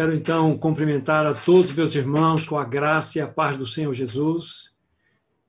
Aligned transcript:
Quero 0.00 0.14
então 0.14 0.56
cumprimentar 0.56 1.26
a 1.26 1.34
todos 1.34 1.72
meus 1.72 1.94
irmãos 1.94 2.46
com 2.46 2.56
a 2.56 2.64
graça 2.64 3.18
e 3.18 3.20
a 3.20 3.28
paz 3.28 3.58
do 3.58 3.66
Senhor 3.66 3.92
Jesus. 3.92 4.74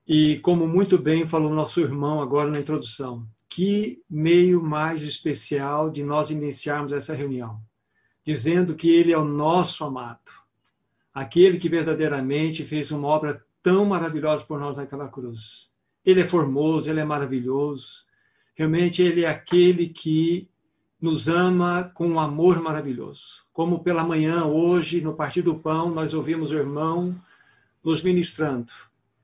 E 0.05 0.39
como 0.39 0.67
muito 0.67 0.97
bem 0.97 1.25
falou 1.25 1.53
nosso 1.53 1.79
irmão 1.79 2.21
agora 2.21 2.51
na 2.51 2.59
introdução, 2.59 3.25
que 3.47 4.03
meio 4.09 4.61
mais 4.61 5.03
especial 5.03 5.89
de 5.89 6.03
nós 6.03 6.31
iniciarmos 6.31 6.91
essa 6.91 7.15
reunião, 7.15 7.61
dizendo 8.25 8.75
que 8.75 8.93
ele 8.93 9.13
é 9.13 9.17
o 9.17 9.23
nosso 9.23 9.85
amado, 9.85 10.19
aquele 11.13 11.57
que 11.57 11.69
verdadeiramente 11.69 12.65
fez 12.65 12.91
uma 12.91 13.07
obra 13.07 13.41
tão 13.63 13.85
maravilhosa 13.85 14.43
por 14.43 14.59
nós 14.59 14.75
naquela 14.75 15.07
cruz. 15.07 15.71
Ele 16.05 16.23
é 16.23 16.27
formoso, 16.27 16.89
ele 16.89 16.99
é 16.99 17.05
maravilhoso. 17.05 18.05
Realmente 18.53 19.01
ele 19.01 19.23
é 19.23 19.29
aquele 19.29 19.87
que 19.87 20.50
nos 21.01 21.27
ama 21.27 21.91
com 21.95 22.07
um 22.07 22.19
amor 22.19 22.61
maravilhoso. 22.61 23.43
Como 23.51 23.83
pela 23.83 24.03
manhã, 24.03 24.45
hoje, 24.45 25.01
no 25.01 25.15
Partir 25.15 25.41
do 25.41 25.55
Pão, 25.55 25.89
nós 25.89 26.13
ouvimos 26.13 26.51
o 26.51 26.55
irmão 26.55 27.19
nos 27.83 28.03
ministrando 28.03 28.71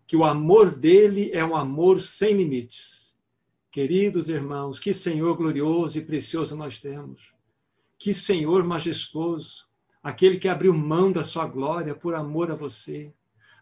que 0.08 0.16
o 0.16 0.26
amor 0.26 0.74
dele 0.74 1.30
é 1.34 1.46
um 1.46 1.56
amor 1.56 2.02
sem 2.02 2.36
limites. 2.36 3.16
Queridos 3.70 4.28
irmãos, 4.28 4.80
que 4.80 4.92
Senhor 4.92 5.36
glorioso 5.38 6.00
e 6.00 6.02
precioso 6.02 6.56
nós 6.56 6.80
temos. 6.80 7.32
Que 8.00 8.14
Senhor 8.14 8.64
majestoso, 8.64 9.68
aquele 10.02 10.38
que 10.38 10.48
abriu 10.48 10.74
mão 10.74 11.12
da 11.12 11.24
sua 11.24 11.46
glória 11.46 11.94
por 11.94 12.16
amor 12.16 12.50
a 12.50 12.56
você, 12.56 13.14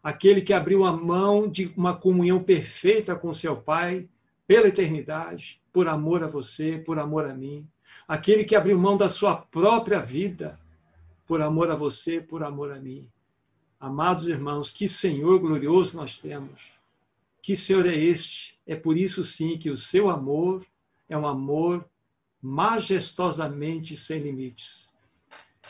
aquele 0.02 0.42
que 0.42 0.54
abriu 0.54 0.86
a 0.86 0.96
mão 0.96 1.50
de 1.50 1.74
uma 1.76 1.98
comunhão 1.98 2.42
perfeita 2.42 3.16
com 3.16 3.34
seu 3.34 3.58
Pai 3.58 4.08
pela 4.48 4.68
eternidade, 4.68 5.60
por 5.74 5.88
amor 5.88 6.24
a 6.24 6.28
você, 6.28 6.78
por 6.78 6.98
amor 6.98 7.26
a 7.26 7.34
mim 7.34 7.68
aquele 8.08 8.44
que 8.44 8.56
abriu 8.56 8.78
mão 8.78 8.98
da 8.98 9.10
sua 9.10 9.36
própria 9.36 10.00
vida 10.00 10.60
por 11.26 11.42
amor 11.42 11.72
a 11.72 11.76
você, 11.76 12.22
por 12.22 12.44
amor 12.44 12.72
a 12.72 12.80
mim. 12.80 13.10
Amados 13.80 14.28
irmãos, 14.28 14.72
que 14.72 14.88
Senhor 14.88 15.40
glorioso 15.40 15.98
nós 15.98 16.18
temos. 16.18 16.72
Que 17.42 17.56
Senhor 17.56 17.86
é 17.86 17.96
este? 17.96 18.60
É 18.66 18.76
por 18.76 18.98
isso 18.98 19.24
sim 19.24 19.58
que 19.58 19.70
o 19.70 19.78
seu 19.78 20.10
amor 20.10 20.66
é 21.08 21.18
um 21.18 21.28
amor 21.28 21.86
majestosamente 22.42 23.96
sem 23.96 24.20
limites. 24.20 24.94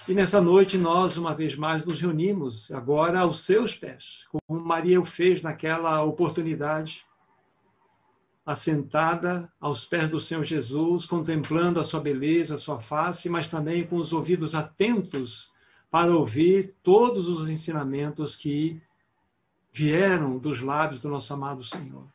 E 0.07 0.13
nessa 0.13 0.39
noite 0.39 0.77
nós, 0.77 1.17
uma 1.17 1.33
vez 1.33 1.55
mais, 1.55 1.85
nos 1.85 2.00
reunimos 2.00 2.72
agora 2.72 3.22
aos 3.22 3.41
seus 3.41 3.73
pés, 3.73 4.25
como 4.29 4.59
Maria 4.61 5.00
o 5.00 5.05
fez 5.05 5.41
naquela 5.41 6.03
oportunidade 6.03 7.03
assentada 8.45 9.51
aos 9.59 9.83
pés 9.83 10.09
do 10.09 10.19
Senhor 10.19 10.43
Jesus, 10.43 11.05
contemplando 11.05 11.79
a 11.79 11.83
sua 11.83 11.99
beleza, 11.99 12.53
a 12.53 12.57
sua 12.57 12.79
face, 12.79 13.27
mas 13.27 13.49
também 13.49 13.85
com 13.88 13.95
os 13.95 14.13
ouvidos 14.13 14.53
atentos 14.53 15.51
para 15.89 16.15
ouvir 16.15 16.75
todos 16.83 17.27
os 17.27 17.49
ensinamentos 17.49 18.35
que 18.35 18.79
vieram 19.71 20.38
dos 20.38 20.61
lábios 20.61 21.01
do 21.01 21.09
nosso 21.09 21.33
amado 21.33 21.63
Senhor. 21.63 22.05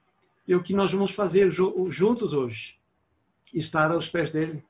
E 0.47 0.55
o 0.55 0.63
que 0.63 0.73
nós 0.73 0.93
vamos 0.93 1.11
fazer 1.11 1.51
juntos 1.51 2.33
hoje? 2.33 2.79
Estar 3.53 3.91
aos 3.91 4.09
pés 4.09 4.31
dele, 4.31 4.65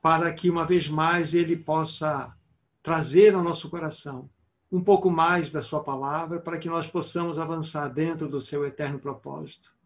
para 0.00 0.32
que 0.32 0.48
uma 0.48 0.64
vez 0.64 0.88
mais 0.88 1.34
ele 1.34 1.56
possa 1.56 2.34
trazer 2.82 3.34
ao 3.34 3.42
nosso 3.42 3.68
coração 3.68 4.30
um 4.72 4.82
pouco 4.82 5.10
mais 5.10 5.50
da 5.50 5.60
sua 5.60 5.82
palavra, 5.82 6.40
para 6.40 6.56
que 6.56 6.70
nós 6.70 6.86
possamos 6.86 7.38
avançar 7.38 7.88
dentro 7.88 8.28
do 8.28 8.40
seu 8.40 8.64
eterno 8.64 8.98
propósito 8.98 9.78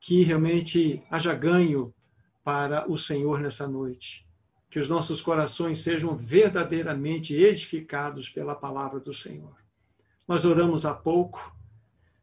que 0.00 0.22
realmente 0.22 1.04
haja 1.10 1.34
ganho 1.34 1.94
para 2.42 2.90
o 2.90 2.96
Senhor 2.96 3.38
nessa 3.38 3.68
noite. 3.68 4.26
Que 4.70 4.78
os 4.78 4.88
nossos 4.88 5.20
corações 5.20 5.80
sejam 5.80 6.16
verdadeiramente 6.16 7.34
edificados 7.34 8.28
pela 8.28 8.54
palavra 8.54 8.98
do 8.98 9.12
Senhor. 9.12 9.54
Nós 10.26 10.44
oramos 10.46 10.86
há 10.86 10.94
pouco, 10.94 11.54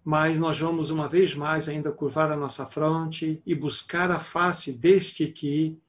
mas 0.03 0.39
nós 0.39 0.57
vamos 0.57 0.89
uma 0.89 1.07
vez 1.07 1.35
mais 1.35 1.69
ainda 1.69 1.91
curvar 1.91 2.31
a 2.31 2.37
nossa 2.37 2.65
fronte 2.65 3.41
e 3.45 3.53
buscar 3.53 4.09
a 4.09 4.17
face 4.17 4.73
deste 4.73 5.27
que 5.27 5.79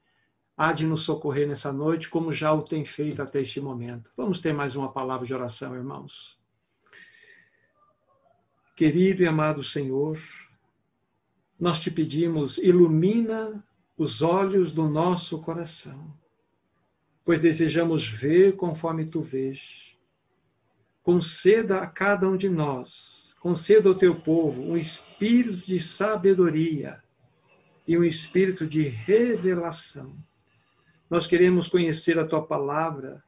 há 0.56 0.72
de 0.72 0.84
nos 0.84 1.02
socorrer 1.02 1.48
nessa 1.48 1.72
noite, 1.72 2.08
como 2.08 2.32
já 2.32 2.52
o 2.52 2.62
tem 2.62 2.84
feito 2.84 3.22
até 3.22 3.40
este 3.40 3.60
momento. 3.60 4.10
Vamos 4.16 4.40
ter 4.40 4.52
mais 4.52 4.74
uma 4.74 4.92
palavra 4.92 5.24
de 5.24 5.32
oração, 5.32 5.74
irmãos. 5.74 6.36
Querido 8.76 9.22
e 9.22 9.26
amado 9.26 9.62
Senhor, 9.62 10.20
nós 11.58 11.80
te 11.80 11.90
pedimos, 11.90 12.58
ilumina 12.58 13.64
os 13.96 14.22
olhos 14.22 14.70
do 14.70 14.88
nosso 14.88 15.40
coração, 15.40 16.14
pois 17.24 17.40
desejamos 17.40 18.08
ver 18.08 18.54
conforme 18.54 19.04
tu 19.04 19.20
vês. 19.20 19.96
Conceda 21.02 21.80
a 21.80 21.86
cada 21.86 22.28
um 22.28 22.36
de 22.36 22.48
nós, 22.48 23.36
conceda 23.40 23.88
ao 23.88 23.94
teu 23.94 24.20
povo 24.20 24.62
um 24.62 24.76
espírito 24.76 25.66
de 25.66 25.80
sabedoria 25.80 27.02
e 27.86 27.98
um 27.98 28.04
espírito 28.04 28.66
de 28.66 28.82
revelação. 28.82 30.16
Nós 31.10 31.26
queremos 31.26 31.66
conhecer 31.66 32.18
a 32.18 32.26
tua 32.26 32.46
palavra, 32.46 33.24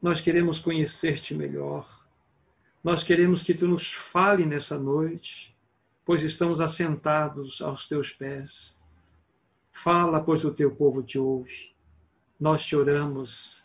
nós 0.00 0.20
queremos 0.20 0.58
conhecer-te 0.58 1.34
melhor. 1.34 2.08
Nós 2.82 3.04
queremos 3.04 3.42
que 3.42 3.52
tu 3.52 3.68
nos 3.68 3.92
fale 3.92 4.46
nessa 4.46 4.78
noite 4.78 5.57
pois 6.08 6.22
estamos 6.22 6.58
assentados 6.58 7.60
aos 7.60 7.86
teus 7.86 8.10
pés. 8.10 8.78
Fala, 9.70 10.22
pois 10.22 10.42
o 10.42 10.54
teu 10.54 10.74
povo 10.74 11.02
te 11.02 11.18
ouve. 11.18 11.74
Nós 12.40 12.64
te 12.64 12.74
oramos, 12.74 13.62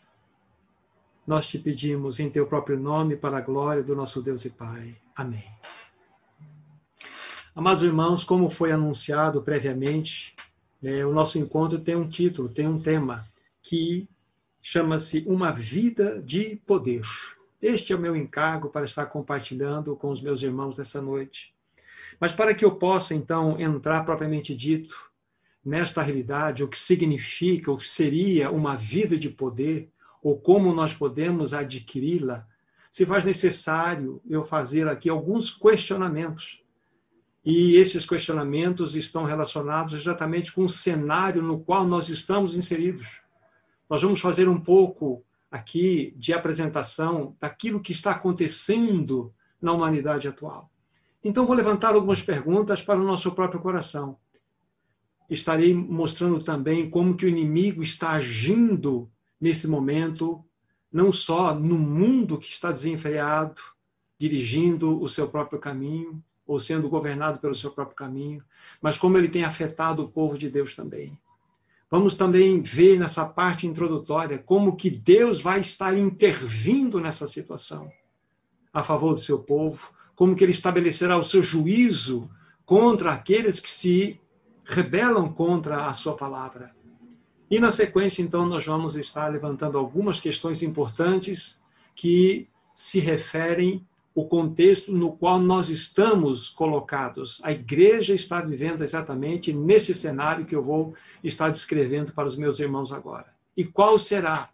nós 1.26 1.48
te 1.48 1.58
pedimos 1.58 2.20
em 2.20 2.28
teu 2.28 2.46
próprio 2.46 2.78
nome, 2.78 3.16
para 3.16 3.38
a 3.38 3.40
glória 3.40 3.82
do 3.82 3.96
nosso 3.96 4.20
Deus 4.20 4.44
e 4.44 4.50
Pai. 4.50 4.94
Amém. 5.16 5.50
Amados 7.56 7.82
irmãos, 7.82 8.22
como 8.22 8.50
foi 8.50 8.72
anunciado 8.72 9.40
previamente, 9.40 10.36
é, 10.82 11.06
o 11.06 11.14
nosso 11.14 11.38
encontro 11.38 11.80
tem 11.80 11.96
um 11.96 12.06
título, 12.06 12.50
tem 12.50 12.68
um 12.68 12.78
tema, 12.78 13.26
que 13.62 14.06
chama-se 14.60 15.24
Uma 15.26 15.50
Vida 15.50 16.20
de 16.20 16.56
Poder. 16.66 17.06
Este 17.62 17.94
é 17.94 17.96
o 17.96 17.98
meu 17.98 18.14
encargo 18.14 18.68
para 18.68 18.84
estar 18.84 19.06
compartilhando 19.06 19.96
com 19.96 20.10
os 20.10 20.20
meus 20.20 20.42
irmãos 20.42 20.76
nessa 20.76 21.00
noite. 21.00 21.53
Mas 22.20 22.32
para 22.32 22.54
que 22.54 22.64
eu 22.64 22.76
possa, 22.76 23.14
então, 23.14 23.60
entrar 23.60 24.04
propriamente 24.04 24.54
dito 24.54 25.10
nesta 25.64 26.02
realidade, 26.02 26.62
o 26.62 26.68
que 26.68 26.78
significa, 26.78 27.72
o 27.72 27.76
que 27.76 27.88
seria 27.88 28.50
uma 28.50 28.76
vida 28.76 29.18
de 29.18 29.30
poder, 29.30 29.90
ou 30.22 30.38
como 30.38 30.72
nós 30.72 30.92
podemos 30.92 31.54
adquiri-la, 31.54 32.46
se 32.90 33.04
faz 33.04 33.24
necessário 33.24 34.22
eu 34.28 34.44
fazer 34.44 34.86
aqui 34.86 35.08
alguns 35.08 35.50
questionamentos. 35.50 36.62
E 37.44 37.76
esses 37.76 38.06
questionamentos 38.06 38.94
estão 38.94 39.24
relacionados 39.24 39.92
exatamente 39.92 40.52
com 40.52 40.64
o 40.64 40.68
cenário 40.68 41.42
no 41.42 41.60
qual 41.60 41.86
nós 41.86 42.08
estamos 42.08 42.54
inseridos. 42.54 43.20
Nós 43.90 44.00
vamos 44.00 44.20
fazer 44.20 44.48
um 44.48 44.58
pouco 44.58 45.24
aqui 45.50 46.14
de 46.16 46.32
apresentação 46.32 47.36
daquilo 47.38 47.80
que 47.80 47.92
está 47.92 48.12
acontecendo 48.12 49.34
na 49.60 49.72
humanidade 49.72 50.26
atual. 50.26 50.70
Então, 51.24 51.46
vou 51.46 51.56
levantar 51.56 51.94
algumas 51.94 52.20
perguntas 52.20 52.82
para 52.82 53.00
o 53.00 53.04
nosso 53.04 53.32
próprio 53.32 53.60
coração. 53.60 54.18
Estarei 55.28 55.74
mostrando 55.74 56.44
também 56.44 56.90
como 56.90 57.16
que 57.16 57.24
o 57.24 57.28
inimigo 57.28 57.82
está 57.82 58.10
agindo 58.10 59.10
nesse 59.40 59.66
momento, 59.66 60.44
não 60.92 61.10
só 61.10 61.54
no 61.54 61.78
mundo 61.78 62.38
que 62.38 62.46
está 62.46 62.70
desenfreado, 62.70 63.62
dirigindo 64.18 65.00
o 65.00 65.08
seu 65.08 65.26
próprio 65.26 65.58
caminho, 65.58 66.22
ou 66.46 66.60
sendo 66.60 66.90
governado 66.90 67.38
pelo 67.38 67.54
seu 67.54 67.70
próprio 67.70 67.96
caminho, 67.96 68.44
mas 68.80 68.98
como 68.98 69.16
ele 69.16 69.28
tem 69.28 69.44
afetado 69.44 70.02
o 70.02 70.08
povo 70.08 70.36
de 70.36 70.50
Deus 70.50 70.76
também. 70.76 71.18
Vamos 71.90 72.16
também 72.16 72.60
ver 72.60 72.98
nessa 72.98 73.24
parte 73.24 73.66
introdutória 73.66 74.38
como 74.38 74.76
que 74.76 74.90
Deus 74.90 75.40
vai 75.40 75.60
estar 75.60 75.96
intervindo 75.96 77.00
nessa 77.00 77.26
situação 77.26 77.90
a 78.72 78.82
favor 78.82 79.14
do 79.14 79.20
seu 79.20 79.38
povo, 79.38 79.92
como 80.14 80.34
que 80.34 80.44
ele 80.44 80.52
estabelecerá 80.52 81.16
o 81.16 81.24
seu 81.24 81.42
juízo 81.42 82.30
contra 82.64 83.12
aqueles 83.12 83.60
que 83.60 83.68
se 83.68 84.20
rebelam 84.64 85.32
contra 85.32 85.86
a 85.86 85.92
sua 85.92 86.16
palavra. 86.16 86.74
E 87.50 87.60
na 87.60 87.70
sequência, 87.70 88.22
então, 88.22 88.46
nós 88.46 88.64
vamos 88.64 88.96
estar 88.96 89.28
levantando 89.28 89.76
algumas 89.76 90.18
questões 90.18 90.62
importantes 90.62 91.60
que 91.94 92.48
se 92.74 92.98
referem 92.98 93.86
ao 94.16 94.26
contexto 94.26 94.92
no 94.92 95.12
qual 95.12 95.38
nós 95.38 95.68
estamos 95.68 96.48
colocados. 96.48 97.40
A 97.44 97.52
igreja 97.52 98.14
está 98.14 98.40
vivendo 98.40 98.82
exatamente 98.82 99.52
nesse 99.52 99.94
cenário 99.94 100.46
que 100.46 100.54
eu 100.54 100.62
vou 100.62 100.94
estar 101.22 101.50
descrevendo 101.50 102.12
para 102.12 102.26
os 102.26 102.36
meus 102.36 102.58
irmãos 102.58 102.92
agora. 102.92 103.26
E 103.56 103.64
qual 103.64 103.98
será 103.98 104.50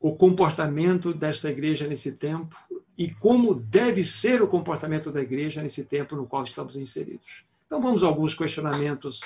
o 0.00 0.14
comportamento 0.14 1.12
desta 1.12 1.50
igreja 1.50 1.86
nesse 1.86 2.12
tempo 2.12 2.56
e 2.98 3.08
como 3.08 3.54
deve 3.54 4.02
ser 4.04 4.42
o 4.42 4.48
comportamento 4.48 5.12
da 5.12 5.22
igreja 5.22 5.62
nesse 5.62 5.84
tempo 5.84 6.16
no 6.16 6.26
qual 6.26 6.42
estamos 6.42 6.74
inseridos. 6.74 7.44
Então 7.64 7.80
vamos 7.80 8.02
a 8.02 8.08
alguns 8.08 8.34
questionamentos 8.34 9.20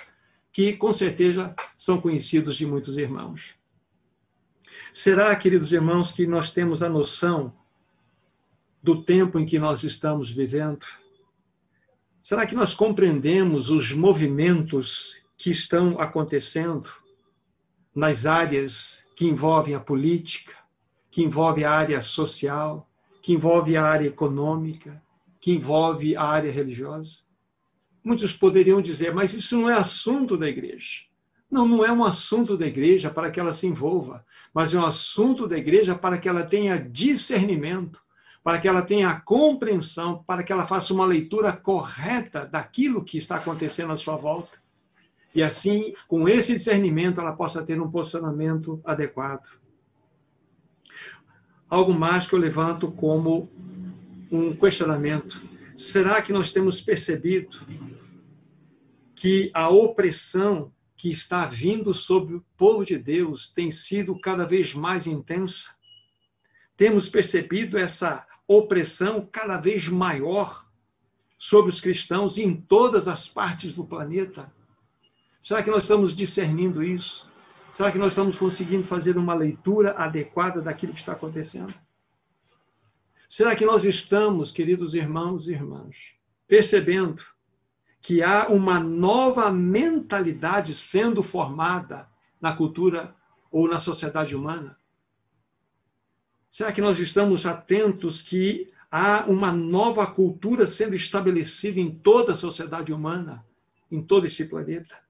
que 0.52 0.74
com 0.74 0.92
certeza 0.92 1.54
são 1.78 1.98
conhecidos 1.98 2.56
de 2.56 2.66
muitos 2.66 2.98
irmãos. 2.98 3.54
Será, 4.92 5.34
queridos 5.34 5.72
irmãos, 5.72 6.12
que 6.12 6.26
nós 6.26 6.50
temos 6.50 6.82
a 6.82 6.88
noção 6.88 7.54
do 8.82 9.02
tempo 9.02 9.38
em 9.38 9.46
que 9.46 9.58
nós 9.58 9.84
estamos 9.84 10.30
vivendo? 10.30 10.84
Será 12.20 12.46
que 12.46 12.54
nós 12.54 12.75
compreendemos 12.75 13.70
os 13.70 13.90
movimentos 13.92 15.22
que 15.38 15.50
estão 15.50 15.98
acontecendo 15.98 16.90
nas 17.94 18.26
áreas 18.26 19.08
que 19.16 19.25
envolvem 19.25 19.75
a 19.75 19.80
política, 19.80 20.54
que 21.10 21.22
envolvem 21.22 21.64
a 21.64 21.70
área 21.70 22.02
social, 22.02 22.86
que 23.22 23.32
envolve 23.32 23.76
a 23.76 23.84
área 23.84 24.08
econômica, 24.08 25.00
que 25.40 25.52
envolve 25.52 26.16
a 26.16 26.24
área 26.24 26.50
religiosa? 26.50 27.22
Muitos 28.04 28.32
poderiam 28.32 28.82
dizer, 28.82 29.14
mas 29.14 29.32
isso 29.32 29.56
não 29.56 29.70
é 29.70 29.74
assunto 29.74 30.36
da 30.36 30.48
igreja. 30.48 31.02
Não, 31.48 31.69
não 31.69 31.84
é 31.84 31.92
um 31.92 32.02
assunto 32.02 32.56
da 32.56 32.66
igreja 32.66 33.10
para 33.10 33.30
que 33.30 33.38
ela 33.38 33.52
se 33.52 33.66
envolva, 33.66 34.24
mas 34.52 34.74
é 34.74 34.78
um 34.78 34.84
assunto 34.84 35.46
da 35.46 35.56
igreja 35.56 35.94
para 35.94 36.19
que 36.19 36.28
ela 36.28 36.42
tenha 36.42 36.78
discernimento, 36.78 38.00
para 38.42 38.58
que 38.58 38.66
ela 38.66 38.82
tenha 38.82 39.20
compreensão, 39.20 40.25
para 40.26 40.42
que 40.42 40.52
ela 40.52 40.66
faça 40.66 40.92
uma 40.92 41.06
leitura 41.06 41.52
correta 41.52 42.44
daquilo 42.44 43.04
que 43.04 43.18
está 43.18 43.36
acontecendo 43.36 43.92
à 43.92 43.96
sua 43.96 44.16
volta. 44.16 44.60
E 45.34 45.42
assim, 45.42 45.94
com 46.08 46.28
esse 46.28 46.54
discernimento, 46.54 47.20
ela 47.20 47.34
possa 47.34 47.62
ter 47.62 47.80
um 47.80 47.90
posicionamento 47.90 48.80
adequado. 48.84 49.62
Algo 51.72 51.94
mais 51.94 52.26
que 52.26 52.34
eu 52.34 52.38
levanto 52.38 52.92
como 52.92 53.50
um 54.30 54.54
questionamento. 54.54 55.40
Será 55.74 56.20
que 56.20 56.30
nós 56.30 56.52
temos 56.52 56.82
percebido 56.82 57.64
que 59.14 59.50
a 59.54 59.70
opressão 59.70 60.70
que 60.94 61.10
está 61.10 61.46
vindo 61.46 61.94
sobre 61.94 62.34
o 62.34 62.44
povo 62.58 62.84
de 62.84 62.98
Deus 62.98 63.50
tem 63.50 63.70
sido 63.70 64.20
cada 64.20 64.44
vez 64.44 64.74
mais 64.74 65.06
intensa. 65.06 65.74
Temos 66.76 67.08
percebido 67.08 67.78
essa 67.78 68.26
opressão 68.46 69.26
cada 69.32 69.56
vez 69.56 69.88
maior 69.88 70.68
sobre 71.38 71.70
os 71.70 71.80
cristãos 71.80 72.36
em 72.36 72.54
todas 72.54 73.08
as 73.08 73.30
partes 73.30 73.72
do 73.72 73.82
planeta. 73.82 74.52
Será 75.40 75.62
que 75.62 75.70
nós 75.70 75.84
estamos 75.84 76.14
discernindo 76.14 76.82
isso? 76.82 77.31
Será 77.72 77.90
que 77.90 77.96
nós 77.96 78.12
estamos 78.12 78.36
conseguindo 78.36 78.84
fazer 78.84 79.16
uma 79.16 79.32
leitura 79.32 79.92
adequada 79.92 80.60
daquilo 80.60 80.92
que 80.92 81.00
está 81.00 81.12
acontecendo? 81.12 81.72
Será 83.26 83.56
que 83.56 83.64
nós 83.64 83.86
estamos, 83.86 84.50
queridos 84.50 84.92
irmãos 84.92 85.48
e 85.48 85.52
irmãs, 85.52 86.12
percebendo 86.46 87.22
que 88.02 88.22
há 88.22 88.48
uma 88.48 88.78
nova 88.78 89.50
mentalidade 89.50 90.74
sendo 90.74 91.22
formada 91.22 92.06
na 92.38 92.54
cultura 92.54 93.16
ou 93.50 93.66
na 93.66 93.78
sociedade 93.78 94.36
humana? 94.36 94.76
Será 96.50 96.72
que 96.72 96.82
nós 96.82 97.00
estamos 97.00 97.46
atentos 97.46 98.20
que 98.20 98.70
há 98.90 99.25
uma 99.26 99.50
nova 99.50 100.06
cultura 100.06 100.66
sendo 100.66 100.94
estabelecida 100.94 101.80
em 101.80 101.90
toda 101.90 102.32
a 102.32 102.36
sociedade 102.36 102.92
humana, 102.92 103.42
em 103.90 104.02
todo 104.02 104.26
esse 104.26 104.44
planeta? 104.44 105.01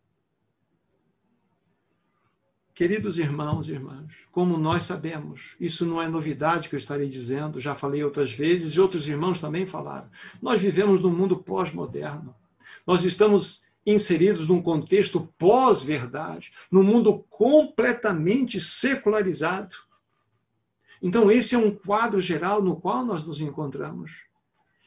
Queridos 2.75 3.19
irmãos 3.19 3.69
e 3.69 3.73
irmãs, 3.73 4.11
como 4.31 4.57
nós 4.57 4.85
sabemos, 4.85 5.55
isso 5.61 5.85
não 5.85 6.01
é 6.01 6.09
novidade 6.09 6.69
que 6.69 6.75
eu 6.75 6.79
estarei 6.79 7.09
dizendo, 7.09 7.61
já 7.61 7.75
falei 7.75 8.03
outras 8.03 8.33
vezes 8.33 8.75
e 8.75 8.81
outros 8.81 9.07
irmãos 9.07 9.41
também 9.41 9.67
falaram. 9.67 10.09
Nós 10.41 10.61
vivemos 10.61 11.01
num 11.01 11.15
mundo 11.15 11.37
pós-moderno. 11.37 12.35
Nós 12.87 13.05
estamos 13.05 13.65
inseridos 13.85 14.49
num 14.49 14.63
contexto 14.63 15.29
pós-verdade, 15.37 16.53
num 16.71 16.83
mundo 16.83 17.25
completamente 17.29 18.61
secularizado. 18.61 19.77
Então, 21.03 21.31
esse 21.31 21.55
é 21.55 21.59
um 21.59 21.75
quadro 21.75 22.21
geral 22.21 22.63
no 22.63 22.77
qual 22.77 23.05
nós 23.05 23.27
nos 23.27 23.41
encontramos. 23.41 24.13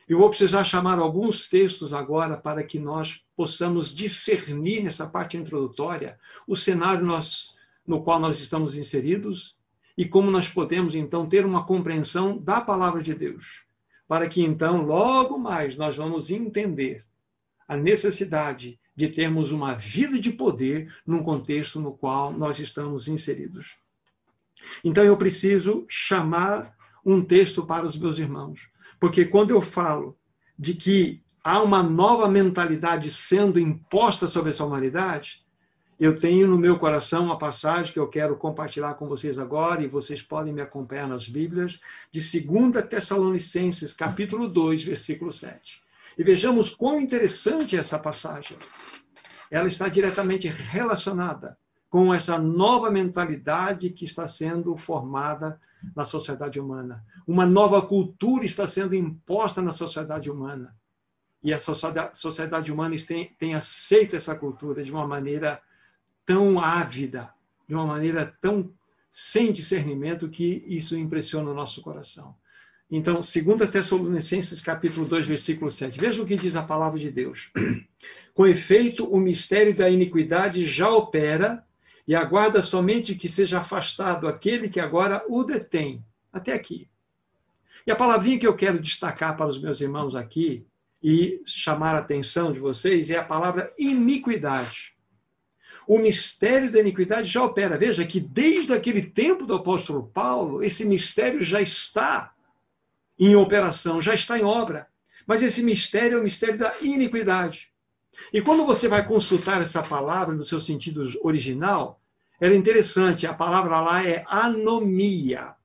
Eu 0.07 0.19
vou 0.19 0.29
precisar 0.29 0.63
chamar 0.63 0.99
alguns 0.99 1.49
textos 1.49 1.91
agora 1.91 2.37
para 2.37 2.63
que 2.63 2.79
nós 2.79 3.25
possamos 3.35 3.93
discernir 3.93 4.83
nessa 4.83 5.07
parte 5.07 5.35
introdutória 5.35 6.17
o 6.47 6.55
cenário 6.55 7.03
nós, 7.03 7.54
no 7.85 8.03
qual 8.03 8.19
nós 8.19 8.39
estamos 8.39 8.75
inseridos 8.75 9.57
e 9.97 10.05
como 10.05 10.29
nós 10.29 10.47
podemos, 10.49 10.95
então, 10.95 11.27
ter 11.27 11.45
uma 11.45 11.65
compreensão 11.65 12.37
da 12.37 12.59
palavra 12.59 13.01
de 13.01 13.13
Deus, 13.13 13.63
para 14.07 14.27
que, 14.27 14.41
então, 14.41 14.81
logo 14.83 15.37
mais 15.37 15.77
nós 15.77 15.95
vamos 15.95 16.29
entender 16.29 17.05
a 17.67 17.75
necessidade 17.77 18.79
de 18.95 19.09
termos 19.09 19.51
uma 19.51 19.73
vida 19.73 20.19
de 20.19 20.31
poder 20.31 20.93
num 21.05 21.21
contexto 21.21 21.79
no 21.79 21.91
qual 21.91 22.31
nós 22.31 22.59
estamos 22.59 23.07
inseridos. 23.07 23.77
Então 24.83 25.03
eu 25.03 25.17
preciso 25.17 25.85
chamar 25.89 26.73
um 27.05 27.23
texto 27.23 27.65
para 27.65 27.85
os 27.85 27.97
meus 27.97 28.17
irmãos, 28.17 28.69
porque 28.99 29.25
quando 29.25 29.51
eu 29.51 29.61
falo 29.61 30.17
de 30.57 30.73
que 30.73 31.21
há 31.43 31.61
uma 31.61 31.83
nova 31.83 32.27
mentalidade 32.29 33.11
sendo 33.11 33.59
imposta 33.59 34.27
sobre 34.27 34.51
essa 34.51 34.65
humanidade, 34.65 35.44
eu 35.99 36.19
tenho 36.19 36.47
no 36.47 36.57
meu 36.57 36.77
coração 36.77 37.25
uma 37.25 37.37
passagem 37.37 37.93
que 37.93 37.99
eu 37.99 38.07
quero 38.07 38.35
compartilhar 38.35 38.95
com 38.95 39.07
vocês 39.07 39.39
agora, 39.39 39.81
e 39.81 39.87
vocês 39.87 40.21
podem 40.21 40.53
me 40.53 40.61
acompanhar 40.61 41.07
nas 41.07 41.27
Bíblias, 41.27 41.79
de 42.11 42.19
2 42.19 42.85
Tessalonicenses, 42.85 43.93
capítulo 43.93 44.47
2, 44.47 44.83
versículo 44.83 45.31
7. 45.31 45.81
E 46.17 46.23
vejamos 46.23 46.69
quão 46.69 46.99
interessante 46.99 47.75
é 47.75 47.79
essa 47.79 47.97
passagem. 47.97 48.57
Ela 49.49 49.67
está 49.67 49.87
diretamente 49.87 50.47
relacionada 50.47 51.57
com 51.89 52.13
essa 52.13 52.37
nova 52.37 52.91
mentalidade 52.91 53.89
que 53.89 54.03
está 54.03 54.27
sendo 54.27 54.75
formada 54.75 55.59
na 55.95 56.03
sociedade 56.03 56.59
humana. 56.59 57.05
Uma 57.25 57.45
nova 57.45 57.81
cultura 57.81 58.43
está 58.43 58.67
sendo 58.67 58.95
imposta 58.95 59.61
na 59.61 59.71
sociedade 59.71 60.29
humana. 60.29 60.75
E 61.41 61.53
a 61.53 61.59
sociedade 62.13 62.71
humana 62.71 62.95
tem, 63.37 63.53
aceito 63.53 64.15
essa 64.15 64.35
cultura 64.35 64.83
de 64.83 64.91
uma 64.91 65.07
maneira 65.07 65.61
tão 66.25 66.59
ávida, 66.59 67.29
de 67.67 67.75
uma 67.75 67.85
maneira 67.85 68.25
tão 68.41 68.71
sem 69.09 69.53
discernimento 69.53 70.27
que 70.27 70.63
isso 70.67 70.97
impressiona 70.97 71.49
o 71.49 71.53
nosso 71.53 71.81
coração. 71.81 72.35
Então, 72.89 73.15
2 73.15 73.71
Tessalonicenses 73.71 74.61
capítulo 74.61 75.07
2, 75.07 75.25
versículo 75.25 75.71
7. 75.71 75.99
Veja 75.99 76.21
o 76.21 76.25
que 76.25 76.37
diz 76.37 76.55
a 76.55 76.61
palavra 76.61 76.99
de 76.99 77.09
Deus. 77.09 77.49
Com 78.33 78.45
efeito, 78.45 79.05
o 79.05 79.19
mistério 79.19 79.75
da 79.75 79.89
iniquidade 79.89 80.65
já 80.65 80.89
opera 80.89 81.65
e 82.07 82.13
aguarda 82.13 82.61
somente 82.61 83.15
que 83.15 83.27
seja 83.27 83.59
afastado 83.59 84.27
aquele 84.27 84.69
que 84.69 84.79
agora 84.79 85.23
o 85.27 85.43
detém. 85.43 86.03
Até 86.31 86.53
aqui. 86.53 86.87
E 87.87 87.91
a 87.91 87.95
palavrinha 87.95 88.37
que 88.37 88.47
eu 88.47 88.55
quero 88.55 88.79
destacar 88.79 89.37
para 89.37 89.47
os 89.47 89.59
meus 89.59 89.79
irmãos 89.79 90.15
aqui 90.15 90.65
e 91.01 91.41
chamar 91.45 91.95
a 91.95 91.99
atenção 91.99 92.51
de 92.51 92.59
vocês 92.59 93.09
é 93.09 93.17
a 93.17 93.23
palavra 93.23 93.71
iniquidade. 93.77 94.94
O 95.87 95.99
mistério 95.99 96.71
da 96.71 96.79
iniquidade 96.79 97.27
já 97.27 97.43
opera. 97.43 97.77
Veja 97.77 98.05
que 98.05 98.19
desde 98.19 98.73
aquele 98.73 99.01
tempo 99.01 99.45
do 99.45 99.55
apóstolo 99.55 100.09
Paulo, 100.13 100.63
esse 100.63 100.85
mistério 100.85 101.41
já 101.41 101.61
está 101.61 102.33
em 103.19 103.35
operação, 103.35 104.01
já 104.01 104.13
está 104.13 104.37
em 104.37 104.43
obra. 104.43 104.87
Mas 105.27 105.41
esse 105.41 105.63
mistério 105.63 106.17
é 106.17 106.21
o 106.21 106.23
mistério 106.23 106.57
da 106.57 106.75
iniquidade. 106.81 107.69
E 108.31 108.41
quando 108.41 108.65
você 108.65 108.87
vai 108.87 109.05
consultar 109.05 109.61
essa 109.61 109.83
palavra 109.83 110.33
no 110.33 110.43
seu 110.43 110.59
sentido 110.59 111.07
original, 111.21 111.99
ela 112.39 112.53
é 112.53 112.57
interessante, 112.57 113.25
a 113.25 113.33
palavra 113.33 113.79
lá 113.79 114.05
é 114.05 114.23
anomia. 114.27 115.55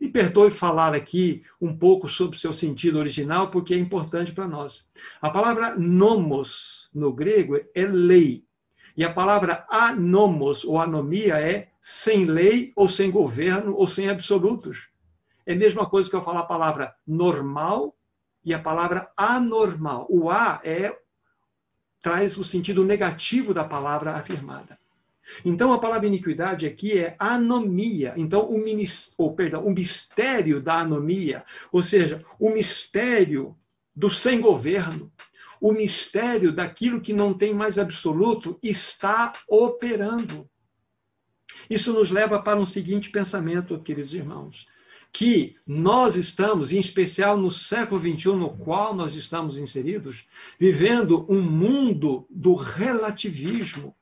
Me 0.00 0.08
perdoe 0.08 0.50
falar 0.50 0.94
aqui 0.94 1.44
um 1.60 1.76
pouco 1.76 2.08
sobre 2.08 2.36
o 2.36 2.40
seu 2.40 2.52
sentido 2.52 2.98
original, 2.98 3.50
porque 3.50 3.72
é 3.72 3.78
importante 3.78 4.32
para 4.32 4.48
nós. 4.48 4.88
A 5.20 5.30
palavra 5.30 5.76
nomos, 5.76 6.90
no 6.92 7.12
grego, 7.12 7.56
é 7.74 7.86
lei. 7.86 8.44
E 8.96 9.04
a 9.04 9.12
palavra 9.12 9.66
anomos, 9.70 10.64
ou 10.64 10.78
anomia, 10.78 11.38
é 11.38 11.68
sem 11.80 12.24
lei, 12.24 12.72
ou 12.76 12.88
sem 12.88 13.10
governo, 13.10 13.74
ou 13.74 13.88
sem 13.88 14.08
absolutos. 14.08 14.88
É 15.46 15.52
a 15.52 15.56
mesma 15.56 15.88
coisa 15.88 16.08
que 16.08 16.16
eu 16.16 16.22
falar 16.22 16.40
a 16.40 16.46
palavra 16.46 16.94
normal 17.06 17.96
e 18.44 18.52
a 18.54 18.58
palavra 18.58 19.10
anormal. 19.16 20.06
O 20.08 20.30
A 20.30 20.60
é 20.62 20.96
traz 22.00 22.36
o 22.36 22.44
sentido 22.44 22.84
negativo 22.84 23.54
da 23.54 23.64
palavra 23.64 24.12
afirmada. 24.12 24.78
Então 25.44 25.72
a 25.72 25.78
palavra 25.78 26.06
iniquidade 26.06 26.66
aqui 26.66 26.98
é 26.98 27.14
anomia. 27.18 28.12
Então 28.16 28.50
o, 28.50 28.60
ou, 29.18 29.34
perdão, 29.34 29.64
o 29.64 29.70
mistério 29.70 30.60
da 30.60 30.80
anomia, 30.80 31.44
ou 31.70 31.82
seja, 31.82 32.24
o 32.38 32.50
mistério 32.50 33.56
do 33.94 34.10
sem 34.10 34.40
governo, 34.40 35.11
o 35.62 35.72
mistério 35.72 36.50
daquilo 36.52 37.00
que 37.00 37.12
não 37.12 37.32
tem 37.32 37.54
mais 37.54 37.78
absoluto 37.78 38.58
está 38.60 39.32
operando. 39.48 40.50
Isso 41.70 41.92
nos 41.92 42.10
leva 42.10 42.42
para 42.42 42.58
um 42.58 42.66
seguinte 42.66 43.10
pensamento, 43.10 43.78
queridos 43.78 44.12
irmãos 44.12 44.66
que 45.14 45.56
nós 45.66 46.16
estamos, 46.16 46.72
em 46.72 46.78
especial 46.78 47.36
no 47.36 47.52
século 47.52 48.00
XXI, 48.00 48.28
no 48.34 48.56
qual 48.56 48.94
nós 48.94 49.14
estamos 49.14 49.58
inseridos, 49.58 50.24
vivendo 50.58 51.26
um 51.28 51.42
mundo 51.42 52.26
do 52.30 52.54
relativismo, 52.54 53.94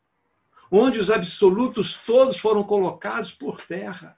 onde 0.71 1.01
os 1.01 1.11
absolutos 1.11 1.97
todos 1.97 2.39
foram 2.39 2.63
colocados 2.63 3.33
por 3.33 3.61
terra. 3.61 4.17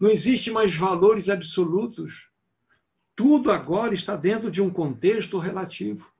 Não 0.00 0.08
existe 0.08 0.50
mais 0.50 0.74
valores 0.74 1.28
absolutos. 1.28 2.28
Tudo 3.14 3.52
agora 3.52 3.92
está 3.92 4.16
dentro 4.16 4.50
de 4.50 4.62
um 4.62 4.70
contexto 4.70 5.38
relativo. 5.38 6.11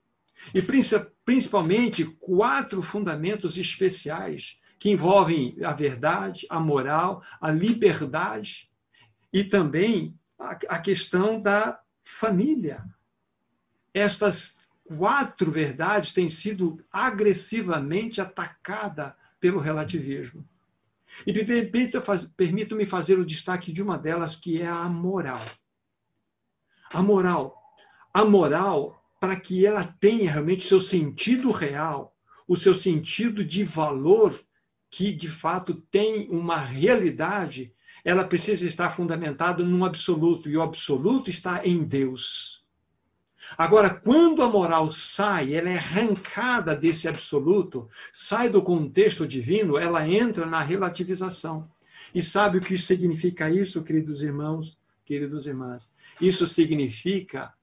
E 0.53 0.61
principalmente 0.61 2.05
quatro 2.19 2.81
fundamentos 2.81 3.57
especiais 3.57 4.59
que 4.79 4.89
envolvem 4.89 5.55
a 5.63 5.71
verdade, 5.71 6.45
a 6.49 6.59
moral, 6.59 7.23
a 7.39 7.51
liberdade 7.51 8.69
e 9.31 9.43
também 9.43 10.17
a 10.37 10.79
questão 10.79 11.41
da 11.41 11.79
família. 12.03 12.83
Estas 13.93 14.67
quatro 14.83 15.49
verdades 15.51 16.11
têm 16.11 16.27
sido 16.27 16.83
agressivamente 16.91 18.19
atacadas 18.19 19.13
pelo 19.39 19.59
relativismo. 19.59 20.47
E 21.25 21.33
permito-me 22.35 22.85
fazer 22.85 23.19
o 23.19 23.25
destaque 23.25 23.71
de 23.71 23.81
uma 23.81 23.97
delas, 23.97 24.35
que 24.35 24.61
é 24.61 24.67
a 24.67 24.89
moral. 24.89 25.45
A 26.91 27.01
moral. 27.01 27.61
A 28.13 28.25
moral, 28.25 29.02
para 29.23 29.37
que 29.37 29.65
ela 29.65 29.85
tenha 29.85 30.29
realmente 30.29 30.65
seu 30.65 30.81
sentido 30.81 31.49
real, 31.49 32.13
o 32.45 32.57
seu 32.57 32.75
sentido 32.75 33.41
de 33.41 33.63
valor, 33.63 34.37
que 34.89 35.13
de 35.13 35.29
fato 35.29 35.75
tem 35.89 36.27
uma 36.29 36.57
realidade, 36.57 37.73
ela 38.03 38.25
precisa 38.25 38.67
estar 38.67 38.91
fundamentada 38.91 39.63
num 39.63 39.85
absoluto, 39.85 40.49
e 40.49 40.57
o 40.57 40.61
absoluto 40.61 41.29
está 41.29 41.65
em 41.65 41.85
Deus. 41.85 42.65
Agora, 43.57 43.89
quando 43.89 44.41
a 44.41 44.49
moral 44.49 44.91
sai, 44.91 45.53
ela 45.53 45.69
é 45.69 45.77
arrancada 45.77 46.75
desse 46.75 47.07
absoluto, 47.07 47.87
sai 48.11 48.49
do 48.49 48.61
contexto 48.61 49.25
divino, 49.25 49.77
ela 49.77 50.05
entra 50.05 50.45
na 50.45 50.61
relativização. 50.61 51.71
E 52.13 52.21
sabe 52.21 52.57
o 52.57 52.61
que 52.61 52.77
significa 52.77 53.49
isso, 53.49 53.81
queridos 53.83 54.21
irmãos, 54.21 54.77
queridos 55.05 55.47
irmãs? 55.47 55.89
Isso 56.19 56.45
significa 56.45 57.53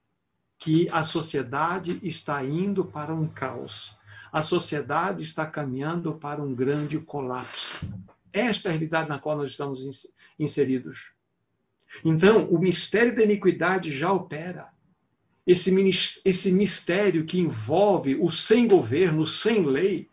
que 0.60 0.90
a 0.90 1.02
sociedade 1.02 1.98
está 2.02 2.44
indo 2.44 2.84
para 2.84 3.14
um 3.14 3.26
caos. 3.26 3.96
A 4.30 4.42
sociedade 4.42 5.22
está 5.22 5.46
caminhando 5.46 6.14
para 6.14 6.42
um 6.42 6.54
grande 6.54 6.98
colapso. 6.98 7.80
Esta 8.30 8.68
é 8.68 8.70
a 8.70 8.72
realidade 8.72 9.08
na 9.08 9.18
qual 9.18 9.38
nós 9.38 9.50
estamos 9.50 9.82
inseridos. 10.38 11.12
Então, 12.04 12.44
o 12.44 12.58
mistério 12.58 13.16
da 13.16 13.24
iniquidade 13.24 13.90
já 13.90 14.12
opera 14.12 14.68
esse, 15.46 15.74
esse 16.24 16.52
mistério 16.52 17.24
que 17.24 17.40
envolve 17.40 18.16
o 18.20 18.30
sem 18.30 18.68
governo, 18.68 19.22
o 19.22 19.26
sem 19.26 19.64
lei, 19.64 20.10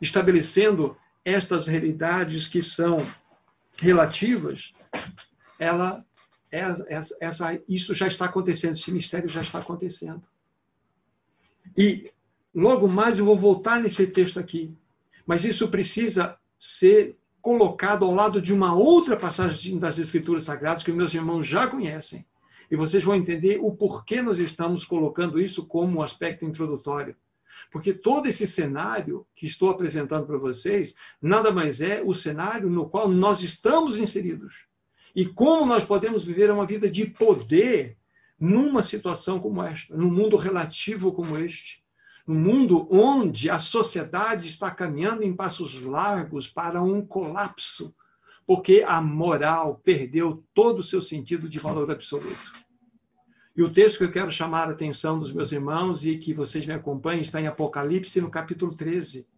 estabelecendo 0.00 0.96
estas 1.22 1.68
realidades 1.68 2.48
que 2.48 2.62
são 2.62 3.06
relativas, 3.76 4.72
ela, 5.58 6.04
essa, 6.52 7.16
essa, 7.18 7.62
isso 7.66 7.94
já 7.94 8.06
está 8.06 8.26
acontecendo, 8.26 8.74
esse 8.74 8.92
mistério 8.92 9.28
já 9.28 9.40
está 9.40 9.58
acontecendo. 9.58 10.22
E 11.76 12.12
logo 12.54 12.86
mais 12.86 13.18
eu 13.18 13.24
vou 13.24 13.38
voltar 13.38 13.80
nesse 13.80 14.06
texto 14.06 14.38
aqui, 14.38 14.76
mas 15.26 15.44
isso 15.46 15.68
precisa 15.68 16.36
ser 16.58 17.16
colocado 17.40 18.04
ao 18.04 18.14
lado 18.14 18.40
de 18.40 18.52
uma 18.52 18.74
outra 18.74 19.16
passagem 19.16 19.78
das 19.78 19.98
Escrituras 19.98 20.44
Sagradas 20.44 20.82
que 20.82 20.92
meus 20.92 21.14
irmãos 21.14 21.46
já 21.46 21.66
conhecem, 21.66 22.26
e 22.70 22.76
vocês 22.76 23.02
vão 23.02 23.14
entender 23.14 23.58
o 23.60 23.74
porquê 23.74 24.20
nós 24.20 24.38
estamos 24.38 24.84
colocando 24.84 25.40
isso 25.40 25.66
como 25.66 25.98
um 25.98 26.02
aspecto 26.02 26.44
introdutório. 26.44 27.16
Porque 27.70 27.92
todo 27.92 28.26
esse 28.26 28.46
cenário 28.46 29.26
que 29.34 29.46
estou 29.46 29.70
apresentando 29.70 30.26
para 30.26 30.38
vocês 30.38 30.94
nada 31.20 31.50
mais 31.50 31.80
é 31.80 32.02
o 32.02 32.14
cenário 32.14 32.70
no 32.70 32.88
qual 32.88 33.08
nós 33.08 33.42
estamos 33.42 33.98
inseridos. 33.98 34.71
E 35.14 35.26
como 35.26 35.66
nós 35.66 35.84
podemos 35.84 36.24
viver 36.24 36.50
uma 36.50 36.66
vida 36.66 36.90
de 36.90 37.06
poder 37.06 37.96
numa 38.38 38.82
situação 38.82 39.38
como 39.38 39.62
esta, 39.62 39.96
num 39.96 40.10
mundo 40.10 40.36
relativo 40.36 41.12
como 41.12 41.38
este, 41.38 41.82
num 42.26 42.38
mundo 42.38 42.88
onde 42.90 43.50
a 43.50 43.58
sociedade 43.58 44.48
está 44.48 44.70
caminhando 44.70 45.22
em 45.22 45.34
passos 45.34 45.80
largos 45.82 46.48
para 46.48 46.82
um 46.82 47.04
colapso, 47.04 47.94
porque 48.46 48.84
a 48.86 49.00
moral 49.00 49.80
perdeu 49.84 50.44
todo 50.52 50.80
o 50.80 50.82
seu 50.82 51.00
sentido 51.00 51.48
de 51.48 51.58
valor 51.58 51.90
absoluto. 51.90 52.52
E 53.54 53.62
o 53.62 53.70
texto 53.70 53.98
que 53.98 54.04
eu 54.04 54.10
quero 54.10 54.32
chamar 54.32 54.68
a 54.68 54.72
atenção 54.72 55.18
dos 55.18 55.30
meus 55.30 55.52
irmãos 55.52 56.04
e 56.04 56.16
que 56.16 56.32
vocês 56.32 56.64
me 56.64 56.72
acompanhem 56.72 57.20
está 57.20 57.40
em 57.40 57.46
Apocalipse, 57.46 58.20
no 58.20 58.30
capítulo 58.30 58.74
13. 58.74 59.28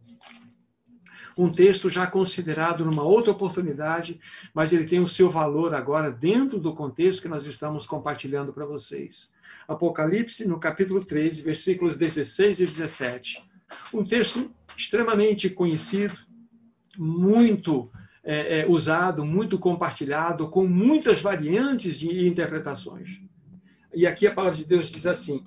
Um 1.36 1.50
texto 1.50 1.90
já 1.90 2.06
considerado 2.06 2.84
numa 2.84 3.02
outra 3.02 3.32
oportunidade, 3.32 4.20
mas 4.52 4.72
ele 4.72 4.84
tem 4.84 5.00
o 5.00 5.08
seu 5.08 5.28
valor 5.28 5.74
agora 5.74 6.10
dentro 6.10 6.60
do 6.60 6.74
contexto 6.74 7.22
que 7.22 7.28
nós 7.28 7.44
estamos 7.46 7.86
compartilhando 7.86 8.52
para 8.52 8.64
vocês. 8.64 9.32
Apocalipse, 9.66 10.46
no 10.46 10.60
capítulo 10.60 11.04
13, 11.04 11.42
versículos 11.42 11.96
16 11.96 12.60
e 12.60 12.66
17. 12.66 13.44
Um 13.92 14.04
texto 14.04 14.50
extremamente 14.76 15.50
conhecido, 15.50 16.16
muito 16.96 17.90
é, 18.22 18.60
é, 18.60 18.66
usado, 18.68 19.24
muito 19.24 19.58
compartilhado, 19.58 20.48
com 20.48 20.66
muitas 20.66 21.20
variantes 21.20 21.98
de 21.98 22.28
interpretações. 22.28 23.20
E 23.92 24.06
aqui 24.06 24.26
a 24.26 24.34
palavra 24.34 24.56
de 24.56 24.64
Deus 24.64 24.88
diz 24.88 25.06
assim: 25.06 25.44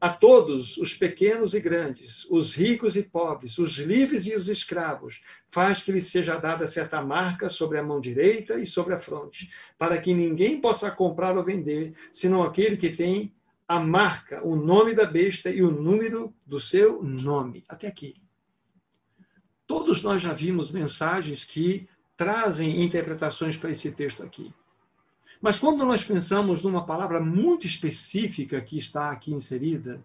a 0.00 0.10
todos, 0.10 0.76
os 0.76 0.94
pequenos 0.94 1.54
e 1.54 1.60
grandes, 1.60 2.26
os 2.30 2.54
ricos 2.54 2.96
e 2.96 3.02
pobres, 3.02 3.58
os 3.58 3.78
livres 3.78 4.26
e 4.26 4.34
os 4.34 4.48
escravos, 4.48 5.22
faz 5.48 5.82
que 5.82 5.92
lhes 5.92 6.06
seja 6.06 6.36
dada 6.36 6.66
certa 6.66 7.00
marca 7.00 7.48
sobre 7.48 7.78
a 7.78 7.82
mão 7.82 8.00
direita 8.00 8.58
e 8.58 8.66
sobre 8.66 8.94
a 8.94 8.98
fronte, 8.98 9.50
para 9.78 9.98
que 9.98 10.12
ninguém 10.12 10.60
possa 10.60 10.90
comprar 10.90 11.36
ou 11.36 11.44
vender, 11.44 11.94
senão 12.12 12.42
aquele 12.42 12.76
que 12.76 12.90
tem 12.90 13.34
a 13.66 13.80
marca, 13.80 14.46
o 14.46 14.54
nome 14.54 14.94
da 14.94 15.04
besta 15.04 15.50
e 15.50 15.62
o 15.62 15.70
número 15.70 16.32
do 16.44 16.60
seu 16.60 17.02
nome. 17.02 17.64
Até 17.68 17.88
aqui. 17.88 18.14
Todos 19.66 20.02
nós 20.02 20.22
já 20.22 20.32
vimos 20.32 20.70
mensagens 20.70 21.44
que 21.44 21.88
trazem 22.16 22.84
interpretações 22.84 23.56
para 23.56 23.70
esse 23.70 23.90
texto 23.90 24.22
aqui. 24.22 24.54
Mas 25.46 25.60
quando 25.60 25.86
nós 25.86 26.02
pensamos 26.02 26.64
numa 26.64 26.84
palavra 26.84 27.20
muito 27.20 27.68
específica 27.68 28.60
que 28.60 28.76
está 28.76 29.12
aqui 29.12 29.32
inserida, 29.32 30.04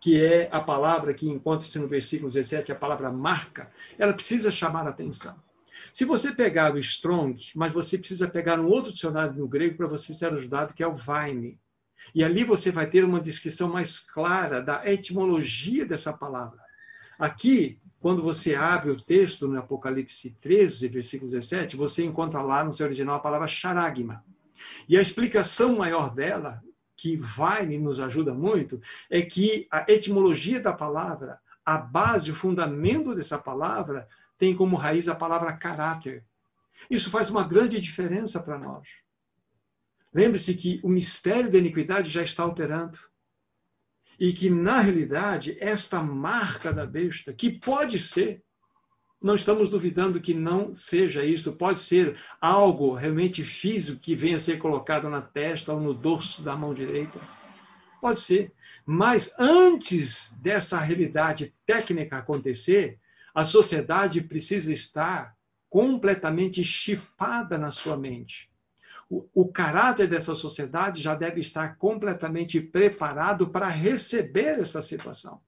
que 0.00 0.18
é 0.24 0.48
a 0.50 0.58
palavra 0.58 1.12
que 1.12 1.28
encontra-se 1.28 1.78
no 1.78 1.86
versículo 1.86 2.30
17, 2.30 2.72
a 2.72 2.74
palavra 2.74 3.12
marca, 3.12 3.70
ela 3.98 4.14
precisa 4.14 4.50
chamar 4.50 4.86
a 4.86 4.88
atenção. 4.88 5.36
Se 5.92 6.06
você 6.06 6.32
pegar 6.32 6.74
o 6.74 6.78
Strong, 6.78 7.38
mas 7.54 7.74
você 7.74 7.98
precisa 7.98 8.26
pegar 8.26 8.58
um 8.58 8.68
outro 8.68 8.90
dicionário 8.90 9.34
no 9.34 9.46
grego 9.46 9.76
para 9.76 9.86
você 9.86 10.14
ser 10.14 10.32
ajudado, 10.32 10.72
que 10.72 10.82
é 10.82 10.86
o 10.86 10.94
Vine. 10.94 11.60
E 12.14 12.24
ali 12.24 12.42
você 12.42 12.70
vai 12.70 12.86
ter 12.86 13.04
uma 13.04 13.20
descrição 13.20 13.68
mais 13.68 13.98
clara 13.98 14.62
da 14.62 14.90
etimologia 14.90 15.84
dessa 15.84 16.10
palavra. 16.10 16.58
Aqui, 17.18 17.78
quando 18.00 18.22
você 18.22 18.54
abre 18.54 18.90
o 18.92 18.96
texto 18.98 19.46
no 19.46 19.58
Apocalipse 19.58 20.30
13, 20.40 20.88
versículo 20.88 21.30
17, 21.30 21.76
você 21.76 22.02
encontra 22.02 22.40
lá 22.40 22.64
no 22.64 22.72
seu 22.72 22.86
original 22.86 23.16
a 23.16 23.20
palavra 23.20 23.46
charagma. 23.46 24.24
E 24.88 24.96
a 24.96 25.02
explicação 25.02 25.76
maior 25.76 26.14
dela, 26.14 26.62
que 26.96 27.16
vai 27.16 27.66
e 27.66 27.78
nos 27.78 28.00
ajuda 28.00 28.34
muito, 28.34 28.80
é 29.08 29.22
que 29.22 29.66
a 29.70 29.84
etimologia 29.88 30.60
da 30.60 30.72
palavra, 30.72 31.40
a 31.64 31.78
base, 31.78 32.30
o 32.30 32.34
fundamento 32.34 33.14
dessa 33.14 33.38
palavra, 33.38 34.08
tem 34.36 34.54
como 34.54 34.76
raiz 34.76 35.08
a 35.08 35.14
palavra 35.14 35.56
caráter. 35.56 36.24
Isso 36.90 37.10
faz 37.10 37.30
uma 37.30 37.46
grande 37.46 37.80
diferença 37.80 38.42
para 38.42 38.58
nós. 38.58 38.88
Lembre-se 40.12 40.54
que 40.54 40.80
o 40.82 40.88
mistério 40.88 41.50
da 41.50 41.58
iniquidade 41.58 42.10
já 42.10 42.22
está 42.22 42.44
operando. 42.44 42.98
E 44.18 44.32
que, 44.32 44.50
na 44.50 44.80
realidade, 44.80 45.56
esta 45.60 46.02
marca 46.02 46.72
da 46.72 46.84
besta, 46.84 47.32
que 47.32 47.50
pode 47.50 47.98
ser 47.98 48.42
não 49.22 49.34
estamos 49.34 49.68
duvidando 49.68 50.20
que 50.20 50.32
não 50.32 50.72
seja 50.72 51.24
isso. 51.24 51.52
Pode 51.52 51.78
ser 51.78 52.16
algo 52.40 52.94
realmente 52.94 53.44
físico 53.44 54.00
que 54.00 54.16
venha 54.16 54.36
a 54.36 54.40
ser 54.40 54.58
colocado 54.58 55.10
na 55.10 55.20
testa 55.20 55.72
ou 55.72 55.80
no 55.80 55.92
dorso 55.92 56.42
da 56.42 56.56
mão 56.56 56.72
direita. 56.72 57.18
Pode 58.00 58.20
ser. 58.20 58.52
Mas 58.86 59.34
antes 59.38 60.34
dessa 60.40 60.78
realidade 60.78 61.54
técnica 61.66 62.16
acontecer, 62.16 62.98
a 63.34 63.44
sociedade 63.44 64.22
precisa 64.22 64.72
estar 64.72 65.36
completamente 65.68 66.64
chipada 66.64 67.58
na 67.58 67.70
sua 67.70 67.96
mente. 67.96 68.50
O, 69.08 69.48
caráter 69.48 70.08
dessa 70.08 70.36
sociedade 70.36 71.02
já 71.02 71.16
deve 71.16 71.40
estar 71.40 71.76
completamente 71.76 72.60
preparado 72.60 73.50
para 73.50 73.68
receber 73.68 74.60
essa 74.60 74.80
situação. 74.80 75.40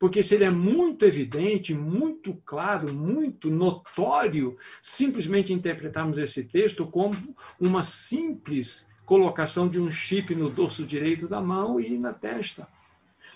Porque 0.00 0.22
seria 0.22 0.50
muito 0.50 1.04
evidente, 1.04 1.74
muito 1.74 2.32
claro, 2.46 2.90
muito 2.90 3.50
notório 3.50 4.56
simplesmente 4.80 5.52
interpretarmos 5.52 6.16
esse 6.16 6.42
texto 6.42 6.86
como 6.86 7.36
uma 7.60 7.82
simples 7.82 8.90
colocação 9.04 9.68
de 9.68 9.78
um 9.78 9.90
chip 9.90 10.34
no 10.34 10.48
dorso 10.48 10.86
direito 10.86 11.28
da 11.28 11.42
mão 11.42 11.78
e 11.78 11.98
na 11.98 12.14
testa. 12.14 12.66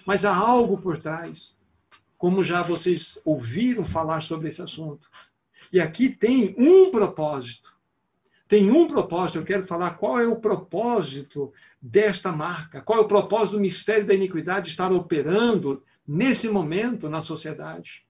Mas 0.07 0.25
há 0.25 0.35
algo 0.35 0.79
por 0.79 0.97
trás, 0.97 1.59
como 2.17 2.43
já 2.43 2.63
vocês 2.63 3.21
ouviram 3.27 3.85
falar 3.85 4.23
sobre 4.23 4.49
esse 4.49 4.63
assunto. 4.63 5.11
E 5.71 5.79
aqui 5.79 6.09
tem 6.09 6.55
um 6.57 6.91
propósito. 6.91 7.75
tem 8.49 8.71
um 8.71 8.87
propósito. 8.87 9.39
Eu 9.39 9.45
quero 9.45 9.65
falar 9.65 9.99
qual 9.99 10.19
é 10.19 10.27
o 10.27 10.41
propósito 10.41 11.53
desta 11.81 12.33
marca, 12.33 12.81
qual 12.81 13.01
é 13.01 13.03
o 13.03 13.09
propósito 13.09 13.57
do 13.57 13.61
mistério 13.61 14.07
da 14.07 14.15
iniquidade 14.15 14.71
estar 14.71 14.91
operando 14.93 15.83
nesse 16.07 16.49
momento 16.49 17.09
na 17.09 17.21
sociedade. 17.21 18.07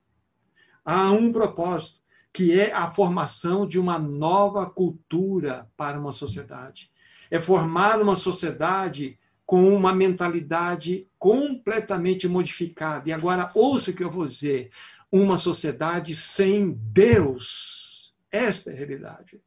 Há 0.84 1.10
um 1.12 1.32
propósito, 1.32 2.00
que 2.32 2.58
é 2.58 2.72
a 2.72 2.90
formação 2.90 3.66
de 3.66 3.78
uma 3.78 3.98
nova 3.98 4.68
cultura 4.68 5.68
para 5.76 5.98
uma 5.98 6.12
sociedade. 6.12 6.90
É 7.30 7.40
formar 7.40 8.00
uma 8.00 8.16
sociedade 8.16 9.18
com 9.46 9.74
uma 9.74 9.94
mentalidade 9.94 11.06
completamente 11.18 12.26
modificada. 12.26 13.08
E 13.08 13.12
agora, 13.12 13.50
ouça 13.54 13.90
o 13.90 13.94
que 13.94 14.02
eu 14.02 14.10
vou 14.10 14.26
dizer: 14.26 14.70
uma 15.10 15.36
sociedade 15.36 16.14
sem 16.14 16.72
Deus. 16.72 18.14
Esta 18.30 18.70
é 18.70 18.74
a 18.74 18.76
realidade. 18.76 19.40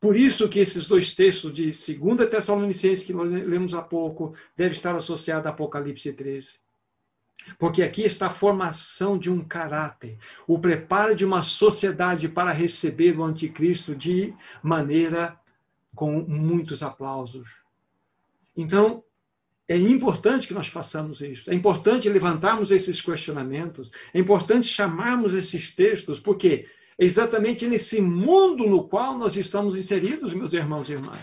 Por 0.00 0.16
isso 0.16 0.48
que 0.48 0.58
esses 0.58 0.88
dois 0.88 1.14
textos 1.14 1.54
de 1.54 1.66
2 1.66 2.28
Tessalonicenses, 2.28 3.04
que 3.04 3.12
nós 3.12 3.30
lemos 3.30 3.72
há 3.72 3.80
pouco, 3.80 4.34
devem 4.56 4.72
estar 4.72 4.96
associados 4.96 5.46
a 5.46 5.50
Apocalipse 5.50 6.12
13. 6.12 6.58
Porque 7.58 7.82
aqui 7.82 8.02
está 8.02 8.26
a 8.26 8.30
formação 8.30 9.18
de 9.18 9.30
um 9.30 9.42
caráter, 9.42 10.18
o 10.46 10.58
preparo 10.58 11.14
de 11.14 11.24
uma 11.24 11.42
sociedade 11.42 12.28
para 12.28 12.52
receber 12.52 13.18
o 13.18 13.24
anticristo 13.24 13.94
de 13.94 14.34
maneira 14.62 15.38
com 15.94 16.20
muitos 16.20 16.82
aplausos. 16.82 17.48
Então, 18.56 19.04
é 19.68 19.76
importante 19.76 20.48
que 20.48 20.54
nós 20.54 20.66
façamos 20.66 21.20
isso. 21.20 21.50
É 21.50 21.54
importante 21.54 22.08
levantarmos 22.08 22.70
esses 22.70 23.00
questionamentos. 23.00 23.90
É 24.12 24.18
importante 24.18 24.66
chamarmos 24.66 25.34
esses 25.34 25.74
textos, 25.74 26.20
porque 26.20 26.66
exatamente 26.98 27.66
nesse 27.66 28.00
mundo 28.00 28.66
no 28.66 28.88
qual 28.88 29.16
nós 29.16 29.36
estamos 29.36 29.76
inseridos, 29.76 30.34
meus 30.34 30.52
irmãos 30.52 30.88
e 30.88 30.92
irmãs. 30.92 31.20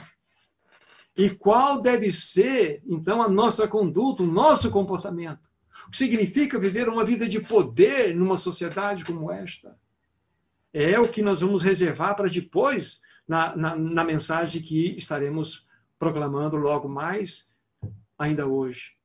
E 1.17 1.29
qual 1.29 1.81
deve 1.81 2.11
ser, 2.13 2.81
então, 2.87 3.21
a 3.21 3.27
nossa 3.27 3.67
conduta, 3.67 4.23
o 4.23 4.27
nosso 4.27 4.71
comportamento? 4.71 5.48
O 5.87 5.91
que 5.91 5.97
significa 5.97 6.59
viver 6.59 6.87
uma 6.87 7.03
vida 7.03 7.27
de 7.27 7.39
poder 7.39 8.15
numa 8.15 8.37
sociedade 8.37 9.05
como 9.05 9.31
esta? 9.31 9.77
É 10.73 10.99
o 10.99 11.07
que 11.07 11.21
nós 11.21 11.41
vamos 11.41 11.63
reservar 11.63 12.15
para 12.15 12.29
depois, 12.29 13.01
na, 13.27 13.55
na, 13.55 13.75
na 13.75 14.03
mensagem 14.03 14.61
que 14.61 14.95
estaremos 14.95 15.67
proclamando 15.97 16.55
logo 16.55 16.87
mais, 16.87 17.51
ainda 18.17 18.47
hoje. 18.47 18.99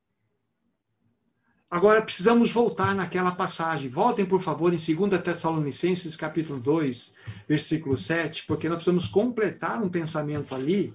Agora 1.71 2.03
precisamos 2.03 2.53
voltar 2.53 2.95
naquela 2.95 3.33
passagem. 3.33 3.89
Voltem, 3.89 4.25
por 4.25 4.41
favor, 4.41 4.73
em 4.73 4.77
2 4.77 5.21
Tessalonicenses, 5.21 6.15
capítulo 6.15 6.61
2, 6.61 7.15
versículo 7.49 7.97
7, 7.97 8.47
porque 8.47 8.69
nós 8.69 8.77
precisamos 8.77 9.09
completar 9.09 9.83
um 9.83 9.89
pensamento 9.89 10.55
ali 10.55 10.95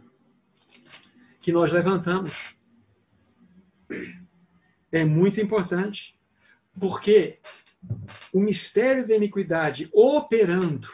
que 1.42 1.52
nós 1.52 1.74
levantamos. 1.74 2.56
É 4.92 5.06
muito 5.06 5.40
importante, 5.40 6.18
porque 6.80 7.40
o 8.34 8.40
mistério 8.40 9.08
da 9.08 9.16
iniquidade 9.16 9.90
operando, 9.94 10.90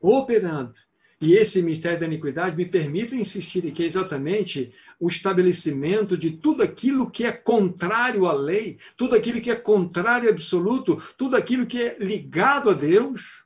operando, 0.00 0.74
e 1.20 1.34
esse 1.34 1.62
mistério 1.62 1.98
da 1.98 2.06
iniquidade 2.06 2.56
me 2.56 2.66
permite 2.66 3.14
insistir 3.14 3.70
que 3.72 3.82
é 3.82 3.86
exatamente 3.86 4.72
o 5.00 5.08
estabelecimento 5.08 6.16
de 6.16 6.30
tudo 6.30 6.62
aquilo 6.62 7.10
que 7.10 7.24
é 7.24 7.32
contrário 7.32 8.26
à 8.26 8.34
lei, 8.34 8.78
tudo 8.96 9.16
aquilo 9.16 9.40
que 9.40 9.50
é 9.50 9.56
contrário 9.56 10.28
absoluto, 10.28 11.02
tudo 11.16 11.36
aquilo 11.36 11.66
que 11.66 11.80
é 11.80 11.96
ligado 11.98 12.68
a 12.68 12.74
Deus. 12.74 13.44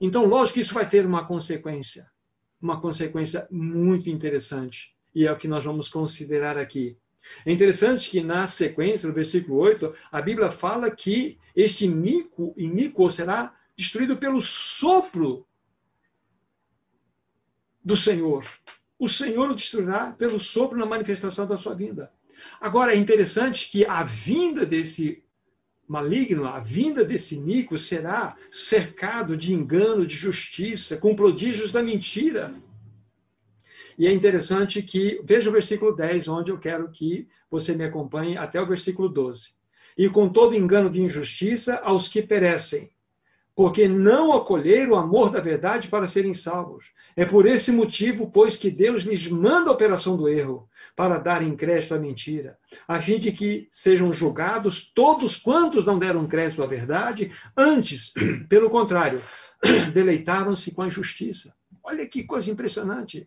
Então, 0.00 0.24
lógico 0.24 0.54
que 0.54 0.60
isso 0.60 0.74
vai 0.74 0.88
ter 0.88 1.04
uma 1.04 1.26
consequência, 1.26 2.08
uma 2.62 2.80
consequência 2.80 3.48
muito 3.50 4.08
interessante, 4.08 4.94
e 5.12 5.26
é 5.26 5.32
o 5.32 5.36
que 5.36 5.48
nós 5.48 5.64
vamos 5.64 5.88
considerar 5.88 6.56
aqui. 6.56 6.96
É 7.44 7.52
interessante 7.52 8.10
que 8.10 8.22
na 8.22 8.46
sequência, 8.46 9.08
no 9.08 9.14
versículo 9.14 9.58
8, 9.58 9.94
a 10.10 10.20
Bíblia 10.20 10.50
fala 10.50 10.90
que 10.90 11.38
este 11.54 11.84
iníquo, 11.84 12.54
iníquo 12.56 13.08
será 13.10 13.54
destruído 13.76 14.16
pelo 14.16 14.42
sopro 14.42 15.46
do 17.84 17.96
Senhor. 17.96 18.44
O 18.98 19.08
Senhor 19.08 19.50
o 19.50 19.54
destruirá 19.54 20.12
pelo 20.12 20.40
sopro 20.40 20.76
na 20.76 20.84
manifestação 20.84 21.46
da 21.46 21.56
sua 21.56 21.74
vinda. 21.74 22.12
Agora, 22.60 22.92
é 22.92 22.96
interessante 22.96 23.70
que 23.70 23.84
a 23.86 24.02
vinda 24.02 24.66
desse 24.66 25.22
maligno, 25.86 26.44
a 26.44 26.60
vinda 26.60 27.04
desse 27.04 27.36
Nico 27.36 27.78
será 27.78 28.36
cercado 28.50 29.36
de 29.36 29.54
engano, 29.54 30.06
de 30.06 30.14
justiça, 30.14 30.98
com 30.98 31.16
prodígios 31.16 31.72
da 31.72 31.82
mentira. 31.82 32.52
E 33.98 34.06
é 34.06 34.12
interessante 34.12 34.80
que, 34.80 35.20
veja 35.24 35.50
o 35.50 35.52
versículo 35.52 35.94
10, 35.94 36.28
onde 36.28 36.52
eu 36.52 36.58
quero 36.58 36.88
que 36.90 37.26
você 37.50 37.74
me 37.74 37.84
acompanhe 37.84 38.38
até 38.38 38.60
o 38.60 38.66
versículo 38.66 39.08
12. 39.08 39.50
E 39.96 40.08
com 40.08 40.28
todo 40.28 40.54
engano 40.54 40.88
de 40.88 41.02
injustiça 41.02 41.78
aos 41.78 42.06
que 42.06 42.22
perecem, 42.22 42.90
porque 43.56 43.88
não 43.88 44.32
acolheram 44.32 44.92
o 44.92 44.96
amor 44.96 45.30
da 45.30 45.40
verdade 45.40 45.88
para 45.88 46.06
serem 46.06 46.32
salvos. 46.32 46.92
É 47.16 47.24
por 47.24 47.44
esse 47.44 47.72
motivo, 47.72 48.30
pois, 48.30 48.56
que 48.56 48.70
Deus 48.70 49.02
lhes 49.02 49.26
manda 49.26 49.68
a 49.68 49.72
operação 49.72 50.16
do 50.16 50.28
erro, 50.28 50.68
para 50.94 51.18
darem 51.18 51.56
crédito 51.56 51.94
à 51.94 51.98
mentira, 51.98 52.56
a 52.86 53.00
fim 53.00 53.18
de 53.18 53.32
que 53.32 53.68
sejam 53.70 54.12
julgados 54.12 54.92
todos 54.92 55.36
quantos 55.36 55.86
não 55.86 55.98
deram 55.98 56.26
crédito 56.26 56.62
à 56.62 56.66
verdade, 56.66 57.32
antes, 57.56 58.12
pelo 58.48 58.70
contrário, 58.70 59.22
deleitaram-se 59.92 60.72
com 60.72 60.82
a 60.82 60.88
justiça. 60.88 61.54
Olha 61.82 62.06
que 62.06 62.22
coisa 62.22 62.50
impressionante. 62.50 63.26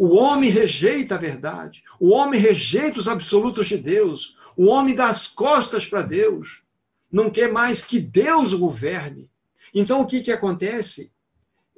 O 0.00 0.16
homem 0.16 0.48
rejeita 0.48 1.16
a 1.16 1.18
verdade, 1.18 1.82
o 2.00 2.08
homem 2.08 2.40
rejeita 2.40 2.98
os 2.98 3.06
absolutos 3.06 3.68
de 3.68 3.76
Deus, 3.76 4.34
o 4.56 4.64
homem 4.64 4.94
dá 4.94 5.08
as 5.08 5.26
costas 5.26 5.84
para 5.84 6.00
Deus 6.00 6.62
não 7.10 7.30
quer 7.30 7.52
mais 7.52 7.82
que 7.82 7.98
Deus 7.98 8.54
governe. 8.54 9.28
Então 9.74 10.00
o 10.00 10.06
que, 10.06 10.22
que 10.22 10.32
acontece? 10.32 11.12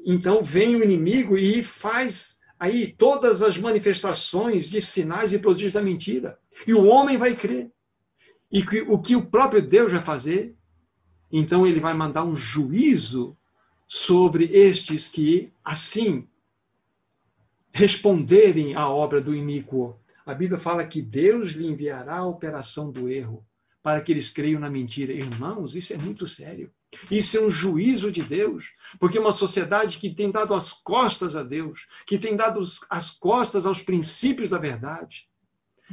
Então 0.04 0.42
vem 0.42 0.76
o 0.76 0.84
inimigo 0.84 1.36
e 1.38 1.62
faz 1.62 2.40
aí 2.58 2.92
todas 2.92 3.42
as 3.42 3.56
manifestações 3.56 4.68
de 4.68 4.80
sinais 4.80 5.32
e 5.32 5.38
prodígios 5.38 5.72
da 5.72 5.82
mentira. 5.82 6.38
E 6.66 6.74
o 6.74 6.86
homem 6.86 7.16
vai 7.16 7.34
crer. 7.34 7.72
E 8.50 8.64
que, 8.64 8.82
o 8.82 9.00
que 9.00 9.16
o 9.16 9.26
próprio 9.26 9.62
Deus 9.62 9.90
vai 9.90 10.00
fazer? 10.00 10.54
Então 11.30 11.66
ele 11.66 11.80
vai 11.80 11.94
mandar 11.94 12.24
um 12.24 12.36
juízo 12.36 13.36
sobre 13.88 14.44
estes 14.52 15.08
que 15.08 15.52
assim 15.64 16.28
responderem 17.72 18.74
à 18.74 18.88
obra 18.88 19.20
do 19.20 19.34
iníquo. 19.34 19.98
A 20.24 20.34
Bíblia 20.34 20.58
fala 20.58 20.86
que 20.86 21.02
Deus 21.02 21.50
lhe 21.52 21.66
enviará 21.66 22.18
a 22.18 22.26
operação 22.26 22.90
do 22.90 23.08
erro 23.08 23.44
para 23.82 24.00
que 24.00 24.12
eles 24.12 24.30
creiam 24.30 24.60
na 24.60 24.70
mentira. 24.70 25.12
Irmãos, 25.12 25.74
isso 25.74 25.92
é 25.92 25.96
muito 25.96 26.26
sério. 26.26 26.70
Isso 27.10 27.38
é 27.38 27.40
um 27.40 27.50
juízo 27.50 28.12
de 28.12 28.22
Deus, 28.22 28.66
porque 29.00 29.18
uma 29.18 29.32
sociedade 29.32 29.96
que 29.96 30.10
tem 30.10 30.30
dado 30.30 30.54
as 30.54 30.72
costas 30.72 31.34
a 31.34 31.42
Deus, 31.42 31.86
que 32.06 32.18
tem 32.18 32.36
dado 32.36 32.60
as 32.90 33.10
costas 33.10 33.64
aos 33.64 33.82
princípios 33.82 34.50
da 34.50 34.58
verdade, 34.58 35.26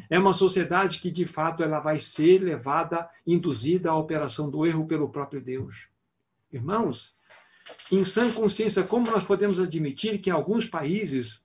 é 0.10 0.20
uma 0.20 0.34
sociedade 0.34 1.00
que 1.00 1.10
de 1.10 1.26
fato 1.26 1.64
ela 1.64 1.80
vai 1.80 1.98
ser 1.98 2.40
levada, 2.40 3.10
induzida 3.26 3.90
à 3.90 3.96
operação 3.96 4.50
do 4.50 4.66
erro 4.66 4.86
pelo 4.86 5.10
próprio 5.10 5.42
Deus. 5.42 5.88
Irmãos, 6.52 7.16
em 7.92 8.04
sã 8.04 8.32
consciência, 8.32 8.84
como 8.84 9.10
nós 9.10 9.24
podemos 9.24 9.60
admitir 9.60 10.20
que 10.20 10.30
em 10.30 10.34
alguns 10.34 10.66
países, 10.66 11.42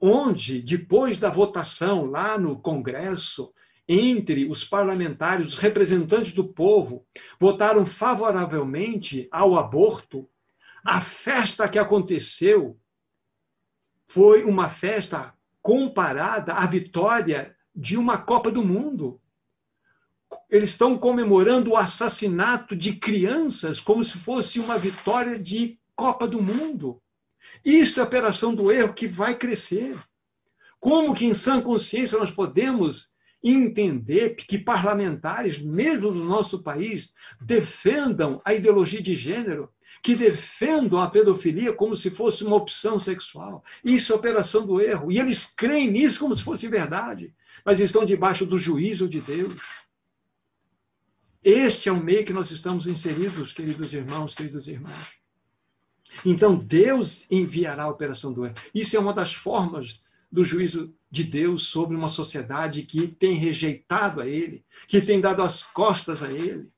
onde 0.00 0.60
depois 0.60 1.18
da 1.18 1.30
votação 1.30 2.04
lá 2.04 2.38
no 2.38 2.58
Congresso, 2.58 3.52
entre 3.88 4.46
os 4.46 4.64
parlamentares, 4.64 5.48
os 5.48 5.58
representantes 5.58 6.32
do 6.32 6.44
povo, 6.44 7.06
votaram 7.38 7.86
favoravelmente 7.86 9.28
ao 9.30 9.56
aborto, 9.56 10.28
a 10.84 11.00
festa 11.00 11.68
que 11.68 11.78
aconteceu 11.78 12.78
foi 14.04 14.44
uma 14.44 14.68
festa 14.68 15.34
comparada 15.60 16.54
à 16.54 16.64
vitória 16.64 17.56
de 17.74 17.96
uma 17.96 18.18
Copa 18.18 18.50
do 18.52 18.64
Mundo. 18.64 19.20
Eles 20.48 20.70
estão 20.70 20.96
comemorando 20.96 21.72
o 21.72 21.76
assassinato 21.76 22.76
de 22.76 22.94
crianças 22.94 23.80
como 23.80 24.02
se 24.04 24.16
fosse 24.16 24.60
uma 24.60 24.78
vitória 24.78 25.38
de 25.38 25.78
Copa 25.94 26.26
do 26.26 26.40
Mundo. 26.40 27.02
Isto 27.64 28.00
é 28.00 28.02
a 28.02 28.06
operação 28.06 28.54
do 28.54 28.70
erro 28.70 28.94
que 28.94 29.06
vai 29.06 29.34
crescer. 29.34 29.98
Como 30.78 31.14
que 31.14 31.24
em 31.24 31.34
sã 31.34 31.60
consciência 31.60 32.18
nós 32.18 32.30
podemos 32.30 33.10
entender 33.42 34.34
que 34.34 34.58
parlamentares, 34.58 35.58
mesmo 35.58 36.10
no 36.10 36.24
nosso 36.24 36.62
país, 36.62 37.12
defendam 37.40 38.40
a 38.44 38.54
ideologia 38.54 39.00
de 39.00 39.14
gênero, 39.14 39.70
que 40.02 40.14
defendam 40.14 41.00
a 41.00 41.08
pedofilia 41.08 41.72
como 41.72 41.94
se 41.94 42.10
fosse 42.10 42.44
uma 42.44 42.56
opção 42.56 42.98
sexual. 42.98 43.64
Isso 43.84 44.12
é 44.12 44.16
operação 44.16 44.66
do 44.66 44.80
erro. 44.80 45.12
E 45.12 45.18
eles 45.18 45.46
creem 45.46 45.90
nisso 45.90 46.18
como 46.18 46.34
se 46.34 46.42
fosse 46.42 46.68
verdade, 46.68 47.32
mas 47.64 47.80
estão 47.80 48.04
debaixo 48.04 48.44
do 48.44 48.58
juízo 48.58 49.08
de 49.08 49.20
Deus. 49.20 49.60
Este 51.42 51.88
é 51.88 51.92
o 51.92 52.02
meio 52.02 52.24
que 52.24 52.32
nós 52.32 52.50
estamos 52.50 52.86
inseridos, 52.88 53.52
queridos 53.52 53.92
irmãos, 53.92 54.34
queridos 54.34 54.66
irmãos. 54.66 55.06
Então 56.24 56.56
Deus 56.56 57.30
enviará 57.30 57.84
a 57.84 57.90
operação 57.90 58.32
do 58.32 58.44
erro. 58.44 58.54
Isso 58.74 58.96
é 58.96 59.00
uma 59.00 59.12
das 59.12 59.32
formas 59.32 60.02
do 60.30 60.44
juízo 60.44 60.94
de 61.10 61.24
Deus 61.24 61.68
sobre 61.68 61.96
uma 61.96 62.08
sociedade 62.08 62.82
que 62.82 63.08
tem 63.08 63.34
rejeitado 63.34 64.20
a 64.20 64.26
Ele, 64.26 64.64
que 64.86 65.00
tem 65.00 65.20
dado 65.20 65.42
as 65.42 65.62
costas 65.62 66.22
a 66.22 66.30
Ele. 66.30 66.70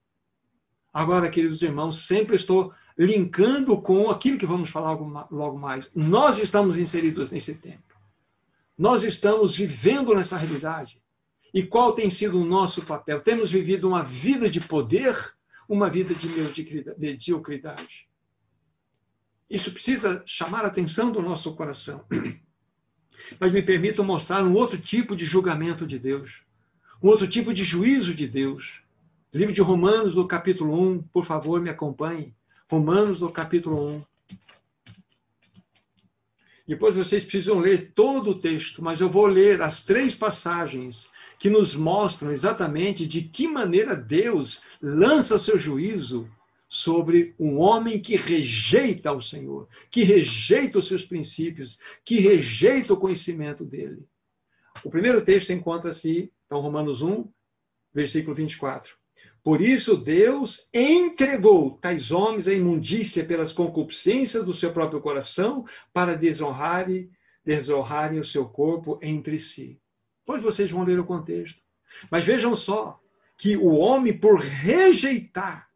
Agora, 0.92 1.31
queridos 1.31 1.62
irmãos, 1.62 2.07
sempre 2.07 2.37
estou 2.37 2.72
linkando 2.96 3.81
com 3.81 4.11
aquilo 4.11 4.38
que 4.38 4.46
vamos 4.46 4.70
falar 4.70 4.98
logo 5.31 5.59
mais. 5.59 5.90
Nós 5.94 6.38
estamos 6.38 6.77
inseridos 6.77 7.31
nesse 7.31 7.55
tempo. 7.55 7.94
Nós 8.77 9.05
estamos 9.05 9.57
vivendo 9.57 10.14
nessa 10.14 10.37
realidade. 10.37 11.01
E 11.53 11.62
qual 11.62 11.92
tem 11.92 12.11
sido 12.11 12.40
o 12.40 12.44
nosso 12.44 12.83
papel? 12.83 13.20
Temos 13.20 13.51
vivido 13.51 13.88
uma 13.88 14.03
vida 14.03 14.51
de 14.51 14.61
poder, 14.61 15.16
uma 15.68 15.88
vida 15.88 16.14
de 16.14 16.29
mediocridade. 16.98 18.08
Isso 19.51 19.73
precisa 19.73 20.23
chamar 20.27 20.65
a 20.65 20.69
atenção 20.69 21.11
do 21.11 21.23
nosso 21.23 21.55
coração. 21.55 22.05
Mas 23.41 23.53
me 23.53 23.63
permitam 23.63 24.05
mostrar 24.05 24.45
um 24.45 24.55
outro 24.55 24.79
tipo 24.79 25.17
de 25.17 25.25
julgamento 25.25 25.87
de 25.87 25.99
Deus, 25.99 26.43
um 27.03 27.09
outro 27.09 27.27
tipo 27.27 27.53
de 27.53 27.65
juízo 27.65 28.15
de 28.15 28.27
Deus. 28.27 28.83
Livro 29.33 29.53
de 29.53 29.61
Romanos, 29.61 30.15
no 30.15 30.27
capítulo 30.29 30.79
1, 30.93 31.03
por 31.13 31.25
favor, 31.25 31.61
me 31.61 31.71
acompanhe. 31.71 32.35
Romanos, 32.71 33.21
no 33.21 33.31
capítulo 33.31 33.97
1. 33.97 34.03
Depois 36.67 36.95
vocês 36.95 37.25
precisam 37.25 37.59
ler 37.59 37.93
todo 37.95 38.33
o 38.33 38.39
texto, 38.39 38.85
mas 38.85 39.01
eu 39.01 39.09
vou 39.09 39.27
ler 39.27 39.63
as 39.63 39.83
três 39.83 40.15
passagens 40.15 41.11
que 41.39 41.49
nos 41.49 41.75
mostram 41.75 42.31
exatamente 42.31 43.07
de 43.07 43.23
que 43.23 43.49
maneira 43.49 43.97
Deus 43.97 44.61
lança 44.83 45.39
seu 45.39 45.59
juízo 45.59 46.29
sobre 46.69 47.35
um 47.39 47.59
homem 47.59 47.99
que 47.99 48.17
rejeita 48.17 49.13
o 49.13 49.23
Senhor, 49.23 49.69
que 49.91 50.03
rejeita 50.05 50.79
os 50.79 50.87
seus 50.87 51.05
princípios, 51.05 51.79
que 52.05 52.21
rejeita 52.21 52.93
o 52.93 52.99
conhecimento 52.99 53.65
dele. 53.65 54.07
O 54.85 54.91
primeiro 54.91 55.25
texto 55.25 55.51
encontra-se, 55.51 56.33
então, 56.47 56.61
Romanos 56.61 57.03
1, 57.03 57.27
versículo 57.93 58.35
24. 58.35 58.97
Por 59.43 59.63
isso 59.63 59.97
Deus 59.97 60.69
entregou 60.75 61.79
tais 61.81 62.11
homens 62.11 62.47
à 62.47 62.53
imundícia 62.53 63.25
pelas 63.25 63.51
concupiscências 63.51 64.45
do 64.45 64.53
seu 64.53 64.73
próprio 64.73 65.01
coração 65.01 65.65
para 65.93 66.15
desonrarem, 66.15 67.11
desonrarem 67.45 68.21
o 68.21 68.25
seu 68.25 68.47
corpo 68.47 68.99
entre 69.01 69.39
si. 69.39 69.81
Pois 70.25 70.43
vocês 70.43 70.71
vão 70.71 70.85
ler 70.85 71.01
o 71.01 71.07
contexto. 71.07 71.63
Mas 72.11 72.25
vejam 72.25 72.55
só 72.55 73.01
que 73.39 73.57
o 73.57 73.75
homem, 73.77 74.13
por 74.13 74.39
rejeitar 74.41 75.68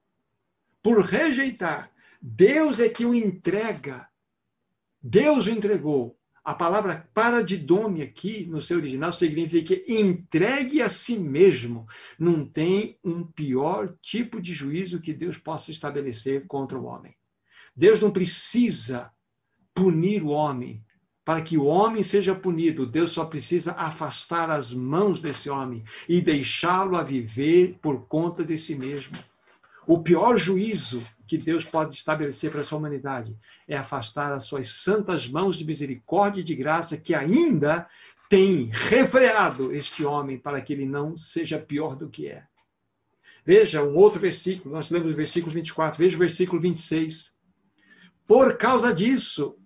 por 0.82 1.04
rejeitar. 1.04 1.90
Deus 2.20 2.80
é 2.80 2.88
que 2.88 3.04
o 3.04 3.14
entrega. 3.14 4.08
Deus 5.02 5.46
o 5.46 5.50
entregou. 5.50 6.18
A 6.44 6.54
palavra 6.54 7.08
paradidome 7.14 8.02
aqui, 8.02 8.46
no 8.46 8.60
seu 8.60 8.78
original, 8.78 9.12
significa 9.12 9.80
entregue 9.86 10.82
a 10.82 10.88
si 10.88 11.16
mesmo. 11.16 11.86
Não 12.18 12.44
tem 12.44 12.98
um 13.04 13.24
pior 13.24 13.96
tipo 14.02 14.40
de 14.40 14.52
juízo 14.52 15.00
que 15.00 15.12
Deus 15.12 15.38
possa 15.38 15.70
estabelecer 15.70 16.46
contra 16.48 16.76
o 16.76 16.84
homem. 16.84 17.14
Deus 17.76 18.00
não 18.00 18.10
precisa 18.10 19.10
punir 19.72 20.22
o 20.22 20.28
homem 20.28 20.84
para 21.24 21.42
que 21.42 21.56
o 21.56 21.64
homem 21.64 22.02
seja 22.02 22.34
punido. 22.34 22.86
Deus 22.86 23.12
só 23.12 23.24
precisa 23.24 23.72
afastar 23.72 24.50
as 24.50 24.72
mãos 24.72 25.20
desse 25.20 25.48
homem 25.48 25.84
e 26.08 26.20
deixá-lo 26.20 26.96
a 26.96 27.04
viver 27.04 27.78
por 27.80 28.06
conta 28.06 28.44
de 28.44 28.58
si 28.58 28.74
mesmo. 28.74 29.16
O 29.86 30.02
pior 30.02 30.36
juízo 30.36 31.02
que 31.26 31.36
Deus 31.36 31.64
pode 31.64 31.94
estabelecer 31.94 32.50
para 32.50 32.62
sua 32.62 32.78
humanidade 32.78 33.36
é 33.66 33.76
afastar 33.76 34.32
as 34.32 34.44
suas 34.44 34.68
santas 34.68 35.26
mãos 35.26 35.56
de 35.56 35.64
misericórdia 35.64 36.40
e 36.40 36.44
de 36.44 36.54
graça 36.54 36.96
que 36.96 37.14
ainda 37.14 37.88
tem 38.28 38.70
refreado 38.72 39.74
este 39.74 40.04
homem 40.04 40.38
para 40.38 40.60
que 40.60 40.72
ele 40.72 40.86
não 40.86 41.16
seja 41.16 41.58
pior 41.58 41.96
do 41.96 42.08
que 42.08 42.28
é. 42.28 42.44
Veja 43.44 43.82
um 43.82 43.96
outro 43.96 44.20
versículo, 44.20 44.74
nós 44.74 44.90
lemos 44.90 45.12
o 45.12 45.16
versículo 45.16 45.52
24, 45.52 45.98
veja 45.98 46.16
o 46.16 46.18
versículo 46.18 46.60
26. 46.60 47.34
Por 48.26 48.56
causa 48.56 48.94
disso, 48.94 49.56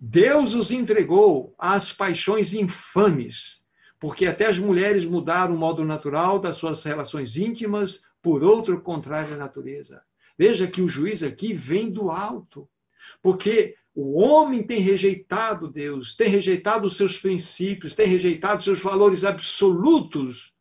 Deus 0.00 0.54
os 0.54 0.70
entregou 0.70 1.54
às 1.58 1.92
paixões 1.92 2.54
infames, 2.54 3.62
porque 3.98 4.26
até 4.26 4.46
as 4.46 4.58
mulheres 4.58 5.04
mudaram 5.04 5.54
o 5.54 5.58
modo 5.58 5.84
natural 5.84 6.38
das 6.38 6.56
suas 6.56 6.84
relações 6.84 7.36
íntimas 7.36 8.05
por 8.26 8.42
outro 8.42 8.80
contrário 8.80 9.34
à 9.34 9.36
natureza. 9.36 10.02
Veja 10.36 10.66
que 10.66 10.82
o 10.82 10.88
juiz 10.88 11.22
aqui 11.22 11.54
vem 11.54 11.88
do 11.88 12.10
alto, 12.10 12.68
porque 13.22 13.76
o 13.94 14.20
homem 14.20 14.64
tem 14.64 14.80
rejeitado 14.80 15.68
Deus, 15.68 16.12
tem 16.12 16.28
rejeitado 16.28 16.88
os 16.88 16.96
seus 16.96 17.16
princípios, 17.16 17.94
tem 17.94 18.08
rejeitado 18.08 18.64
seus 18.64 18.80
valores 18.80 19.22
absolutos 19.22 20.52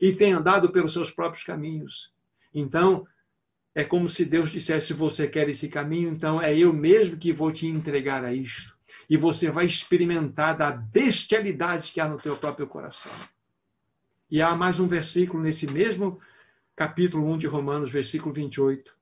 e 0.00 0.14
tem 0.14 0.32
andado 0.32 0.72
pelos 0.72 0.94
seus 0.94 1.10
próprios 1.10 1.44
caminhos. 1.44 2.10
Então, 2.54 3.06
é 3.74 3.84
como 3.84 4.08
se 4.08 4.24
Deus 4.24 4.50
dissesse: 4.50 4.86
se 4.86 4.94
você 4.94 5.28
quer 5.28 5.50
esse 5.50 5.68
caminho, 5.68 6.08
então 6.08 6.40
é 6.40 6.56
eu 6.56 6.72
mesmo 6.72 7.18
que 7.18 7.30
vou 7.30 7.52
te 7.52 7.66
entregar 7.66 8.24
a 8.24 8.32
isto. 8.32 8.74
E 9.06 9.18
você 9.18 9.50
vai 9.50 9.66
experimentar 9.66 10.56
da 10.56 10.72
bestialidade 10.72 11.92
que 11.92 12.00
há 12.00 12.08
no 12.08 12.16
teu 12.16 12.34
próprio 12.38 12.66
coração. 12.66 13.12
E 14.30 14.40
há 14.40 14.56
mais 14.56 14.80
um 14.80 14.88
versículo 14.88 15.42
nesse 15.42 15.66
mesmo 15.66 16.18
capítulo 16.76 17.26
1 17.32 17.38
de 17.38 17.46
Romanos, 17.46 17.90
versículo 17.90 18.34
28. 18.34 18.92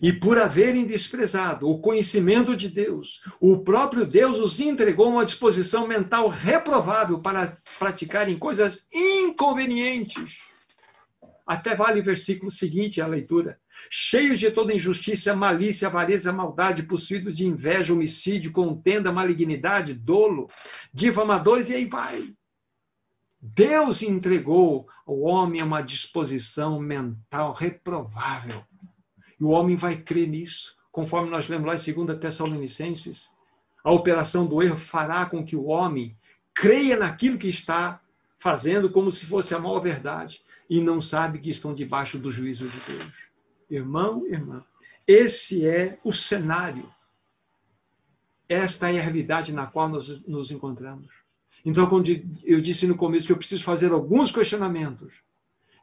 E 0.00 0.12
por 0.12 0.38
haverem 0.38 0.86
desprezado 0.86 1.68
o 1.68 1.78
conhecimento 1.80 2.56
de 2.56 2.68
Deus, 2.68 3.20
o 3.40 3.62
próprio 3.62 4.06
Deus 4.06 4.38
os 4.38 4.58
entregou 4.60 5.10
uma 5.10 5.24
disposição 5.24 5.86
mental 5.86 6.28
reprovável 6.28 7.20
para 7.20 7.56
praticarem 7.78 8.38
coisas 8.38 8.88
inconvenientes. 8.92 10.38
Até 11.46 11.76
vale 11.76 12.00
o 12.00 12.04
versículo 12.04 12.50
seguinte, 12.50 13.00
a 13.00 13.06
leitura. 13.06 13.60
Cheios 13.88 14.40
de 14.40 14.50
toda 14.50 14.74
injustiça, 14.74 15.34
malícia, 15.34 15.86
avareza, 15.86 16.32
maldade, 16.32 16.82
possuídos 16.82 17.36
de 17.36 17.46
inveja, 17.46 17.92
homicídio, 17.92 18.50
contenda, 18.50 19.12
malignidade, 19.12 19.94
dolo, 19.94 20.50
difamadores, 20.92 21.70
e 21.70 21.76
aí 21.76 21.84
vai. 21.84 22.34
Deus 23.54 24.02
entregou 24.02 24.88
ao 25.06 25.20
homem 25.20 25.62
uma 25.62 25.80
disposição 25.80 26.80
mental 26.80 27.52
reprovável. 27.52 28.64
E 29.38 29.44
o 29.44 29.50
homem 29.50 29.76
vai 29.76 29.96
crer 29.96 30.26
nisso. 30.26 30.76
Conforme 30.90 31.30
nós 31.30 31.48
lemos 31.48 31.66
lá 31.66 31.74
em 31.74 32.04
2 32.04 32.18
Tessalonicenses, 32.18 33.30
a 33.84 33.92
operação 33.92 34.46
do 34.46 34.60
erro 34.62 34.76
fará 34.76 35.26
com 35.26 35.44
que 35.44 35.54
o 35.54 35.66
homem 35.66 36.16
creia 36.52 36.96
naquilo 36.96 37.38
que 37.38 37.48
está 37.48 38.00
fazendo 38.38 38.90
como 38.90 39.12
se 39.12 39.24
fosse 39.26 39.54
a 39.54 39.58
maior 39.58 39.78
verdade 39.78 40.42
e 40.68 40.80
não 40.80 41.00
sabe 41.00 41.38
que 41.38 41.50
estão 41.50 41.72
debaixo 41.72 42.18
do 42.18 42.32
juízo 42.32 42.68
de 42.68 42.80
Deus. 42.80 43.12
Irmão, 43.70 44.26
irmã, 44.26 44.64
esse 45.06 45.64
é 45.66 46.00
o 46.02 46.12
cenário. 46.12 46.92
Esta 48.48 48.90
é 48.90 48.98
a 48.98 49.02
realidade 49.02 49.52
na 49.52 49.66
qual 49.66 49.88
nós 49.88 50.26
nos 50.26 50.50
encontramos. 50.50 51.25
Então, 51.66 51.88
quando 51.88 52.08
eu 52.44 52.60
disse 52.60 52.86
no 52.86 52.94
começo 52.94 53.26
que 53.26 53.32
eu 53.32 53.36
preciso 53.36 53.64
fazer 53.64 53.90
alguns 53.90 54.30
questionamentos, 54.30 55.14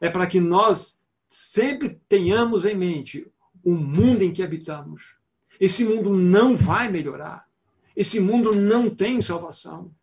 é 0.00 0.08
para 0.08 0.26
que 0.26 0.40
nós 0.40 0.98
sempre 1.28 2.00
tenhamos 2.08 2.64
em 2.64 2.74
mente 2.74 3.30
o 3.62 3.74
mundo 3.74 4.22
em 4.22 4.32
que 4.32 4.42
habitamos. 4.42 5.14
Esse 5.60 5.84
mundo 5.84 6.16
não 6.16 6.56
vai 6.56 6.90
melhorar. 6.90 7.46
Esse 7.94 8.18
mundo 8.18 8.54
não 8.54 8.88
tem 8.88 9.20
salvação. 9.20 9.94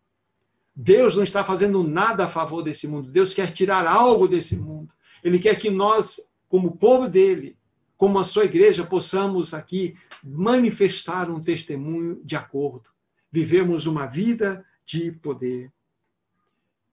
Deus 0.74 1.16
não 1.16 1.24
está 1.24 1.44
fazendo 1.44 1.82
nada 1.82 2.26
a 2.26 2.28
favor 2.28 2.62
desse 2.62 2.86
mundo. 2.86 3.10
Deus 3.10 3.34
quer 3.34 3.50
tirar 3.50 3.84
algo 3.84 4.28
desse 4.28 4.54
mundo. 4.54 4.94
Ele 5.22 5.40
quer 5.40 5.58
que 5.58 5.68
nós, 5.68 6.20
como 6.48 6.76
povo 6.76 7.08
dele, 7.08 7.56
como 7.96 8.20
a 8.20 8.24
sua 8.24 8.44
igreja, 8.44 8.84
possamos 8.84 9.52
aqui 9.52 9.96
manifestar 10.22 11.28
um 11.28 11.40
testemunho 11.40 12.20
de 12.24 12.36
acordo. 12.36 12.88
Vivemos 13.32 13.86
uma 13.86 14.06
vida 14.06 14.64
de 14.84 15.12
poder. 15.12 15.72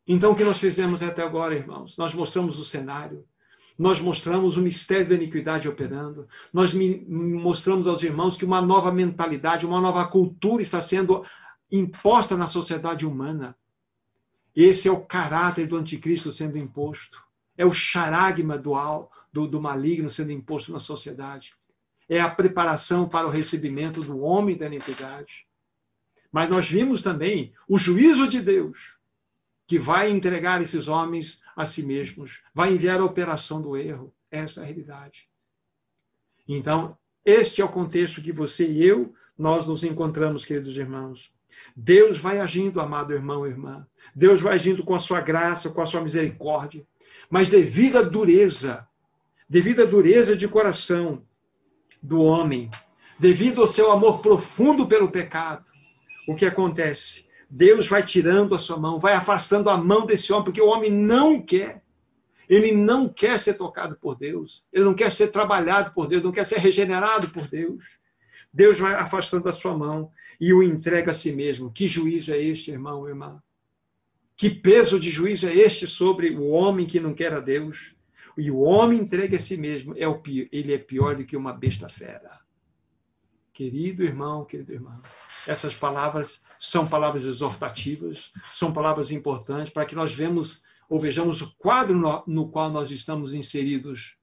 Então, 0.08 0.32
o 0.32 0.36
que 0.36 0.43
nós 0.43 0.58
fizemos 0.58 1.04
até 1.04 1.21
agora, 1.21 1.56
irmãos? 1.56 1.97
Nós 1.97 2.13
mostramos 2.13 2.60
o 2.60 2.65
cenário, 2.65 3.25
nós 3.78 4.02
mostramos 4.02 4.58
o 4.58 4.62
mistério 4.62 5.08
da 5.08 5.15
iniquidade 5.15 5.69
operando, 5.69 6.28
nós 6.52 6.73
mostramos 6.73 7.88
aos 7.88 8.02
irmãos 8.04 8.36
que 8.36 8.43
uma 8.43 8.62
nova 8.62 8.91
mentalidade, 8.91 9.65
uma 9.65 9.80
nova 9.80 10.08
cultura 10.08 10.62
está 10.62 10.82
sendo 10.82 11.23
imposta 11.71 12.36
na 12.36 12.47
sociedade 12.47 13.06
humana. 13.06 13.56
Esse 14.56 14.88
é 14.88 14.91
o 14.91 15.06
caráter 15.06 15.67
do 15.67 15.78
anticristo 15.78 16.32
sendo 16.32 16.58
imposto. 16.58 17.23
É 17.56 17.65
o 17.65 17.71
charagma 17.71 18.58
do, 18.58 18.73
do, 19.32 19.47
do 19.47 19.62
maligno 19.62 20.10
sendo 20.10 20.32
imposto 20.32 20.71
na 20.71 20.80
sociedade. 20.80 21.54
É 22.10 22.19
a 22.19 22.30
preparação 22.30 23.08
para 23.08 23.28
o 23.28 23.30
recebimento 23.30 24.02
do 24.02 24.19
homem 24.21 24.58
da 24.58 24.65
iniquidade. 24.65 25.45
Mas 26.32 26.50
nós 26.50 26.70
vimos 26.70 27.02
também 27.02 27.54
o 27.68 27.78
juízo 27.78 28.28
de 28.28 28.42
Deus, 28.42 28.98
que 29.65 29.80
vai 29.80 30.10
entregar 30.10 30.62
esses 30.62 30.88
homens 30.88 31.44
a 31.56 31.65
si 31.65 31.84
mesmos, 31.84 32.42
vai 32.54 32.74
enviar 32.74 33.00
a 33.00 33.06
operação 33.06 33.62
do 33.62 33.78
erro. 33.78 34.13
Essa 34.32 34.62
é 34.62 34.63
a 34.63 34.65
realidade. 34.65 35.28
Então, 36.48 36.98
Este 37.26 37.62
é 37.62 37.65
o 37.65 37.70
contexto 37.70 38.22
que 38.22 38.32
você 38.32 38.68
e 38.68 38.84
eu, 38.84 39.13
nós 39.38 39.68
nos 39.68 39.84
encontramos, 39.84 40.44
queridos 40.44 40.76
irmãos. 40.76 41.32
Deus 41.76 42.18
vai 42.18 42.39
agindo, 42.39 42.82
amado 42.82 43.13
irmão 43.13 43.46
e 43.46 43.50
irmã. 43.50 43.86
Deus 44.15 44.42
vai 44.42 44.56
agindo 44.56 44.84
com 44.84 44.96
a 44.96 45.00
sua 45.00 45.22
graça, 45.22 45.70
com 45.70 45.82
a 45.82 45.86
sua 45.86 46.02
misericórdia. 46.02 46.86
Mas 47.30 47.50
devido 47.50 47.98
à 47.98 48.02
dureza, 48.02 48.88
devido 49.48 49.82
à 49.82 49.86
dureza 49.86 50.36
de 50.36 50.48
coração 50.48 51.24
do 52.02 52.24
homem, 52.24 52.72
devido 53.20 53.62
ao 53.62 53.68
seu 53.68 53.92
amor 53.92 54.22
profundo 54.22 54.88
pelo 54.88 55.12
pecado, 55.12 55.65
o 56.30 56.36
que 56.36 56.46
acontece? 56.46 57.28
Deus 57.50 57.88
vai 57.88 58.04
tirando 58.04 58.54
a 58.54 58.60
sua 58.60 58.78
mão, 58.78 59.00
vai 59.00 59.13
afastando 59.13 59.68
a 59.68 59.76
mão 59.76 60.06
desse 60.06 60.32
homem, 60.32 60.46
porque 60.46 60.62
o 60.62 60.68
homem 60.68 60.92
não 60.92 61.42
quer. 61.42 61.82
Ele 62.48 62.72
não 62.72 63.10
quer 63.10 63.39
ser 63.39 63.56
tocado 63.56 63.96
por 63.96 64.15
Deus, 64.15 64.63
ele 64.72 64.86
não 64.86 64.94
quer 64.94 65.12
ser 65.12 65.30
trabalhado 65.30 65.92
por 65.92 66.08
Deus, 66.08 66.22
não 66.24 66.32
quer 66.32 66.46
ser 66.46 66.60
regenerado 66.60 67.30
por 67.30 67.48
Deus. 67.48 67.98
Deus 68.54 68.78
vai 68.78 68.94
afastando 68.94 69.50
a 69.50 69.54
sua 69.54 69.76
mão 69.76 70.12
e 70.39 70.54
o 70.54 70.62
entrega 70.62 71.10
a 71.10 71.15
si 71.15 71.32
mesmo. 71.32 71.72
Que 71.72 71.88
juízo 71.88 72.32
é 72.32 72.39
este, 72.39 72.70
irmão, 72.70 73.08
irmã? 73.08 73.42
Que 74.36 74.52
peso 74.52 75.00
de 75.00 75.10
juízo 75.10 75.48
é 75.48 75.56
este 75.56 75.88
sobre 75.88 76.30
o 76.30 76.50
homem 76.50 76.86
que 76.86 77.00
não 77.00 77.15
quer 77.15 77.34
a 77.34 77.39
Deus? 77.39 77.96
E 78.38 78.52
o 78.52 78.60
homem 78.60 79.00
entrega 79.00 79.38
a 79.38 79.39
si 79.39 79.58
mesmo, 79.58 79.96
é 79.98 80.08
o 80.08 80.20
pior, 80.20 80.48
ele 80.52 80.74
é 80.76 80.78
pior 80.78 81.15
do 81.15 81.26
que 81.26 81.36
uma 81.36 81.54
besta 81.54 81.89
fera. 81.89 82.38
Querido 83.60 84.06
irmão, 84.06 84.45
querido 84.45 84.72
irmão, 84.72 85.02
essas 85.45 85.76
palavras 85.76 86.41
são 86.58 86.88
palavras 86.88 87.26
exortativas, 87.26 88.32
são 88.54 88.72
palavras 88.72 89.12
importantes 89.12 89.69
para 89.69 89.86
que 89.86 89.93
nós 89.93 90.13
vemos 90.13 90.63
ou 90.89 90.98
vejamos 90.98 91.41
o 91.41 91.54
quadro 91.58 91.93
no, 91.93 92.24
no 92.26 92.50
qual 92.50 92.69
nós 92.72 92.89
estamos 92.89 93.34
inseridos. 93.34 94.15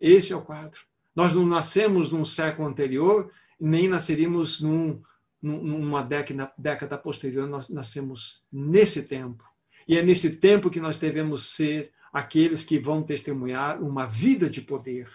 Esse 0.00 0.32
é 0.32 0.36
o 0.36 0.42
quadro. 0.42 0.80
Nós 1.14 1.32
não 1.32 1.46
nascemos 1.46 2.10
num 2.10 2.24
século 2.24 2.66
anterior, 2.66 3.30
nem 3.60 3.86
nasceríamos 3.86 4.60
num, 4.60 5.00
numa 5.40 6.02
década, 6.02 6.52
década 6.58 6.98
posterior, 6.98 7.46
nós 7.46 7.68
nascemos 7.68 8.42
nesse 8.50 9.04
tempo. 9.04 9.44
E 9.86 9.96
é 9.96 10.02
nesse 10.02 10.38
tempo 10.38 10.70
que 10.70 10.80
nós 10.80 10.98
devemos 10.98 11.54
ser 11.54 11.92
aqueles 12.12 12.64
que 12.64 12.80
vão 12.80 13.04
testemunhar 13.04 13.80
uma 13.80 14.06
vida 14.06 14.50
de 14.50 14.60
poder. 14.60 15.08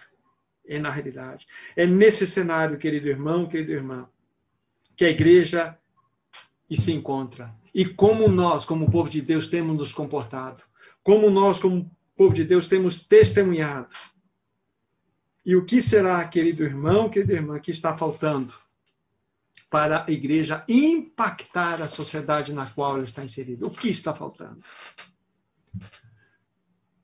É 0.66 0.80
na 0.80 0.90
realidade. 0.90 1.48
É 1.76 1.86
nesse 1.86 2.26
cenário, 2.28 2.78
querido 2.78 3.08
irmão, 3.08 3.48
querida 3.48 3.74
irmã, 3.74 4.08
que 4.96 5.06
a 5.06 5.10
igreja 5.10 5.78
se 6.70 6.92
encontra. 6.92 7.54
E 7.74 7.86
como 7.86 8.28
nós, 8.28 8.66
como 8.66 8.92
povo 8.92 9.10
de 9.10 9.22
Deus, 9.22 9.48
temos 9.48 9.78
nos 9.78 9.94
comportado. 9.94 10.62
Como 11.04 11.30
nós, 11.30 11.60
como 11.60 11.90
povo 12.16 12.34
de 12.34 12.44
Deus, 12.44 12.68
temos 12.68 13.06
testemunhado. 13.06 13.94
E 15.46 15.56
o 15.56 15.66
que 15.66 15.82
será, 15.82 16.24
querido 16.28 16.64
irmão, 16.64 17.10
querida 17.10 17.34
irmã, 17.34 17.60
que 17.60 17.72
está 17.72 17.98
faltando 17.98 18.54
para 19.70 20.06
a 20.08 20.12
igreja 20.12 20.64
impactar 20.68 21.82
a 21.82 21.88
sociedade 21.88 22.54
na 22.54 22.68
qual 22.68 22.96
ela 22.96 23.06
está 23.06 23.24
inserida? 23.24 23.66
O 23.66 23.72
que 23.72 23.90
está 23.90 24.14
faltando? 24.14 24.60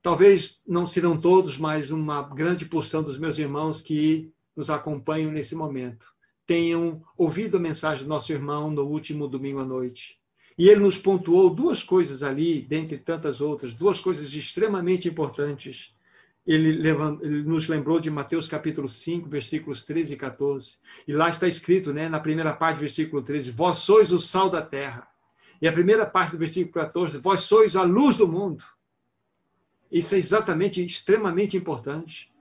Talvez 0.08 0.64
não 0.66 0.86
serão 0.86 1.20
todos, 1.20 1.58
mas 1.58 1.92
uma 1.92 2.22
grande 2.22 2.64
porção 2.66 3.04
dos 3.04 3.18
meus 3.18 3.38
irmãos 3.38 3.82
que 3.82 4.32
nos 4.56 4.70
acompanham 4.70 5.30
nesse 5.30 5.54
momento 5.54 6.08
tenham 6.46 7.04
ouvido 7.18 7.58
a 7.58 7.60
mensagem 7.60 8.06
do 8.06 8.08
nosso 8.08 8.32
irmão 8.32 8.72
no 8.72 8.84
último 8.84 9.28
domingo 9.28 9.60
à 9.60 9.66
noite. 9.66 10.18
E 10.58 10.70
ele 10.70 10.80
nos 10.80 10.98
pontuou 10.98 11.54
duas 11.54 11.84
coisas 11.84 12.24
ali, 12.24 12.62
dentre 12.62 12.98
tantas 12.98 13.42
outras, 13.42 13.74
duas 13.74 14.00
coisas 14.00 14.34
extremamente 14.34 15.10
importantes. 15.10 15.94
Ele, 16.46 16.90
nos 17.44 17.68
lembrou 17.68 18.00
de 18.00 18.10
Mateus 18.10 18.48
capítulo 18.48 18.88
5, 18.88 19.28
versículos 19.28 19.84
13 19.84 20.14
e 20.14 20.16
14. 20.16 20.78
E 21.06 21.12
lá 21.12 21.28
está 21.28 21.50
escrito, 21.50 21.92
né, 21.92 22.08
na 22.08 22.22
primeira 22.22 22.54
parte 22.54 22.78
do 22.78 22.80
versículo 22.80 23.22
13, 23.22 23.52
vós 23.52 23.80
sois 23.80 24.14
o 24.14 24.22
sal 24.22 24.50
da 24.50 24.62
terra. 24.62 25.06
E 25.62 25.68
a 25.68 25.74
primeira 25.74 26.06
parte 26.06 26.32
do 26.32 26.38
versículo 26.38 26.72
14, 26.76 27.18
vós 27.18 27.42
sois 27.42 27.76
a 27.76 27.84
luz 27.84 28.16
do 28.16 28.26
mundo. 28.26 28.64
Isso 29.92 30.16
é 30.16 30.18
exatamente 30.18 30.84
extremamente 30.84 31.56
importante. 31.56 32.32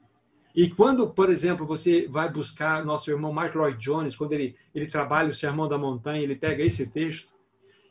E 0.54 0.70
quando, 0.70 1.10
por 1.10 1.28
exemplo, 1.28 1.66
você 1.66 2.08
vai 2.08 2.32
buscar 2.32 2.84
nosso 2.84 3.10
irmão 3.10 3.32
Mark 3.32 3.54
Lloyd 3.54 3.78
Jones, 3.78 4.16
quando 4.16 4.32
ele, 4.32 4.56
ele 4.74 4.86
trabalha 4.86 5.28
o 5.28 5.34
Sermão 5.34 5.68
da 5.68 5.76
Montanha, 5.76 6.22
ele 6.22 6.34
pega 6.34 6.62
esse 6.62 6.86
texto, 6.86 7.28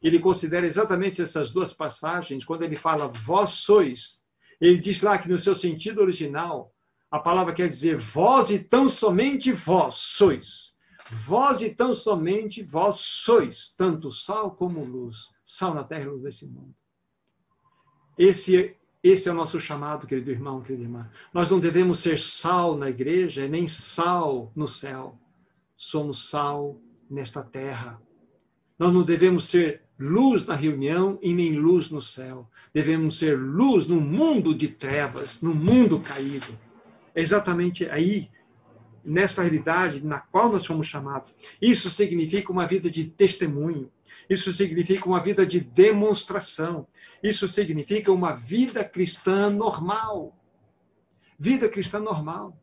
ele 0.02 0.20
considera 0.20 0.66
exatamente 0.66 1.22
essas 1.22 1.52
duas 1.52 1.74
passagens, 1.74 2.44
quando 2.44 2.64
ele 2.64 2.76
fala 2.76 3.08
vós 3.08 3.52
sois, 3.52 4.24
ele 4.60 4.80
diz 4.80 5.02
lá 5.02 5.18
que 5.18 5.30
no 5.30 5.40
seu 5.40 5.56
sentido 5.56 6.02
original, 6.02 6.74
a 7.10 7.20
palavra 7.20 7.54
quer 7.54 7.70
dizer 7.70 7.98
vós 7.98 8.50
e 8.50 8.60
tão 8.60 8.90
somente 8.90 9.52
vós 9.52 9.96
sois. 9.96 10.76
Vós 11.10 11.62
e 11.62 11.70
tão 11.70 11.94
somente 11.94 12.64
vós 12.64 12.96
sois, 12.96 13.70
tanto 13.78 14.10
sal 14.10 14.52
como 14.56 14.84
luz, 14.84 15.34
sal 15.44 15.74
na 15.74 15.84
terra 15.84 16.06
e 16.06 16.08
luz 16.08 16.24
desse 16.24 16.48
mundo. 16.48 16.74
Esse 18.18 18.76
esse 19.10 19.30
é 19.30 19.32
o 19.32 19.36
nosso 19.36 19.60
chamado, 19.60 20.08
querido 20.08 20.32
irmão, 20.32 20.62
querida 20.62 20.84
irmã. 20.84 21.10
Nós 21.32 21.50
não 21.50 21.60
devemos 21.60 22.00
ser 22.00 22.20
sal 22.20 22.76
na 22.76 22.90
igreja, 22.90 23.48
nem 23.48 23.68
sal 23.68 24.52
no 24.56 24.68
céu. 24.68 25.20
Somos 25.78 26.30
sal 26.30 26.82
nesta 27.10 27.44
terra. 27.44 28.02
Nós 28.80 28.92
não 28.92 29.04
devemos 29.04 29.46
ser 29.46 29.84
luz 30.00 30.46
na 30.46 30.56
reunião 30.56 31.20
e 31.22 31.34
nem 31.34 31.54
luz 31.54 31.92
no 31.92 32.02
céu. 32.02 32.50
Devemos 32.74 33.20
ser 33.20 33.38
luz 33.38 33.86
no 33.86 34.02
mundo 34.02 34.56
de 34.56 34.70
trevas, 34.70 35.40
no 35.40 35.54
mundo 35.54 36.00
caído. 36.00 36.58
É 37.14 37.22
exatamente 37.22 37.88
aí, 37.90 38.30
nessa 39.06 39.42
realidade 39.42 40.04
na 40.04 40.20
qual 40.20 40.52
nós 40.52 40.66
fomos 40.66 40.88
chamados. 40.88 41.34
Isso 41.62 41.90
significa 41.90 42.52
uma 42.52 42.66
vida 42.66 42.90
de 42.90 43.06
testemunho. 43.06 43.92
Isso 44.30 44.52
significa 44.52 45.08
uma 45.08 45.22
vida 45.22 45.46
de 45.46 45.60
demonstração. 45.60 46.88
Isso 47.22 47.48
significa 47.48 48.12
uma 48.12 48.34
vida 48.34 48.84
cristã 48.84 49.50
normal. 49.50 50.36
Vida 51.38 51.70
cristã 51.70 52.00
normal. 52.00 52.60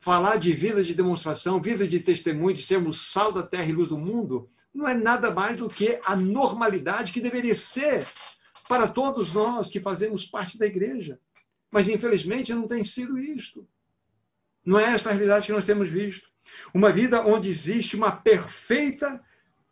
Falar 0.00 0.36
de 0.36 0.52
vida 0.52 0.82
de 0.82 0.94
demonstração, 0.94 1.60
vida 1.60 1.86
de 1.86 2.00
testemunho, 2.00 2.54
de 2.54 2.62
sermos 2.62 3.10
sal 3.10 3.32
da 3.32 3.42
terra 3.42 3.66
e 3.66 3.72
luz 3.72 3.88
do 3.88 3.98
mundo, 3.98 4.48
não 4.72 4.88
é 4.88 4.94
nada 4.94 5.30
mais 5.30 5.58
do 5.58 5.68
que 5.68 6.00
a 6.04 6.14
normalidade 6.14 7.12
que 7.12 7.20
deveria 7.20 7.54
ser 7.54 8.06
para 8.68 8.86
todos 8.86 9.32
nós 9.32 9.68
que 9.68 9.80
fazemos 9.80 10.24
parte 10.24 10.56
da 10.56 10.66
igreja. 10.66 11.18
Mas, 11.70 11.88
infelizmente, 11.88 12.54
não 12.54 12.68
tem 12.68 12.84
sido 12.84 13.18
isto. 13.18 13.66
Não 14.68 14.78
é 14.78 14.92
essa 14.92 15.08
a 15.08 15.12
realidade 15.14 15.46
que 15.46 15.52
nós 15.52 15.64
temos 15.64 15.88
visto. 15.88 16.28
Uma 16.74 16.92
vida 16.92 17.26
onde 17.26 17.48
existe 17.48 17.96
uma 17.96 18.12
perfeita 18.12 19.18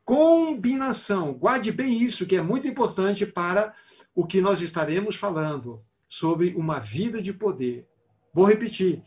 combinação. 0.03 1.35
Guarde 1.35 1.71
bem 1.71 2.03
isso, 2.03 2.25
que 2.25 2.35
é 2.35 2.41
muito 2.41 2.67
importante 2.67 3.27
para 3.27 3.75
o 4.15 4.27
que 4.27 4.41
nós 4.41 4.63
estaremos 4.63 5.15
falando 5.15 5.85
sobre 6.09 6.55
uma 6.55 6.79
vida 6.79 7.21
de 7.21 7.31
poder. 7.31 7.87
Vou 8.33 8.47
repetir. 8.47 9.03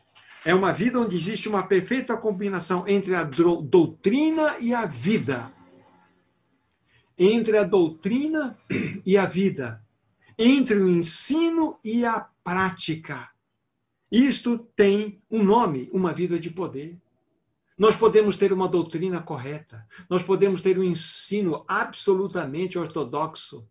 É 0.46 0.54
uma 0.54 0.72
vida 0.72 1.00
onde 1.00 1.18
existe 1.18 1.50
uma 1.50 1.64
perfeita 1.64 2.16
combinação 2.16 2.88
entre 2.88 3.16
a 3.16 3.24
doutrina 3.24 4.58
e 4.60 4.76
a 4.76 4.86
vida. 4.86 5.52
Entre 7.18 7.58
a 7.58 7.64
doutrina 7.64 8.56
e 9.04 9.18
a 9.18 9.26
vida. 9.26 9.84
Entre 10.38 10.78
o 10.78 10.88
ensino 10.88 11.80
e 11.84 12.06
a 12.06 12.28
prática. 12.44 13.28
Isto 14.12 14.58
tem 14.76 15.22
um 15.30 15.44
nome, 15.44 15.90
uma 15.94 16.14
vida 16.14 16.40
de 16.40 16.50
poder. 16.50 16.98
Nós 17.78 17.96
podemos 17.96 18.38
ter 18.38 18.52
uma 18.52 18.68
doutrina 18.68 19.22
correta, 19.22 19.88
nós 20.10 20.22
podemos 20.22 20.62
ter 20.62 20.78
um 20.78 20.84
ensino 20.84 21.64
absolutamente 21.68 22.78
ortodoxo, 22.78 23.66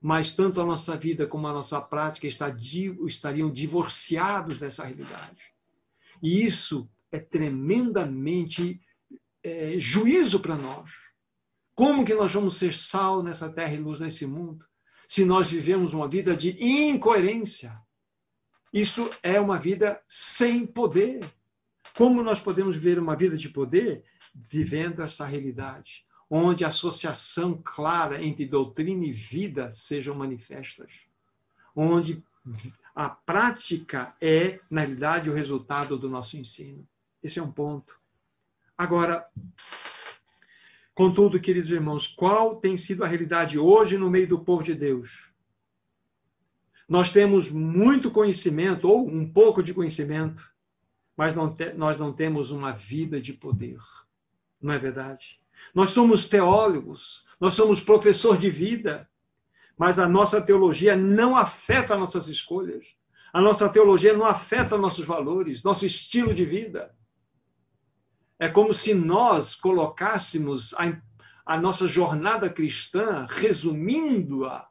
mas 0.00 0.32
tanto 0.32 0.60
a 0.60 0.64
nossa 0.64 0.96
vida 0.96 1.26
como 1.26 1.46
a 1.46 1.52
nossa 1.52 1.80
prática 1.80 2.26
estariam 2.26 3.50
divorciados 3.50 4.58
dessa 4.58 4.84
realidade. 4.84 5.52
E 6.22 6.44
isso 6.44 6.88
é 7.10 7.18
tremendamente 7.18 8.80
é, 9.42 9.74
juízo 9.78 10.40
para 10.40 10.56
nós. 10.56 10.90
Como 11.74 12.04
que 12.04 12.14
nós 12.14 12.32
vamos 12.32 12.56
ser 12.56 12.74
sal 12.74 13.22
nessa 13.22 13.50
terra 13.50 13.74
e 13.74 13.78
luz 13.78 14.00
nesse 14.00 14.24
mundo, 14.24 14.64
se 15.08 15.24
nós 15.24 15.50
vivemos 15.50 15.92
uma 15.92 16.08
vida 16.08 16.36
de 16.36 16.56
incoerência? 16.62 17.81
Isso 18.72 19.10
é 19.22 19.38
uma 19.38 19.58
vida 19.58 20.00
sem 20.08 20.66
poder. 20.66 21.30
Como 21.94 22.22
nós 22.22 22.40
podemos 22.40 22.74
viver 22.74 22.98
uma 22.98 23.14
vida 23.14 23.36
de 23.36 23.48
poder? 23.48 24.04
Vivendo 24.34 25.02
essa 25.02 25.26
realidade, 25.26 26.06
onde 26.30 26.64
a 26.64 26.68
associação 26.68 27.60
clara 27.62 28.22
entre 28.22 28.46
doutrina 28.46 29.04
e 29.04 29.12
vida 29.12 29.70
sejam 29.70 30.14
manifestas. 30.14 30.90
Onde 31.76 32.24
a 32.94 33.10
prática 33.10 34.14
é, 34.20 34.58
na 34.70 34.80
realidade, 34.80 35.28
o 35.28 35.34
resultado 35.34 35.98
do 35.98 36.08
nosso 36.08 36.36
ensino. 36.36 36.86
Esse 37.22 37.38
é 37.38 37.42
um 37.42 37.52
ponto. 37.52 38.00
Agora, 38.76 39.26
contudo, 40.94 41.40
queridos 41.40 41.70
irmãos, 41.70 42.06
qual 42.06 42.56
tem 42.56 42.76
sido 42.76 43.04
a 43.04 43.06
realidade 43.06 43.58
hoje 43.58 43.98
no 43.98 44.10
meio 44.10 44.28
do 44.28 44.40
povo 44.40 44.62
de 44.62 44.74
Deus? 44.74 45.31
Nós 46.92 47.10
temos 47.10 47.48
muito 47.48 48.10
conhecimento, 48.10 48.86
ou 48.86 49.08
um 49.08 49.26
pouco 49.26 49.62
de 49.62 49.72
conhecimento, 49.72 50.46
mas 51.16 51.34
não 51.34 51.50
te, 51.50 51.72
nós 51.72 51.96
não 51.96 52.12
temos 52.12 52.50
uma 52.50 52.72
vida 52.72 53.18
de 53.18 53.32
poder. 53.32 53.78
Não 54.60 54.74
é 54.74 54.78
verdade? 54.78 55.40
Nós 55.74 55.88
somos 55.88 56.28
teólogos, 56.28 57.24
nós 57.40 57.54
somos 57.54 57.80
professor 57.80 58.36
de 58.36 58.50
vida, 58.50 59.08
mas 59.74 59.98
a 59.98 60.06
nossa 60.06 60.38
teologia 60.42 60.94
não 60.94 61.34
afeta 61.34 61.96
nossas 61.96 62.28
escolhas. 62.28 62.88
A 63.32 63.40
nossa 63.40 63.70
teologia 63.70 64.14
não 64.14 64.26
afeta 64.26 64.76
nossos 64.76 65.06
valores, 65.06 65.62
nosso 65.62 65.86
estilo 65.86 66.34
de 66.34 66.44
vida. 66.44 66.94
É 68.38 68.50
como 68.50 68.74
se 68.74 68.92
nós 68.92 69.54
colocássemos 69.54 70.74
a, 70.74 70.94
a 71.46 71.58
nossa 71.58 71.88
jornada 71.88 72.50
cristã, 72.50 73.26
resumindo-a, 73.30 74.70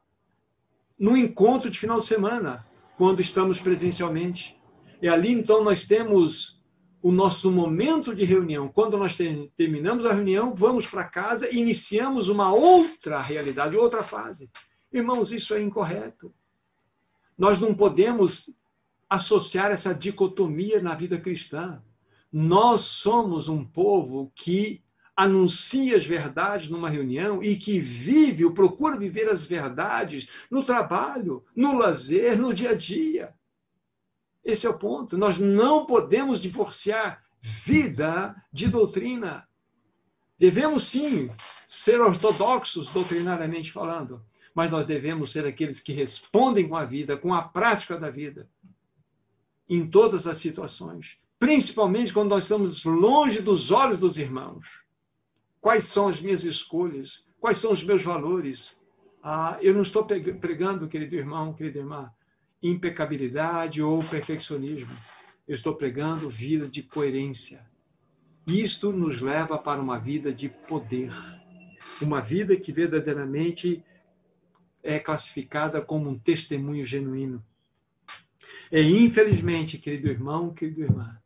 no 1.02 1.16
encontro 1.16 1.68
de 1.68 1.80
final 1.80 1.98
de 1.98 2.06
semana, 2.06 2.64
quando 2.96 3.20
estamos 3.20 3.58
presencialmente. 3.58 4.56
E 5.02 5.08
ali, 5.08 5.32
então, 5.32 5.64
nós 5.64 5.84
temos 5.84 6.62
o 7.02 7.10
nosso 7.10 7.50
momento 7.50 8.14
de 8.14 8.24
reunião. 8.24 8.68
Quando 8.68 8.96
nós 8.96 9.18
terminamos 9.56 10.06
a 10.06 10.12
reunião, 10.12 10.54
vamos 10.54 10.86
para 10.86 11.02
casa 11.02 11.48
e 11.50 11.58
iniciamos 11.58 12.28
uma 12.28 12.54
outra 12.54 13.20
realidade, 13.20 13.76
outra 13.76 14.04
fase. 14.04 14.48
Irmãos, 14.92 15.32
isso 15.32 15.54
é 15.54 15.60
incorreto. 15.60 16.32
Nós 17.36 17.58
não 17.58 17.74
podemos 17.74 18.56
associar 19.10 19.72
essa 19.72 19.92
dicotomia 19.92 20.80
na 20.80 20.94
vida 20.94 21.18
cristã. 21.18 21.82
Nós 22.32 22.82
somos 22.82 23.48
um 23.48 23.64
povo 23.64 24.30
que 24.36 24.84
anuncia 25.16 25.96
as 25.96 26.06
verdades 26.06 26.68
numa 26.68 26.88
reunião 26.88 27.42
e 27.42 27.56
que 27.56 27.78
vive 27.78 28.44
ou 28.44 28.52
procura 28.52 28.96
viver 28.96 29.28
as 29.28 29.44
verdades 29.44 30.28
no 30.50 30.64
trabalho, 30.64 31.44
no 31.54 31.76
lazer, 31.76 32.38
no 32.38 32.54
dia 32.54 32.70
a 32.70 32.74
dia. 32.74 33.34
Esse 34.44 34.66
é 34.66 34.70
o 34.70 34.78
ponto. 34.78 35.16
Nós 35.16 35.38
não 35.38 35.86
podemos 35.86 36.40
divorciar 36.40 37.22
vida 37.40 38.34
de 38.52 38.68
doutrina. 38.68 39.46
Devemos 40.38 40.84
sim 40.84 41.30
ser 41.68 42.00
ortodoxos 42.00 42.88
doutrinariamente 42.88 43.70
falando, 43.70 44.24
mas 44.54 44.70
nós 44.70 44.86
devemos 44.86 45.30
ser 45.30 45.46
aqueles 45.46 45.78
que 45.78 45.92
respondem 45.92 46.68
com 46.68 46.76
a 46.76 46.84
vida, 46.84 47.16
com 47.16 47.32
a 47.32 47.42
prática 47.42 47.96
da 47.96 48.10
vida, 48.10 48.48
em 49.68 49.88
todas 49.88 50.26
as 50.26 50.38
situações, 50.38 51.16
principalmente 51.38 52.12
quando 52.12 52.30
nós 52.30 52.44
estamos 52.44 52.84
longe 52.84 53.40
dos 53.40 53.70
olhos 53.70 53.98
dos 53.98 54.18
irmãos. 54.18 54.82
Quais 55.62 55.86
são 55.86 56.08
as 56.08 56.20
minhas 56.20 56.42
escolhas? 56.42 57.24
Quais 57.40 57.56
são 57.56 57.70
os 57.70 57.84
meus 57.84 58.02
valores? 58.02 58.76
Ah, 59.22 59.56
eu 59.62 59.72
não 59.72 59.82
estou 59.82 60.04
pregando, 60.04 60.88
querido 60.88 61.14
irmão, 61.14 61.54
querida 61.54 61.78
irmã, 61.78 62.12
impecabilidade 62.60 63.80
ou 63.80 64.02
perfeccionismo. 64.02 64.92
Eu 65.46 65.54
estou 65.54 65.76
pregando 65.76 66.28
vida 66.28 66.68
de 66.68 66.82
coerência. 66.82 67.64
Isto 68.44 68.90
nos 68.92 69.20
leva 69.20 69.56
para 69.56 69.80
uma 69.80 70.00
vida 70.00 70.34
de 70.34 70.48
poder, 70.48 71.12
uma 72.00 72.20
vida 72.20 72.56
que 72.56 72.72
verdadeiramente 72.72 73.84
é 74.82 74.98
classificada 74.98 75.80
como 75.80 76.10
um 76.10 76.18
testemunho 76.18 76.84
genuíno. 76.84 77.40
E 78.72 79.04
infelizmente, 79.04 79.78
querido 79.78 80.08
irmão, 80.08 80.52
querida 80.52 80.80
irmã, 80.80 81.21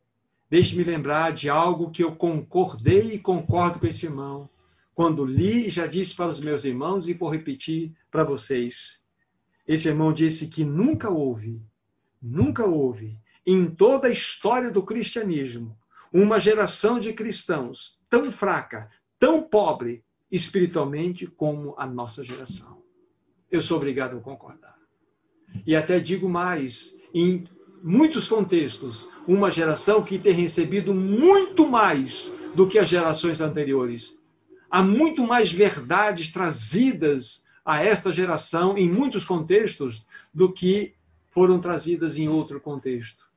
deixe-me 0.49 0.83
lembrar 0.83 1.31
de 1.33 1.49
algo 1.49 1.91
que 1.91 2.03
eu 2.03 2.15
concordei 2.15 3.13
e 3.13 3.19
concordo 3.19 3.79
com 3.79 3.87
esse 3.87 4.05
irmão. 4.05 4.49
Quando 4.93 5.25
li, 5.25 5.69
já 5.69 5.85
disse 5.85 6.15
para 6.15 6.27
os 6.27 6.39
meus 6.39 6.65
irmãos 6.65 7.07
e 7.07 7.13
vou 7.13 7.29
repetir 7.29 7.93
para 8.09 8.23
vocês. 8.23 9.03
Esse 9.67 9.87
irmão 9.87 10.13
disse 10.13 10.47
que 10.47 10.63
nunca 10.63 11.09
houve, 11.09 11.61
nunca 12.21 12.65
houve, 12.65 13.19
em 13.45 13.65
toda 13.69 14.07
a 14.07 14.11
história 14.11 14.71
do 14.71 14.81
cristianismo, 14.81 15.77
uma 16.11 16.39
geração 16.39 16.99
de 16.99 17.13
cristãos 17.13 18.01
tão 18.09 18.31
fraca, 18.31 18.89
tão 19.19 19.43
pobre 19.43 20.03
espiritualmente 20.31 21.27
como 21.27 21.75
a 21.77 21.85
nossa 21.85 22.23
geração. 22.23 22.81
Eu 23.51 23.61
sou 23.61 23.77
obrigado 23.77 24.17
a 24.17 24.21
concordar. 24.21 24.77
E 25.65 25.75
até 25.75 25.99
digo 25.99 26.27
mais, 26.27 26.97
em 27.13 27.43
muitos 27.83 28.27
contextos, 28.27 29.09
uma 29.27 29.51
geração 29.51 30.03
que 30.03 30.17
tem 30.17 30.33
recebido 30.33 30.93
muito 30.93 31.67
mais 31.67 32.31
do 32.55 32.67
que 32.67 32.79
as 32.79 32.89
gerações 32.89 33.41
anteriores. 33.41 34.19
Há 34.69 34.81
muito 34.83 35.25
mais 35.25 35.51
verdades 35.51 36.31
trazidas 36.31 37.45
a 37.63 37.83
esta 37.83 38.11
geração 38.11 38.77
em 38.77 38.89
muitos 38.89 39.23
contextos 39.23 40.07
do 40.33 40.51
que 40.51 40.93
foram 41.31 41.59
trazidas 41.59 42.17
em 42.17 42.27
outro 42.27 42.59
contexto. 42.59 43.27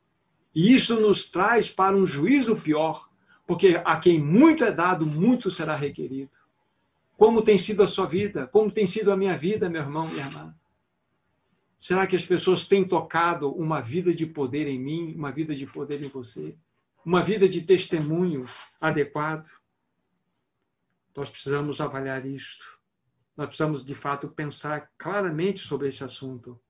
E 0.54 0.74
isso 0.74 1.00
nos 1.00 1.30
traz 1.30 1.68
para 1.68 1.96
um 1.96 2.06
juízo 2.06 2.56
pior, 2.56 3.08
porque 3.46 3.80
a 3.84 3.96
quem 3.96 4.20
muito 4.20 4.64
é 4.64 4.72
dado, 4.72 5.06
muito 5.06 5.50
será 5.50 5.76
requerido. 5.76 6.30
Como 7.16 7.42
tem 7.42 7.58
sido 7.58 7.82
a 7.82 7.88
sua 7.88 8.06
vida? 8.06 8.46
Como 8.46 8.70
tem 8.70 8.86
sido 8.86 9.12
a 9.12 9.16
minha 9.16 9.36
vida, 9.36 9.68
meu 9.68 9.82
irmão, 9.82 10.08
minha 10.08 10.24
irmã? 10.24 10.54
Será 11.80 12.06
que 12.06 12.14
as 12.14 12.24
pessoas 12.24 12.68
têm 12.68 12.86
tocado 12.86 13.50
uma 13.50 13.80
vida 13.80 14.14
de 14.14 14.26
poder 14.26 14.68
em 14.68 14.78
mim, 14.78 15.14
uma 15.16 15.32
vida 15.32 15.56
de 15.56 15.66
poder 15.66 16.00
em 16.04 16.08
você? 16.08 16.54
Uma 17.04 17.22
vida 17.22 17.48
de 17.48 17.62
testemunho 17.62 18.46
adequado? 18.80 19.48
Nós 21.16 21.28
precisamos 21.28 21.80
avaliar 21.80 22.24
isto 22.24 22.78
nós 23.40 23.48
precisamos, 23.48 23.82
de 23.82 23.94
fato, 23.94 24.28
pensar 24.28 24.92
claramente 24.98 25.60
sobre 25.60 25.88
esse 25.88 26.04
assunto. 26.04 26.60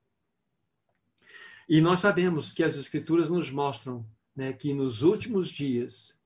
E 1.69 1.81
nós 1.81 1.99
sabemos 1.99 2.53
que 2.53 2.63
as 2.63 2.77
Escrituras 2.77 3.29
nos 3.29 3.51
mostram 3.51 4.09
né, 4.37 4.53
que 4.53 4.73
nos 4.73 5.03
últimos 5.03 5.49
dias 5.49 6.23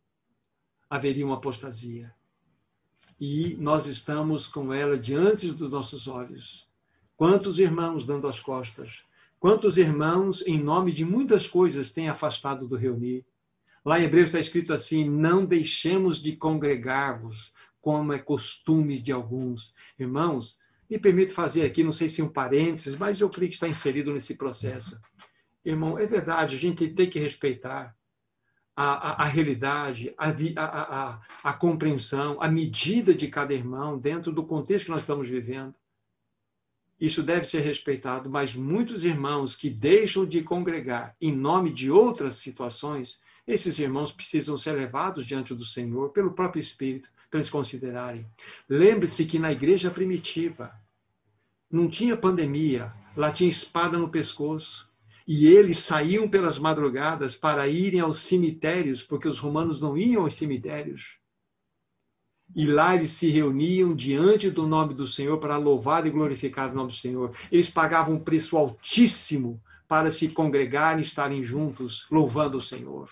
haveria 0.91 1.25
uma 1.25 1.37
apostasia. 1.37 2.15
E 3.19 3.57
nós 3.57 3.87
estamos 3.87 4.47
com 4.47 4.71
ela 4.71 4.99
diante 4.99 5.51
dos 5.51 5.71
nossos 5.71 6.07
olhos. 6.09 6.71
Quantos 7.17 7.59
irmãos 7.59 8.05
dando 8.07 8.27
as 8.27 8.41
costas? 8.41 9.05
Quantos 9.39 9.77
irmãos, 9.79 10.47
em 10.47 10.59
nome 10.59 10.93
de 10.93 11.05
muitas 11.05 11.47
coisas, 11.47 11.93
têm 11.93 12.09
afastado 12.09 12.67
do 12.67 12.77
reunir? 12.77 13.25
Lá 13.85 14.01
em 14.01 14.05
Hebreus 14.05 14.27
está 14.27 14.41
escrito 14.41 14.73
assim: 14.73 15.09
não 15.09 15.45
deixemos 15.45 16.21
de 16.21 16.35
congregar-vos, 16.35 17.53
como 17.81 18.13
é 18.13 18.19
costume 18.19 18.99
de 18.99 19.13
alguns. 19.13 19.75
Irmãos, 19.99 20.59
me 20.89 20.99
permito 20.99 21.33
fazer 21.33 21.65
aqui, 21.65 21.85
não 21.85 21.93
sei 21.93 22.09
se 22.09 22.23
um 22.23 22.29
parênteses, 22.29 22.97
mas 22.97 23.21
eu 23.21 23.29
creio 23.29 23.51
que 23.51 23.57
está 23.57 23.69
inserido 23.69 24.13
nesse 24.13 24.35
processo. 24.37 24.99
Irmão, 25.65 25.99
é 25.99 26.07
verdade, 26.07 26.55
a 26.55 26.59
gente 26.59 26.89
tem 26.89 27.09
que 27.09 27.19
respeitar 27.19 27.95
a, 28.77 28.85
a, 28.85 29.23
a 29.23 29.25
realidade, 29.27 30.15
a, 30.19 30.31
a, 30.57 31.21
a, 31.43 31.53
compreensão, 31.53 32.41
a 32.41 32.49
medida 32.49 33.15
de 33.15 33.29
cada 33.29 33.55
irmão 33.55 33.99
dentro 33.99 34.33
do 34.33 34.45
contexto 34.45 34.87
que 34.87 34.91
nós 34.91 35.03
estamos 35.03 35.29
vivendo. 35.29 35.75
Isso 37.01 37.23
deve 37.23 37.47
ser 37.47 37.61
respeitado, 37.61 38.31
mas 38.31 38.55
muitos 38.55 39.05
irmãos 39.05 39.57
que 39.57 39.69
deixam 39.69 40.25
de 40.25 40.43
congregar 40.43 41.17
em 41.21 41.33
nome 41.35 41.73
de 41.73 41.91
outras 41.91 42.37
situações, 42.37 43.21
esses 43.47 43.79
irmãos 43.79 44.13
precisam 44.13 44.57
ser 44.57 44.73
levados 44.73 45.27
diante 45.27 45.55
do 45.55 45.65
Senhor 45.65 46.11
pelo 46.11 46.33
próprio 46.33 46.61
Espírito 46.61 47.11
para 47.31 47.41
eles 47.41 47.51
considerarem. 47.51 48.27
Lembre-se 48.69 49.25
que 49.27 49.39
na 49.39 49.53
igreja 49.53 49.91
primitiva 49.91 50.73
não 51.71 51.89
tinha 51.89 52.17
pandemia, 52.17 52.93
lá 53.17 53.33
tinha 53.33 53.51
espada 53.51 53.99
no 53.99 54.09
pescoço. 54.09 54.89
E 55.27 55.47
eles 55.47 55.79
saíam 55.79 56.29
pelas 56.29 56.59
madrugadas 56.59 57.35
para 57.35 57.67
irem 57.67 58.01
aos 58.01 58.19
cemitérios, 58.19 59.03
porque 59.03 59.27
os 59.27 59.39
romanos 59.39 59.81
não 59.81 59.97
iam 59.97 60.23
aos 60.23 60.37
cemitérios. 60.37 61.19
E 62.55 62.67
lá 62.67 62.95
eles 62.95 63.11
se 63.11 63.31
reuniam 63.31 63.95
diante 63.95 64.51
do 64.51 64.67
nome 64.67 64.95
do 64.95 65.07
Senhor 65.07 65.39
para 65.39 65.57
louvar 65.57 66.07
e 66.07 66.11
glorificar 66.11 66.71
o 66.71 66.75
nome 66.75 66.89
do 66.89 66.95
Senhor. 66.95 67.35
Eles 67.51 67.71
pagavam 67.71 68.17
um 68.17 68.21
preço 68.21 68.57
altíssimo 68.57 69.63
para 69.87 70.11
se 70.11 70.29
congregarem 70.29 71.01
e 71.01 71.07
estarem 71.07 71.43
juntos, 71.43 72.07
louvando 72.11 72.59
o 72.59 72.61
Senhor. 72.61 73.11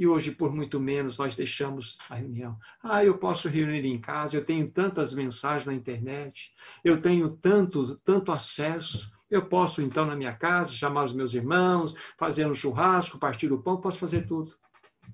E 0.00 0.06
hoje, 0.06 0.30
por 0.30 0.50
muito 0.54 0.80
menos, 0.80 1.18
nós 1.18 1.36
deixamos 1.36 1.98
a 2.08 2.14
reunião. 2.14 2.58
Ah, 2.82 3.04
eu 3.04 3.18
posso 3.18 3.48
reunir 3.48 3.84
em 3.84 4.00
casa, 4.00 4.34
eu 4.34 4.42
tenho 4.42 4.66
tantas 4.70 5.12
mensagens 5.12 5.66
na 5.66 5.74
internet, 5.74 6.52
eu 6.82 6.98
tenho 6.98 7.28
tanto, 7.36 7.96
tanto 7.96 8.32
acesso. 8.32 9.12
Eu 9.30 9.44
posso, 9.44 9.82
então, 9.82 10.06
na 10.06 10.16
minha 10.16 10.32
casa, 10.32 10.72
chamar 10.72 11.04
os 11.04 11.12
meus 11.12 11.34
irmãos, 11.34 11.94
fazer 12.18 12.46
um 12.46 12.54
churrasco, 12.54 13.18
partir 13.18 13.52
o 13.52 13.62
pão, 13.62 13.80
posso 13.80 13.98
fazer 13.98 14.26
tudo. 14.26 14.54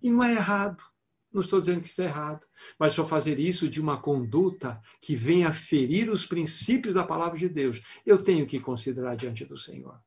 E 0.00 0.10
não 0.10 0.22
é 0.22 0.34
errado. 0.34 0.82
Não 1.36 1.42
estou 1.42 1.60
dizendo 1.60 1.80
que 1.80 1.88
isso 1.88 2.02
é 2.02 2.06
errado, 2.06 2.44
mas 2.78 2.92
só 2.92 3.06
fazer 3.06 3.38
isso 3.38 3.68
de 3.68 3.80
uma 3.80 3.98
conduta 3.98 4.80
que 5.00 5.14
venha 5.14 5.52
ferir 5.52 6.10
os 6.10 6.26
princípios 6.26 6.94
da 6.94 7.04
palavra 7.04 7.38
de 7.38 7.48
Deus, 7.48 7.80
eu 8.04 8.22
tenho 8.22 8.46
que 8.46 8.58
considerar 8.58 9.14
diante 9.16 9.44
do 9.44 9.56
Senhor 9.56 10.00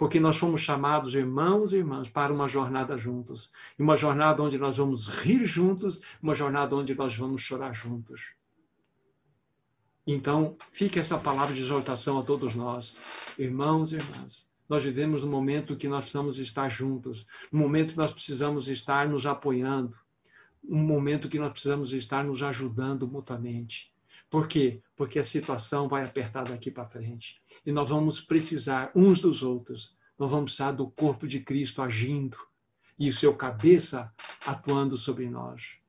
porque 0.00 0.18
nós 0.18 0.38
fomos 0.38 0.62
chamados, 0.62 1.14
irmãos 1.14 1.74
e 1.74 1.76
irmãs, 1.76 2.08
para 2.08 2.32
uma 2.32 2.48
jornada 2.48 2.96
juntos. 2.96 3.52
Uma 3.78 3.98
jornada 3.98 4.42
onde 4.42 4.56
nós 4.56 4.78
vamos 4.78 5.08
rir 5.08 5.44
juntos, 5.44 6.00
uma 6.22 6.34
jornada 6.34 6.74
onde 6.74 6.94
nós 6.94 7.14
vamos 7.14 7.42
chorar 7.42 7.74
juntos. 7.74 8.32
Então, 10.06 10.56
fica 10.72 10.98
essa 11.00 11.18
palavra 11.18 11.54
de 11.54 11.60
exortação 11.60 12.18
a 12.18 12.22
todos 12.22 12.54
nós, 12.54 12.98
irmãos 13.38 13.92
e 13.92 13.96
irmãs. 13.96 14.48
nós 14.66 14.82
vivemos 14.82 15.22
no 15.22 15.28
momento 15.28 15.76
que 15.76 15.86
nós 15.86 16.00
precisamos 16.04 16.38
estar 16.38 16.70
juntos, 16.70 17.26
no 17.52 17.58
momento 17.58 17.90
que 17.90 17.98
nós 17.98 18.10
precisamos 18.10 18.68
estar 18.68 19.06
nos 19.06 19.26
apoiando, 19.26 19.94
um 20.62 20.82
momento 20.82 21.28
que 21.28 21.38
nós 21.38 21.52
precisamos 21.52 21.92
estar 21.92 22.24
nos 22.24 22.42
ajudando 22.42 23.08
mutuamente. 23.08 23.92
Por 24.28 24.46
quê? 24.46 24.80
Porque 24.94 25.18
a 25.18 25.24
situação 25.24 25.88
vai 25.88 26.04
apertar 26.04 26.44
daqui 26.44 26.70
para 26.70 26.88
frente. 26.88 27.40
E 27.66 27.72
nós 27.72 27.90
vamos 27.90 28.20
precisar 28.20 28.92
uns 28.94 29.20
dos 29.20 29.42
outros. 29.42 29.96
Nós 30.18 30.30
vamos 30.30 30.52
precisar 30.52 30.72
do 30.72 30.88
corpo 30.88 31.26
de 31.26 31.40
Cristo 31.40 31.82
agindo 31.82 32.38
e 32.98 33.08
o 33.08 33.14
seu 33.14 33.34
cabeça 33.34 34.12
atuando 34.46 34.96
sobre 34.96 35.28
nós. 35.28 35.80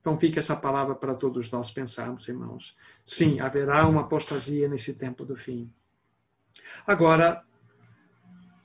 Então 0.00 0.16
fica 0.18 0.40
essa 0.40 0.56
palavra 0.56 0.94
para 0.94 1.14
todos 1.14 1.50
nós 1.50 1.70
pensarmos, 1.70 2.26
irmãos. 2.28 2.76
Sim, 3.04 3.40
haverá 3.40 3.86
uma 3.86 4.02
apostasia 4.02 4.68
nesse 4.68 4.94
tempo 4.94 5.24
do 5.24 5.36
fim. 5.36 5.72
Agora, 6.86 7.44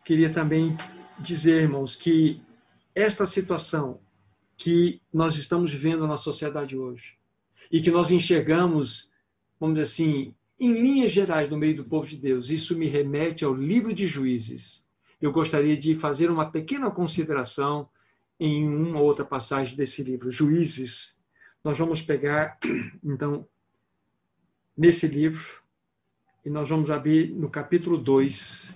queria 0.03 0.31
também 0.31 0.77
dizer, 1.19 1.61
irmãos, 1.61 1.95
que 1.95 2.41
esta 2.95 3.25
situação 3.25 3.99
que 4.57 5.01
nós 5.13 5.35
estamos 5.35 5.71
vivendo 5.71 6.07
na 6.07 6.17
sociedade 6.17 6.77
hoje 6.77 7.17
e 7.71 7.81
que 7.81 7.91
nós 7.91 8.11
enxergamos, 8.11 9.11
vamos 9.59 9.75
dizer 9.75 9.83
assim, 9.83 10.35
em 10.59 10.73
linhas 10.73 11.11
gerais 11.11 11.49
no 11.49 11.57
meio 11.57 11.77
do 11.77 11.85
povo 11.85 12.07
de 12.07 12.17
Deus, 12.17 12.49
isso 12.49 12.77
me 12.77 12.87
remete 12.87 13.43
ao 13.43 13.53
livro 13.53 13.93
de 13.93 14.07
Juízes. 14.07 14.87
Eu 15.21 15.31
gostaria 15.31 15.75
de 15.75 15.95
fazer 15.95 16.29
uma 16.29 16.51
pequena 16.51 16.91
consideração 16.91 17.89
em 18.39 18.67
uma 18.67 18.99
outra 18.99 19.25
passagem 19.25 19.75
desse 19.75 20.03
livro, 20.03 20.31
Juízes. 20.31 21.21
Nós 21.63 21.77
vamos 21.77 22.01
pegar, 22.01 22.59
então, 23.03 23.47
nesse 24.77 25.07
livro, 25.07 25.61
e 26.45 26.49
nós 26.49 26.67
vamos 26.67 26.89
abrir 26.89 27.29
no 27.33 27.49
capítulo 27.49 27.97
2. 27.97 28.73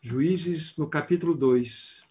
Juízes, 0.00 0.78
no 0.78 0.88
capítulo 0.88 1.34
2. 1.34 2.04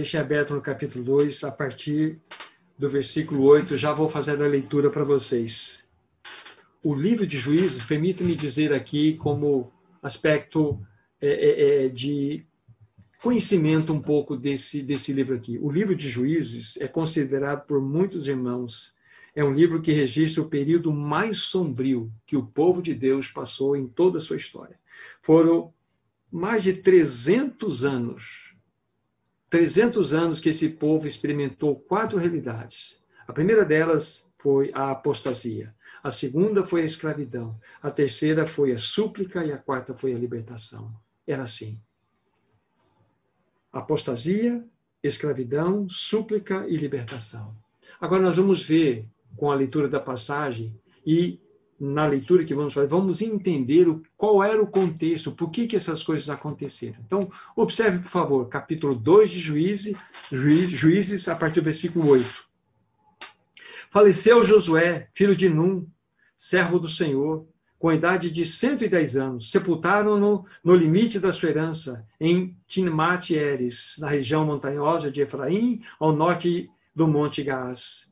Deixe 0.00 0.16
aberto 0.16 0.54
no 0.54 0.62
capítulo 0.62 1.04
2, 1.04 1.44
a 1.44 1.50
partir 1.50 2.18
do 2.78 2.88
versículo 2.88 3.42
8, 3.42 3.76
já 3.76 3.92
vou 3.92 4.08
fazer 4.08 4.42
a 4.42 4.46
leitura 4.46 4.88
para 4.88 5.04
vocês. 5.04 5.86
O 6.82 6.94
livro 6.94 7.26
de 7.26 7.38
Juízes, 7.38 7.82
permita-me 7.82 8.34
dizer 8.34 8.72
aqui, 8.72 9.18
como 9.18 9.70
aspecto 10.02 10.80
é, 11.20 11.28
é, 11.28 11.84
é, 11.84 11.88
de 11.90 12.46
conhecimento 13.22 13.92
um 13.92 14.00
pouco 14.00 14.38
desse, 14.38 14.82
desse 14.82 15.12
livro 15.12 15.36
aqui. 15.36 15.58
O 15.60 15.70
livro 15.70 15.94
de 15.94 16.08
Juízes 16.08 16.78
é 16.78 16.88
considerado 16.88 17.66
por 17.66 17.78
muitos 17.78 18.26
irmãos, 18.26 18.96
é 19.36 19.44
um 19.44 19.52
livro 19.52 19.82
que 19.82 19.92
registra 19.92 20.42
o 20.42 20.48
período 20.48 20.90
mais 20.94 21.40
sombrio 21.40 22.10
que 22.24 22.38
o 22.38 22.46
povo 22.46 22.80
de 22.80 22.94
Deus 22.94 23.28
passou 23.28 23.76
em 23.76 23.86
toda 23.86 24.16
a 24.16 24.22
sua 24.22 24.38
história. 24.38 24.80
Foram 25.20 25.74
mais 26.32 26.62
de 26.62 26.72
300 26.72 27.84
anos, 27.84 28.49
300 29.50 30.14
anos 30.14 30.40
que 30.40 30.48
esse 30.48 30.68
povo 30.70 31.06
experimentou 31.06 31.76
quatro 31.76 32.16
realidades. 32.16 33.00
A 33.26 33.32
primeira 33.32 33.64
delas 33.64 34.26
foi 34.38 34.70
a 34.72 34.90
apostasia. 34.90 35.74
A 36.02 36.10
segunda 36.10 36.64
foi 36.64 36.82
a 36.82 36.86
escravidão. 36.86 37.58
A 37.82 37.90
terceira 37.90 38.46
foi 38.46 38.72
a 38.72 38.78
súplica 38.78 39.44
e 39.44 39.52
a 39.52 39.58
quarta 39.58 39.92
foi 39.92 40.14
a 40.14 40.18
libertação. 40.18 40.94
Era 41.26 41.42
assim 41.42 41.78
apostasia, 43.72 44.64
escravidão, 45.02 45.88
súplica 45.88 46.66
e 46.68 46.76
libertação. 46.76 47.54
Agora 48.00 48.22
nós 48.22 48.36
vamos 48.36 48.62
ver 48.62 49.06
com 49.36 49.50
a 49.50 49.54
leitura 49.54 49.88
da 49.88 50.00
passagem 50.00 50.72
e 51.06 51.40
na 51.80 52.06
leitura 52.06 52.44
que 52.44 52.54
vamos 52.54 52.74
fazer, 52.74 52.86
vamos 52.86 53.22
entender 53.22 53.88
o, 53.88 54.02
qual 54.14 54.44
era 54.44 54.62
o 54.62 54.66
contexto, 54.66 55.32
por 55.32 55.50
que, 55.50 55.66
que 55.66 55.76
essas 55.76 56.02
coisas 56.02 56.28
aconteceram. 56.28 56.98
Então, 57.06 57.30
observe, 57.56 58.00
por 58.00 58.10
favor, 58.10 58.48
capítulo 58.48 58.94
2 58.94 59.30
de 59.30 59.40
Juízes, 59.40 59.96
Juízes, 60.30 61.26
a 61.26 61.34
partir 61.34 61.60
do 61.60 61.64
versículo 61.64 62.10
8. 62.10 62.28
Faleceu 63.90 64.44
Josué, 64.44 65.08
filho 65.14 65.34
de 65.34 65.48
Num, 65.48 65.88
servo 66.36 66.78
do 66.78 66.88
Senhor, 66.88 67.48
com 67.78 67.88
a 67.88 67.94
idade 67.94 68.30
de 68.30 68.44
110 68.44 69.16
anos. 69.16 69.50
Sepultaram-no 69.50 70.44
no 70.62 70.74
limite 70.76 71.18
da 71.18 71.32
sua 71.32 71.48
herança, 71.48 72.06
em 72.20 72.54
Tinmat 72.66 73.30
Eres, 73.30 73.96
na 73.98 74.08
região 74.08 74.44
montanhosa 74.44 75.10
de 75.10 75.22
Efraim, 75.22 75.80
ao 75.98 76.12
norte 76.12 76.70
do 76.94 77.08
Monte 77.08 77.42
Gás. 77.42 78.09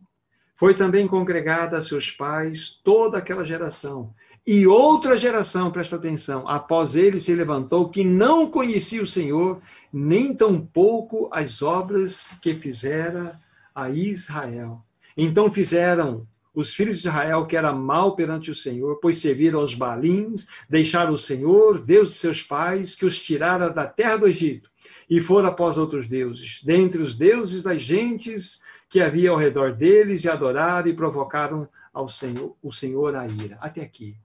Foi 0.59 0.75
também 0.75 1.07
congregada 1.07 1.77
a 1.77 1.81
seus 1.81 2.11
pais 2.11 2.81
toda 2.83 3.17
aquela 3.17 3.45
geração. 3.45 4.13
E 4.45 4.67
outra 4.67 5.17
geração, 5.17 5.71
presta 5.71 5.95
atenção, 5.95 6.49
após 6.49 6.97
ele 6.97 7.21
se 7.21 7.33
levantou, 7.33 7.89
que 7.89 8.03
não 8.03 8.51
conhecia 8.51 9.01
o 9.01 9.07
Senhor, 9.07 9.61
nem 9.93 10.35
tampouco 10.35 11.29
as 11.31 11.63
obras 11.63 12.35
que 12.43 12.57
fizera 12.57 13.39
a 13.73 13.89
Israel. 13.89 14.83
Então 15.17 15.49
fizeram 15.49 16.27
os 16.53 16.75
filhos 16.75 17.01
de 17.01 17.07
Israel 17.07 17.47
que 17.47 17.57
era 17.57 17.73
mal 17.73 18.17
perante 18.17 18.51
o 18.51 18.55
Senhor, 18.55 18.99
pois 19.01 19.19
serviram 19.19 19.61
aos 19.61 19.75
balins, 19.75 20.49
deixaram 20.69 21.13
o 21.13 21.19
Senhor, 21.19 21.85
Deus 21.85 22.09
de 22.09 22.15
seus 22.15 22.43
pais, 22.43 22.97
que 22.97 23.07
os 23.07 23.17
tirara 23.17 23.71
da 23.71 23.87
terra 23.87 24.17
do 24.17 24.27
Egito, 24.27 24.69
e 25.09 25.21
foram 25.21 25.51
após 25.51 25.79
outros 25.79 26.09
deuses, 26.09 26.61
dentre 26.65 27.01
os 27.01 27.15
deuses 27.15 27.63
das 27.63 27.81
gentes 27.81 28.61
que 28.89 29.01
havia 29.01 29.31
ao 29.31 29.37
redor 29.37 29.75
deles, 29.75 30.25
e 30.25 30.29
adoraram 30.29 30.89
e 30.89 30.95
provocaram 30.95 31.69
ao 31.93 32.09
Senhor, 32.09 32.57
o 32.63 32.73
Senhor 32.73 33.15
a 33.15 33.27
ira. 33.27 33.59
Até 33.61 33.83
aqui. 33.83 34.17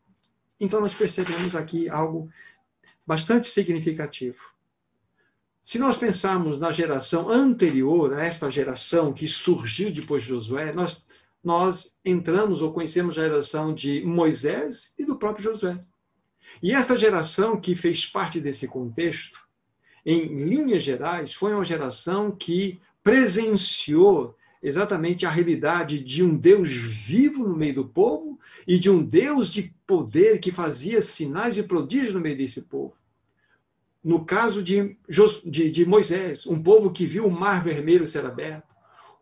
Então 0.59 0.79
nós 0.79 0.93
percebemos 0.93 1.55
aqui 1.55 1.89
algo 1.89 2.29
bastante 3.05 3.47
significativo. 3.47 4.53
Se 5.61 5.79
nós 5.79 5.97
pensarmos 5.97 6.59
na 6.59 6.71
geração 6.71 7.29
anterior 7.29 8.13
a 8.13 8.25
esta 8.25 8.49
geração 8.49 9.13
que 9.13 9.27
surgiu 9.27 9.91
depois 9.91 10.23
de 10.23 10.29
Josué, 10.29 10.73
nós 10.73 11.05
nós 11.43 11.99
entramos 12.05 12.61
ou 12.61 12.71
conhecemos 12.71 13.19
a 13.19 13.23
geração 13.23 13.73
de 13.73 14.01
Moisés 14.05 14.93
e 14.97 15.03
do 15.03 15.17
próprio 15.17 15.43
Josué. 15.43 15.77
E 16.61 16.71
essa 16.71 16.97
geração 16.97 17.59
que 17.59 17.75
fez 17.75 18.05
parte 18.05 18.39
desse 18.39 18.67
contexto, 18.67 19.39
em 20.05 20.45
linhas 20.45 20.83
gerais, 20.83 21.33
foi 21.33 21.53
uma 21.53 21.65
geração 21.65 22.31
que 22.31 22.79
presenciou 23.03 24.35
exatamente 24.63 25.25
a 25.25 25.29
realidade 25.29 25.99
de 25.99 26.23
um 26.23 26.37
Deus 26.37 26.69
vivo 26.69 27.45
no 27.45 27.55
meio 27.55 27.75
do 27.75 27.85
povo 27.85 28.39
e 28.65 28.79
de 28.79 28.89
um 28.89 29.03
Deus 29.03 29.51
de 29.51 29.75
poder 29.85 30.39
que 30.39 30.53
fazia 30.53 31.01
sinais 31.01 31.57
e 31.57 31.63
prodígios 31.63 32.13
no 32.13 32.21
meio 32.21 32.37
desse 32.37 32.61
povo. 32.61 32.95
No 34.01 34.23
caso 34.23 34.63
de, 34.63 34.97
de, 35.45 35.69
de 35.69 35.85
Moisés, 35.85 36.47
um 36.47 36.61
povo 36.63 36.91
que 36.91 37.05
viu 37.05 37.27
o 37.27 37.31
mar 37.31 37.61
vermelho 37.61 38.07
ser 38.07 38.25
aberto, 38.25 38.73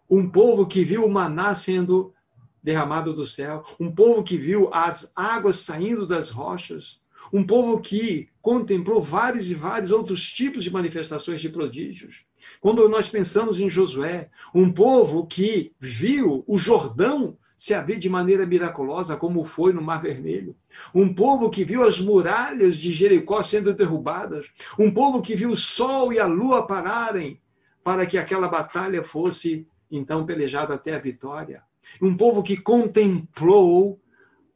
um 0.08 0.30
povo 0.30 0.68
que 0.68 0.84
viu 0.84 1.06
o 1.06 1.12
maná 1.12 1.56
sendo 1.56 2.14
derramado 2.62 3.12
do 3.12 3.26
céu, 3.26 3.66
um 3.80 3.92
povo 3.92 4.24
que 4.24 4.38
viu 4.38 4.72
as 4.72 5.12
águas 5.16 5.58
saindo 5.58 6.06
das 6.06 6.30
rochas, 6.30 7.02
um 7.34 7.44
povo 7.44 7.80
que 7.80 8.30
contemplou 8.42 9.02
vários 9.02 9.50
e 9.50 9.56
vários 9.56 9.90
outros 9.90 10.30
tipos 10.32 10.64
de 10.64 10.72
manifestações 10.72 11.42
de 11.42 11.50
prodígios. 11.50 12.26
Quando 12.60 12.88
nós 12.90 13.10
pensamos 13.10 13.60
em 13.60 13.70
Josué, 13.70 14.30
um 14.54 14.72
povo 14.72 15.26
que 15.26 15.74
viu 15.80 16.44
o 16.48 16.58
Jordão 16.58 17.38
se 17.56 17.76
abrir 17.76 18.00
de 18.00 18.10
maneira 18.10 18.44
miraculosa, 18.46 19.16
como 19.16 19.44
foi 19.44 19.72
no 19.72 19.84
Mar 19.84 20.02
Vermelho. 20.02 20.56
Um 20.96 21.14
povo 21.14 21.50
que 21.50 21.64
viu 21.64 21.84
as 21.84 22.00
muralhas 22.00 22.76
de 22.76 22.92
Jericó 22.92 23.44
sendo 23.44 23.72
derrubadas. 23.72 24.50
Um 24.80 24.92
povo 24.92 25.22
que 25.22 25.36
viu 25.36 25.52
o 25.52 25.58
sol 25.58 26.12
e 26.12 26.20
a 26.20 26.26
lua 26.26 26.66
pararem 26.66 27.40
para 27.84 28.06
que 28.06 28.18
aquela 28.18 28.48
batalha 28.48 29.04
fosse 29.04 29.68
então 29.92 30.26
pelejado 30.26 30.74
até 30.74 30.96
a 30.96 31.00
vitória. 31.00 31.62
Um 32.02 32.16
povo 32.18 32.42
que 32.42 32.58
contemplou 32.58 34.00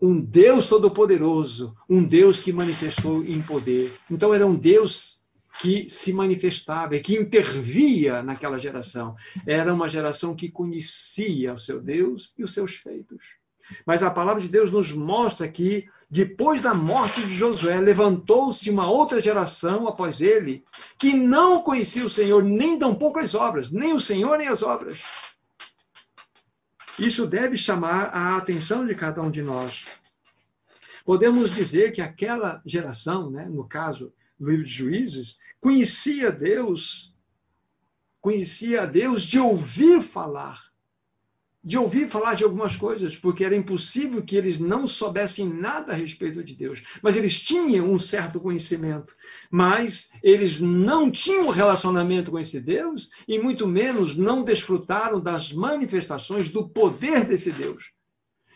um 0.01 0.19
Deus 0.19 0.67
todo-poderoso, 0.67 1.75
um 1.89 2.03
Deus 2.03 2.39
que 2.39 2.51
manifestou 2.51 3.23
em 3.23 3.41
poder. 3.41 3.93
Então 4.09 4.33
era 4.33 4.45
um 4.45 4.55
Deus 4.55 5.24
que 5.59 5.87
se 5.87 6.11
manifestava 6.13 6.95
e 6.95 6.99
que 6.99 7.15
intervia 7.15 8.21
naquela 8.21 8.59
geração. 8.59 9.15
Era 9.45 9.73
uma 9.73 9.89
geração 9.89 10.35
que 10.35 10.51
conhecia 10.51 11.53
o 11.53 11.59
seu 11.59 11.81
Deus 11.81 12.33
e 12.37 12.43
os 12.43 12.53
seus 12.53 12.75
feitos. 12.75 13.35
Mas 13.85 14.03
a 14.03 14.11
palavra 14.11 14.41
de 14.41 14.49
Deus 14.49 14.71
nos 14.71 14.91
mostra 14.91 15.47
que, 15.47 15.87
depois 16.09 16.61
da 16.61 16.73
morte 16.73 17.21
de 17.21 17.33
Josué, 17.33 17.79
levantou-se 17.79 18.69
uma 18.69 18.87
outra 18.87 19.19
geração 19.19 19.87
após 19.87 20.21
ele, 20.21 20.63
que 20.99 21.13
não 21.13 21.61
conhecia 21.63 22.05
o 22.05 22.09
Senhor, 22.09 22.43
nem 22.43 22.77
tampouco 22.77 23.19
as 23.19 23.33
obras, 23.33 23.71
nem 23.71 23.93
o 23.93 23.99
Senhor 23.99 24.37
nem 24.37 24.47
as 24.47 24.61
obras. 24.61 25.01
Isso 26.99 27.25
deve 27.27 27.57
chamar 27.57 28.05
a 28.13 28.37
atenção 28.37 28.85
de 28.85 28.93
cada 28.95 29.21
um 29.21 29.31
de 29.31 29.41
nós. 29.41 29.85
Podemos 31.03 31.51
dizer 31.51 31.91
que 31.91 32.01
aquela 32.01 32.61
geração, 32.65 33.29
né, 33.29 33.45
no 33.45 33.67
caso 33.67 34.13
do 34.39 34.49
livro 34.49 34.65
de 34.65 34.71
Juízes, 34.71 35.39
conhecia 35.59 36.31
Deus, 36.31 37.13
conhecia 38.21 38.85
Deus 38.85 39.23
de 39.23 39.39
ouvir 39.39 40.01
falar, 40.01 40.71
de 41.63 41.79
ouvir 41.79 42.07
falar 42.07 42.35
de 42.35 42.43
algumas 42.43 42.75
coisas, 42.75 43.15
porque 43.15 43.43
era 43.43 43.55
impossível 43.55 44.23
que 44.23 44.35
eles 44.35 44.59
não 44.59 44.85
soubessem 44.85 45.47
nada 45.47 45.93
a 45.93 45.95
respeito 45.95 46.43
de 46.43 46.53
Deus. 46.53 46.83
Mas 47.01 47.15
eles 47.15 47.41
tinham 47.41 47.91
um 47.91 47.97
certo 47.97 48.39
conhecimento, 48.39 49.15
mas 49.49 50.11
eles 50.21 50.61
não 50.61 51.09
tinham 51.09 51.49
relacionamento 51.49 52.29
com 52.29 52.37
esse 52.37 52.59
Deus 52.59 53.09
e 53.27 53.39
muito 53.39 53.67
menos 53.67 54.15
não 54.15 54.43
desfrutaram 54.43 55.19
das 55.19 55.51
manifestações 55.51 56.51
do 56.51 56.69
poder 56.69 57.25
desse 57.25 57.51
Deus. 57.51 57.91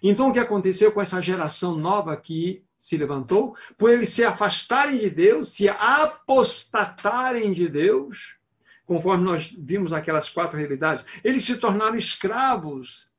Então 0.03 0.29
o 0.29 0.33
que 0.33 0.39
aconteceu 0.39 0.91
com 0.91 1.01
essa 1.01 1.19
geração 1.19 1.75
nova 1.75 2.15
que 2.15 2.63
se 2.79 2.97
levantou, 2.97 3.55
por 3.77 3.91
eles 3.91 4.09
se 4.09 4.23
afastarem 4.23 4.97
de 4.97 5.09
Deus, 5.09 5.49
se 5.49 5.67
apostatarem 5.67 7.51
de 7.51 7.67
Deus, 7.67 8.37
conforme 8.85 9.25
nós 9.25 9.53
vimos 9.55 9.91
aquelas 9.91 10.29
quatro 10.29 10.57
realidades, 10.57 11.05
eles 11.23 11.43
se 11.43 11.57
tornaram 11.57 11.97
escravos 11.97 13.09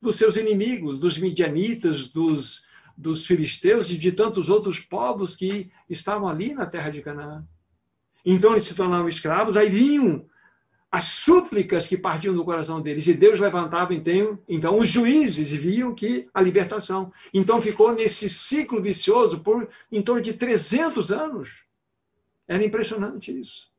dos 0.00 0.16
seus 0.16 0.36
inimigos, 0.36 0.98
dos 0.98 1.18
midianitas, 1.18 2.08
dos, 2.08 2.66
dos 2.96 3.26
filisteus 3.26 3.90
e 3.90 3.98
de 3.98 4.10
tantos 4.10 4.48
outros 4.48 4.80
povos 4.80 5.36
que 5.36 5.70
estavam 5.88 6.26
ali 6.26 6.54
na 6.54 6.64
terra 6.64 6.88
de 6.88 7.02
Canaã. 7.02 7.46
Então 8.24 8.52
eles 8.52 8.64
se 8.64 8.74
tornaram 8.74 9.08
escravos, 9.08 9.56
aí 9.56 9.68
vinham 9.68 10.26
as 10.90 11.04
súplicas 11.04 11.86
que 11.86 11.96
partiam 11.96 12.34
do 12.34 12.44
coração 12.44 12.80
deles, 12.80 13.06
e 13.06 13.14
Deus 13.14 13.38
levantava 13.38 13.94
então, 13.94 14.38
então 14.48 14.76
os 14.76 14.88
juízes 14.88 15.50
viam 15.50 15.94
que 15.94 16.28
a 16.34 16.42
libertação. 16.42 17.12
Então 17.32 17.62
ficou 17.62 17.92
nesse 17.92 18.28
ciclo 18.28 18.82
vicioso 18.82 19.38
por 19.38 19.68
em 19.92 20.02
torno 20.02 20.20
de 20.20 20.32
300 20.32 21.12
anos. 21.12 21.64
Era 22.48 22.64
impressionante 22.64 23.38
isso. 23.38 23.70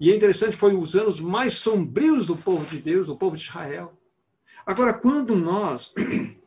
E 0.00 0.10
é 0.10 0.16
interessante, 0.16 0.56
foi 0.56 0.74
os 0.74 0.96
anos 0.96 1.20
mais 1.20 1.54
sombrios 1.54 2.26
do 2.26 2.36
povo 2.36 2.64
de 2.64 2.78
Deus, 2.78 3.06
do 3.06 3.16
povo 3.16 3.36
de 3.36 3.44
Israel. 3.44 3.92
Agora, 4.64 4.94
quando 4.94 5.36
nós 5.36 5.94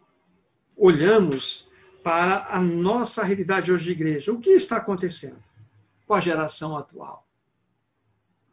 olhamos 0.76 1.70
para 2.04 2.48
a 2.50 2.60
nossa 2.60 3.24
realidade 3.24 3.72
hoje 3.72 3.86
de 3.86 3.92
igreja, 3.92 4.32
o 4.32 4.40
que 4.40 4.50
está 4.50 4.78
acontecendo 4.78 5.44
com 6.08 6.16
a 6.16 6.20
geração 6.20 6.76
atual? 6.76 7.29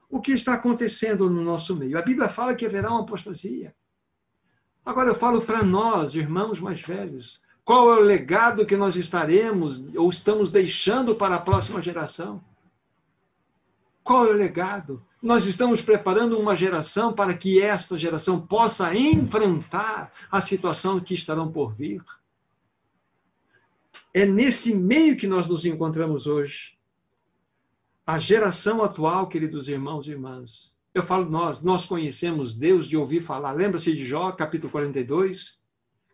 O 0.09 0.21
que 0.21 0.33
está 0.33 0.55
acontecendo 0.55 1.29
no 1.29 1.43
nosso 1.43 1.75
meio? 1.75 1.99
A 1.99 2.03
Bíblia 2.03 2.29
fala 2.29 2.55
que 2.55 2.65
haverá 2.65 2.91
uma 2.91 3.03
apostasia. 3.03 3.75
Agora 4.85 5.11
eu 5.11 5.15
falo 5.15 5.43
para 5.43 5.65
nós, 5.65 6.15
irmãos 6.15 6.61
mais 6.61 6.81
velhos, 6.81 7.43
qual 7.65 7.93
é 7.93 7.99
o 7.99 8.05
legado 8.05 8.65
que 8.65 8.77
nós 8.77 8.95
estaremos 8.95 9.93
ou 9.97 10.09
estamos 10.09 10.53
deixando 10.53 11.17
para 11.17 11.35
a 11.35 11.41
próxima 11.41 11.83
geração? 11.83 12.41
Qual 14.05 14.25
é 14.25 14.31
o 14.31 14.37
legado? 14.37 15.05
Nós 15.21 15.47
estamos 15.47 15.83
preparando 15.83 16.39
uma 16.39 16.55
geração 16.55 17.13
para 17.13 17.35
que 17.35 17.61
esta 17.61 17.99
geração 17.99 18.41
possa 18.41 18.95
enfrentar 18.95 20.13
a 20.31 20.41
situação 20.41 21.01
que 21.01 21.15
estarão 21.15 21.51
por 21.51 21.75
vir. 21.75 22.01
É 24.15 24.25
nesse 24.25 24.73
meio 24.73 25.17
que 25.17 25.27
nós 25.27 25.49
nos 25.49 25.67
encontramos 25.67 26.29
hoje. 26.29 26.76
A 28.07 28.19
geração 28.19 28.83
atual, 28.85 29.27
queridos 29.27 29.69
irmãos 29.69 30.07
e 30.07 30.13
irmãs, 30.13 30.75
eu 30.95 31.03
falo 31.03 31.29
nós, 31.29 31.63
nós 31.63 31.85
conhecemos 31.85 32.55
Deus 32.55 32.87
de 32.87 32.97
ouvir 32.97 33.21
falar. 33.21 33.53
Lembra-se 33.53 33.93
de 33.93 34.07
Jó, 34.07 34.31
capítulo 34.33 34.71
42? 34.71 35.59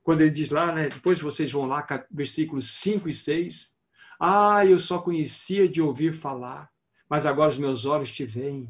Quando 0.02 0.22
ele 0.22 0.30
diz 0.30 0.50
lá, 0.50 0.72
né, 0.72 0.88
depois 0.88 1.20
vocês 1.20 1.52
vão 1.52 1.66
lá, 1.66 1.86
versículos 2.10 2.70
5 2.80 3.08
e 3.08 3.12
6. 3.12 3.76
Ah, 4.18 4.64
eu 4.66 4.80
só 4.80 4.98
conhecia 4.98 5.68
de 5.68 5.80
ouvir 5.80 6.12
falar 6.12 6.72
mas 7.12 7.26
agora 7.26 7.50
os 7.50 7.58
meus 7.58 7.84
olhos 7.84 8.10
te 8.10 8.24
veem. 8.24 8.66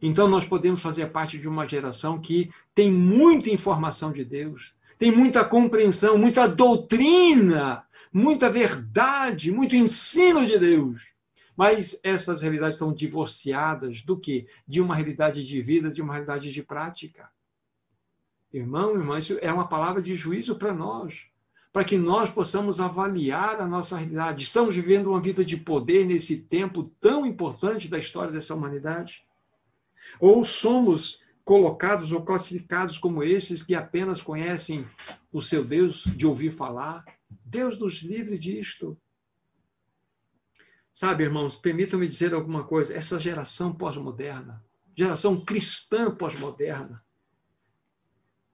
Então 0.00 0.26
nós 0.26 0.42
podemos 0.42 0.80
fazer 0.80 1.04
parte 1.12 1.36
de 1.36 1.46
uma 1.46 1.68
geração 1.68 2.18
que 2.18 2.50
tem 2.74 2.90
muita 2.90 3.50
informação 3.50 4.10
de 4.10 4.24
Deus, 4.24 4.74
tem 4.98 5.12
muita 5.12 5.44
compreensão, 5.44 6.16
muita 6.16 6.48
doutrina, 6.48 7.84
muita 8.10 8.48
verdade, 8.48 9.52
muito 9.52 9.76
ensino 9.76 10.46
de 10.46 10.58
Deus. 10.58 11.11
Mas 11.62 12.00
essas 12.02 12.42
realidades 12.42 12.74
estão 12.74 12.92
divorciadas 12.92 14.02
do 14.02 14.18
que? 14.18 14.48
De 14.66 14.80
uma 14.80 14.96
realidade 14.96 15.46
de 15.46 15.62
vida, 15.62 15.90
de 15.90 16.02
uma 16.02 16.12
realidade 16.12 16.52
de 16.52 16.60
prática. 16.60 17.30
Irmão, 18.52 18.94
irmã, 18.94 19.16
isso 19.16 19.38
é 19.40 19.52
uma 19.52 19.68
palavra 19.68 20.02
de 20.02 20.16
juízo 20.16 20.56
para 20.56 20.74
nós 20.74 21.30
para 21.72 21.84
que 21.84 21.96
nós 21.96 22.28
possamos 22.28 22.80
avaliar 22.80 23.60
a 23.60 23.66
nossa 23.66 23.96
realidade. 23.96 24.42
Estamos 24.42 24.74
vivendo 24.74 25.06
uma 25.06 25.20
vida 25.20 25.44
de 25.44 25.56
poder 25.56 26.04
nesse 26.04 26.36
tempo 26.36 26.82
tão 26.82 27.24
importante 27.24 27.86
da 27.86 27.96
história 27.96 28.32
dessa 28.32 28.56
humanidade? 28.56 29.24
Ou 30.18 30.44
somos 30.44 31.22
colocados 31.44 32.10
ou 32.10 32.22
classificados 32.22 32.98
como 32.98 33.22
esses 33.22 33.62
que 33.62 33.76
apenas 33.76 34.20
conhecem 34.20 34.84
o 35.32 35.40
seu 35.40 35.64
Deus 35.64 36.02
de 36.04 36.26
ouvir 36.26 36.50
falar? 36.50 37.04
Deus 37.30 37.78
nos 37.78 38.02
livre 38.02 38.36
disto. 38.36 38.98
Sabe, 41.02 41.24
irmãos, 41.24 41.56
permitam-me 41.56 42.06
dizer 42.06 42.32
alguma 42.32 42.62
coisa. 42.62 42.94
Essa 42.94 43.18
geração 43.18 43.74
pós-moderna, 43.74 44.64
geração 44.94 45.44
cristã 45.44 46.08
pós-moderna, 46.14 47.02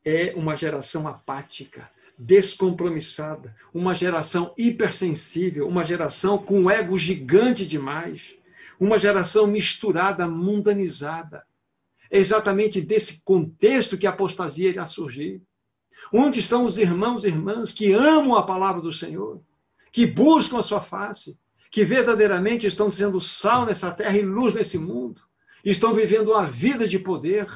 é 0.02 0.32
uma 0.34 0.56
geração 0.56 1.06
apática 1.06 1.90
descompromissada, 2.18 3.54
uma 3.74 3.92
geração 3.92 4.54
hipersensível, 4.56 5.68
uma 5.68 5.84
geração 5.84 6.38
com 6.38 6.58
um 6.60 6.70
ego 6.70 6.96
gigante 6.96 7.66
demais, 7.66 8.34
uma 8.80 8.98
geração 8.98 9.46
misturada, 9.46 10.26
mundanizada. 10.26 11.44
É 12.10 12.18
exatamente 12.18 12.80
desse 12.80 13.22
contexto 13.24 13.98
que 13.98 14.06
a 14.06 14.10
apostasia 14.10 14.70
irá 14.70 14.86
surgir. 14.86 15.42
Onde 16.10 16.40
estão 16.40 16.64
os 16.64 16.78
irmãos 16.78 17.24
e 17.24 17.28
irmãs 17.28 17.74
que 17.74 17.92
amam 17.92 18.34
a 18.34 18.42
palavra 18.42 18.80
do 18.80 18.90
Senhor, 18.90 19.38
que 19.92 20.06
buscam 20.06 20.58
a 20.58 20.62
sua 20.62 20.80
face, 20.80 21.38
que 21.70 21.84
verdadeiramente 21.84 22.66
estão 22.66 22.90
sendo 22.90 23.20
sal 23.20 23.66
nessa 23.66 23.90
terra 23.90 24.16
e 24.16 24.22
luz 24.22 24.54
nesse 24.54 24.78
mundo, 24.78 25.22
estão 25.64 25.94
vivendo 25.94 26.32
uma 26.32 26.46
vida 26.46 26.88
de 26.88 26.98
poder? 26.98 27.46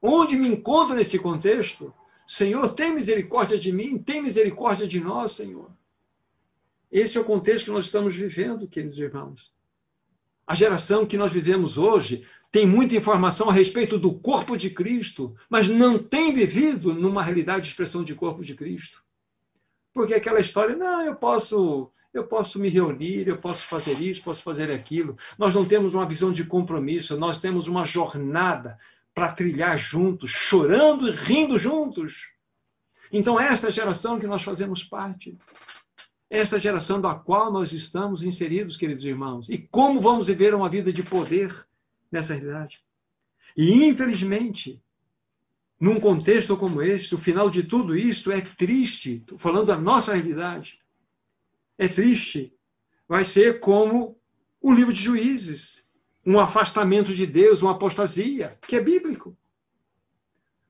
Onde 0.00 0.36
me 0.36 0.48
encontro 0.48 0.94
nesse 0.94 1.18
contexto? 1.18 1.92
Senhor, 2.26 2.70
tem 2.74 2.94
misericórdia 2.94 3.58
de 3.58 3.72
mim, 3.72 3.98
tem 3.98 4.22
misericórdia 4.22 4.86
de 4.86 5.00
nós, 5.00 5.32
Senhor. 5.32 5.70
Esse 6.90 7.18
é 7.18 7.20
o 7.20 7.24
contexto 7.24 7.66
que 7.66 7.70
nós 7.70 7.86
estamos 7.86 8.14
vivendo, 8.14 8.68
queridos 8.68 8.98
irmãos. 8.98 9.52
A 10.46 10.54
geração 10.54 11.04
que 11.06 11.18
nós 11.18 11.32
vivemos 11.32 11.76
hoje 11.76 12.26
tem 12.50 12.66
muita 12.66 12.96
informação 12.96 13.50
a 13.50 13.52
respeito 13.52 13.98
do 13.98 14.14
corpo 14.14 14.56
de 14.56 14.70
Cristo, 14.70 15.36
mas 15.50 15.68
não 15.68 15.98
tem 15.98 16.32
vivido 16.32 16.94
numa 16.94 17.22
realidade 17.22 17.62
de 17.62 17.68
expressão 17.68 18.02
de 18.02 18.14
corpo 18.14 18.42
de 18.42 18.54
Cristo. 18.54 19.02
Porque 19.92 20.14
aquela 20.14 20.40
história, 20.40 20.74
não, 20.74 21.02
eu 21.02 21.16
posso, 21.16 21.90
eu 22.12 22.24
posso 22.26 22.58
me 22.58 22.68
reunir, 22.68 23.28
eu 23.28 23.38
posso 23.38 23.64
fazer 23.64 24.00
isso, 24.00 24.22
posso 24.22 24.42
fazer 24.42 24.70
aquilo. 24.70 25.16
Nós 25.36 25.54
não 25.54 25.64
temos 25.64 25.94
uma 25.94 26.06
visão 26.06 26.32
de 26.32 26.44
compromisso, 26.44 27.16
nós 27.16 27.40
temos 27.40 27.68
uma 27.68 27.84
jornada 27.84 28.78
para 29.14 29.32
trilhar 29.32 29.76
juntos, 29.76 30.30
chorando 30.30 31.08
e 31.08 31.10
rindo 31.10 31.58
juntos. 31.58 32.28
Então, 33.12 33.40
esta 33.40 33.70
geração 33.70 34.18
que 34.18 34.26
nós 34.26 34.42
fazemos 34.42 34.84
parte, 34.84 35.36
esta 36.30 36.60
geração 36.60 37.00
da 37.00 37.14
qual 37.14 37.50
nós 37.50 37.72
estamos 37.72 38.22
inseridos, 38.22 38.76
queridos 38.76 39.04
irmãos, 39.04 39.48
e 39.48 39.58
como 39.58 40.00
vamos 40.00 40.26
viver 40.26 40.54
uma 40.54 40.68
vida 40.68 40.92
de 40.92 41.02
poder 41.02 41.54
nessa 42.12 42.34
realidade. 42.34 42.80
E, 43.56 43.84
infelizmente, 43.84 44.80
num 45.80 45.98
contexto 45.98 46.56
como 46.56 46.82
este, 46.82 47.14
o 47.14 47.18
final 47.18 47.48
de 47.48 47.62
tudo 47.62 47.96
isto 47.96 48.30
é 48.30 48.40
triste, 48.40 49.24
falando 49.36 49.66
da 49.66 49.78
nossa 49.78 50.14
realidade, 50.14 50.77
é 51.78 51.88
triste. 51.88 52.52
Vai 53.08 53.24
ser 53.24 53.60
como 53.60 54.18
o 54.60 54.72
livro 54.72 54.92
de 54.92 55.00
Juízes, 55.00 55.86
um 56.26 56.38
afastamento 56.38 57.14
de 57.14 57.26
Deus, 57.26 57.62
uma 57.62 57.72
apostasia, 57.72 58.58
que 58.66 58.76
é 58.76 58.80
bíblico. 58.80 59.36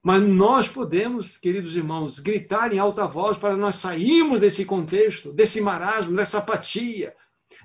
Mas 0.03 0.23
nós 0.23 0.69
podemos, 0.69 1.37
queridos 1.37 1.75
irmãos, 1.75 2.21
gritar 2.21 2.73
em 2.73 2.79
alta 2.79 3.07
voz 3.07 3.37
para 3.37 3.57
nós 3.57 3.77
sairmos 3.77 4.41
desse 4.41 4.65
contexto, 4.65 5.33
desse 5.33 5.61
marasmo, 5.61 6.15
dessa 6.15 6.39
apatia, 6.39 7.17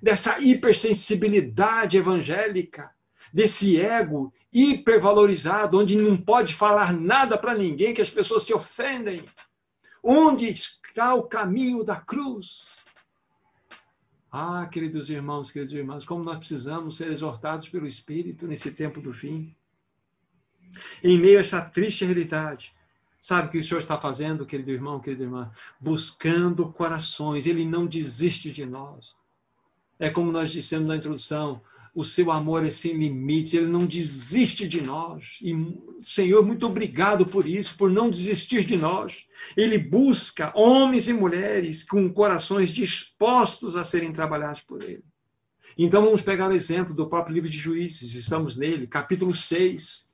dessa 0.01 0.39
hipersensibilidade 0.39 1.97
evangélica, 1.97 2.89
desse 3.31 3.79
ego 3.79 4.33
hipervalorizado, 4.51 5.79
onde 5.79 5.95
não 5.95 6.17
pode 6.17 6.53
falar 6.53 6.93
nada 6.93 7.37
para 7.37 7.55
ninguém, 7.55 7.93
que 7.93 8.01
as 8.01 8.09
pessoas 8.09 8.43
se 8.43 8.53
ofendem. 8.53 9.23
Onde 10.01 10.49
está 10.49 11.13
o 11.13 11.23
caminho 11.23 11.83
da 11.83 11.95
cruz? 11.95 12.82
Ah, 14.35 14.65
queridos 14.65 15.11
irmãos, 15.11 15.51
queridos 15.51 15.75
irmãos, 15.75 16.05
como 16.05 16.23
nós 16.23 16.39
precisamos 16.39 16.97
ser 16.97 17.11
exortados 17.11 17.69
pelo 17.69 17.85
Espírito 17.85 18.47
nesse 18.47 18.71
tempo 18.71 18.99
do 18.99 19.13
fim. 19.13 19.55
Em 21.03 21.19
meio 21.19 21.37
a 21.37 21.41
essa 21.41 21.61
triste 21.61 22.03
realidade, 22.03 22.73
sabe 23.21 23.47
o 23.47 23.51
que 23.51 23.59
o 23.59 23.63
Senhor 23.63 23.79
está 23.79 23.95
fazendo, 23.95 24.43
querido 24.43 24.71
irmão, 24.71 24.99
querida 24.99 25.21
irmã? 25.21 25.51
Buscando 25.79 26.67
corações, 26.73 27.45
Ele 27.45 27.63
não 27.63 27.85
desiste 27.85 28.51
de 28.51 28.65
nós. 28.65 29.15
É 29.99 30.09
como 30.09 30.31
nós 30.31 30.49
dissemos 30.49 30.87
na 30.87 30.97
introdução, 30.97 31.61
o 31.95 32.03
seu 32.03 32.31
amor 32.31 32.65
é 32.65 32.69
sem 32.69 32.93
limites, 32.93 33.53
ele 33.53 33.67
não 33.67 33.85
desiste 33.85 34.67
de 34.67 34.81
nós. 34.81 35.37
E, 35.41 35.53
Senhor, 36.01 36.43
muito 36.43 36.65
obrigado 36.65 37.25
por 37.25 37.47
isso, 37.47 37.77
por 37.77 37.91
não 37.91 38.09
desistir 38.09 38.65
de 38.65 38.75
nós. 38.75 39.25
Ele 39.55 39.77
busca 39.77 40.51
homens 40.55 41.07
e 41.07 41.13
mulheres 41.13 41.83
com 41.83 42.11
corações 42.11 42.71
dispostos 42.71 43.75
a 43.75 43.85
serem 43.85 44.11
trabalhados 44.11 44.61
por 44.61 44.81
ele. 44.81 45.03
Então 45.77 46.03
vamos 46.03 46.21
pegar 46.21 46.49
o 46.49 46.53
exemplo 46.53 46.93
do 46.93 47.07
próprio 47.07 47.33
livro 47.33 47.49
de 47.49 47.57
Juízes, 47.57 48.13
estamos 48.13 48.55
nele, 48.55 48.87
capítulo 48.87 49.33
6. 49.33 50.11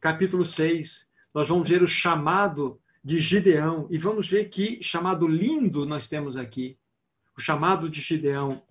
Capítulo 0.00 0.44
6, 0.44 1.08
nós 1.34 1.48
vamos 1.48 1.68
ver 1.68 1.82
o 1.82 1.88
chamado 1.88 2.80
de 3.02 3.18
Gideão 3.18 3.88
e 3.90 3.98
vamos 3.98 4.28
ver 4.28 4.48
que 4.48 4.80
chamado 4.82 5.26
lindo 5.26 5.86
nós 5.86 6.06
temos 6.08 6.36
aqui. 6.36 6.78
O 7.36 7.40
chamado 7.40 7.88
de 7.88 8.00
Gideão 8.00 8.62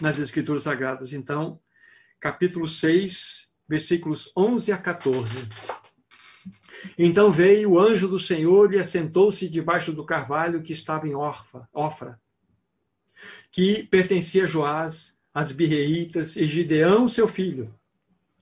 nas 0.00 0.18
Escrituras 0.18 0.62
Sagradas. 0.62 1.12
Então, 1.12 1.60
capítulo 2.20 2.68
6, 2.68 3.48
versículos 3.68 4.32
11 4.36 4.72
a 4.72 4.78
14. 4.78 5.48
Então 6.98 7.32
veio 7.32 7.72
o 7.72 7.80
anjo 7.80 8.06
do 8.06 8.20
Senhor 8.20 8.72
e 8.72 8.78
assentou-se 8.78 9.48
debaixo 9.48 9.92
do 9.92 10.04
carvalho 10.04 10.62
que 10.62 10.72
estava 10.72 11.08
em 11.08 11.14
Orfa, 11.14 11.68
Ofra, 11.72 12.20
que 13.50 13.82
pertencia 13.84 14.44
a 14.44 14.46
Joás, 14.46 15.18
as 15.34 15.52
birreitas, 15.52 16.36
e 16.36 16.46
Gideão, 16.46 17.08
seu 17.08 17.26
filho, 17.26 17.74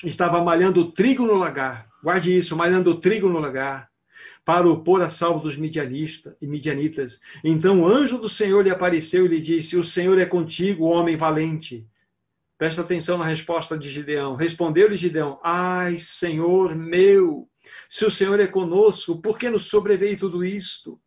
estava 0.04 0.42
malhando 0.42 0.92
trigo 0.92 1.26
no 1.26 1.34
lagar. 1.34 1.88
Guarde 2.02 2.36
isso, 2.36 2.56
malhando 2.56 3.00
trigo 3.00 3.28
no 3.28 3.38
lagar, 3.38 3.90
para 4.44 4.68
o 4.68 4.82
pôr 4.82 5.02
a 5.02 5.08
salvo 5.08 5.40
dos 5.40 5.56
midianistas 5.56 6.34
e 6.40 6.46
midianitas. 6.46 7.20
Então 7.42 7.82
o 7.82 7.88
anjo 7.88 8.18
do 8.18 8.28
Senhor 8.28 8.62
lhe 8.62 8.70
apareceu 8.70 9.24
e 9.24 9.28
lhe 9.28 9.40
disse: 9.40 9.76
O 9.76 9.84
Senhor 9.84 10.18
é 10.18 10.26
contigo, 10.26 10.84
homem 10.84 11.16
valente. 11.16 11.86
Presta 12.56 12.82
atenção 12.82 13.18
na 13.18 13.24
resposta 13.24 13.76
de 13.76 13.90
Gideão. 13.90 14.36
Respondeu-lhe 14.36 14.96
Gideão: 14.96 15.40
Ai, 15.42 15.98
Senhor 15.98 16.74
meu, 16.74 17.48
se 17.88 18.04
o 18.04 18.10
Senhor 18.10 18.38
é 18.40 18.46
conosco, 18.46 19.20
por 19.20 19.38
que 19.38 19.50
nos 19.50 19.66
sobreveio 19.66 20.18
tudo 20.18 20.44
isto? 20.44 21.00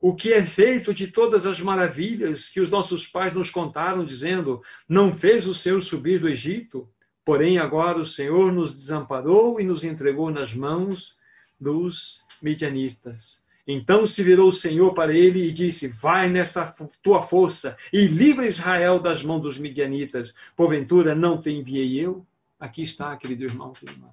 O 0.00 0.14
que 0.14 0.32
é 0.32 0.44
feito 0.44 0.92
de 0.92 1.08
todas 1.08 1.46
as 1.46 1.60
maravilhas 1.60 2.48
que 2.48 2.60
os 2.60 2.70
nossos 2.70 3.06
pais 3.06 3.32
nos 3.32 3.50
contaram, 3.50 4.04
dizendo: 4.04 4.62
Não 4.88 5.12
fez 5.12 5.46
o 5.46 5.54
Senhor 5.54 5.80
subir 5.82 6.20
do 6.20 6.28
Egito? 6.28 6.88
Porém, 7.24 7.58
agora 7.58 7.98
o 7.98 8.04
Senhor 8.04 8.52
nos 8.52 8.72
desamparou 8.72 9.60
e 9.60 9.64
nos 9.64 9.82
entregou 9.82 10.30
nas 10.30 10.54
mãos 10.54 11.18
dos 11.58 12.24
midianistas. 12.42 13.44
Então 13.66 14.06
se 14.06 14.22
virou 14.22 14.50
o 14.50 14.52
Senhor 14.52 14.94
para 14.94 15.12
ele 15.12 15.48
e 15.48 15.52
disse: 15.52 15.88
Vai 15.88 16.28
nessa 16.28 16.72
tua 17.02 17.20
força 17.20 17.76
e 17.92 18.06
livra 18.06 18.46
Israel 18.46 19.00
das 19.00 19.22
mãos 19.22 19.40
dos 19.40 19.58
midianitas. 19.58 20.34
Porventura 20.54 21.14
não 21.14 21.40
te 21.40 21.50
enviei 21.50 21.98
eu? 21.98 22.24
Aqui 22.60 22.82
está, 22.82 23.16
querido 23.16 23.44
irmão, 23.44 23.72
querido 23.72 23.98
irmão. 23.98 24.12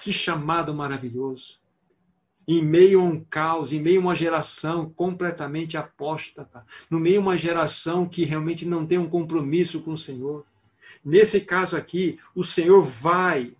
Que 0.00 0.12
chamado 0.12 0.72
maravilhoso. 0.72 1.62
Em 2.46 2.62
meio 2.62 3.00
a 3.00 3.04
um 3.04 3.20
caos, 3.20 3.72
em 3.72 3.80
meio 3.80 4.00
a 4.00 4.04
uma 4.04 4.14
geração 4.14 4.90
completamente 4.90 5.76
apóstata, 5.76 6.64
no 6.90 7.00
meio 7.00 7.18
a 7.18 7.22
uma 7.22 7.36
geração 7.38 8.06
que 8.06 8.24
realmente 8.24 8.66
não 8.66 8.86
tem 8.86 8.98
um 8.98 9.08
compromisso 9.08 9.80
com 9.80 9.92
o 9.92 9.98
Senhor. 9.98 10.44
Nesse 11.04 11.40
caso 11.40 11.76
aqui, 11.76 12.18
o 12.34 12.44
Senhor 12.44 12.82
vai 12.82 13.52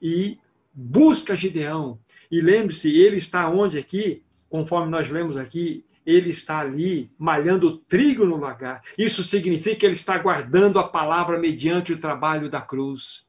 e 0.00 0.38
busca 0.72 1.36
Gideão 1.36 1.98
e 2.30 2.40
lembre-se, 2.40 2.94
ele 2.96 3.16
está 3.16 3.48
onde 3.48 3.78
aqui? 3.78 4.22
Conforme 4.48 4.90
nós 4.90 5.08
lemos 5.10 5.36
aqui, 5.36 5.84
ele 6.04 6.30
está 6.30 6.60
ali 6.60 7.10
malhando 7.18 7.78
trigo 7.78 8.24
no 8.24 8.36
lagar. 8.36 8.82
Isso 8.96 9.22
significa 9.22 9.76
que 9.76 9.86
ele 9.86 9.94
está 9.94 10.16
guardando 10.18 10.78
a 10.78 10.88
palavra 10.88 11.38
mediante 11.38 11.92
o 11.92 11.98
trabalho 11.98 12.48
da 12.48 12.60
cruz. 12.60 13.26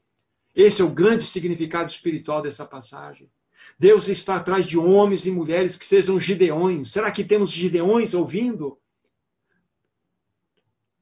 Esse 0.55 0.81
é 0.81 0.85
o 0.85 0.89
grande 0.89 1.23
significado 1.23 1.89
espiritual 1.89 2.41
dessa 2.41 2.65
passagem. 2.65 3.29
Deus 3.77 4.07
está 4.07 4.35
atrás 4.35 4.65
de 4.65 4.77
homens 4.77 5.25
e 5.25 5.31
mulheres 5.31 5.75
que 5.75 5.85
sejam 5.85 6.19
gideões. 6.19 6.91
Será 6.91 7.11
que 7.11 7.23
temos 7.23 7.51
gideões 7.51 8.13
ouvindo? 8.13 8.77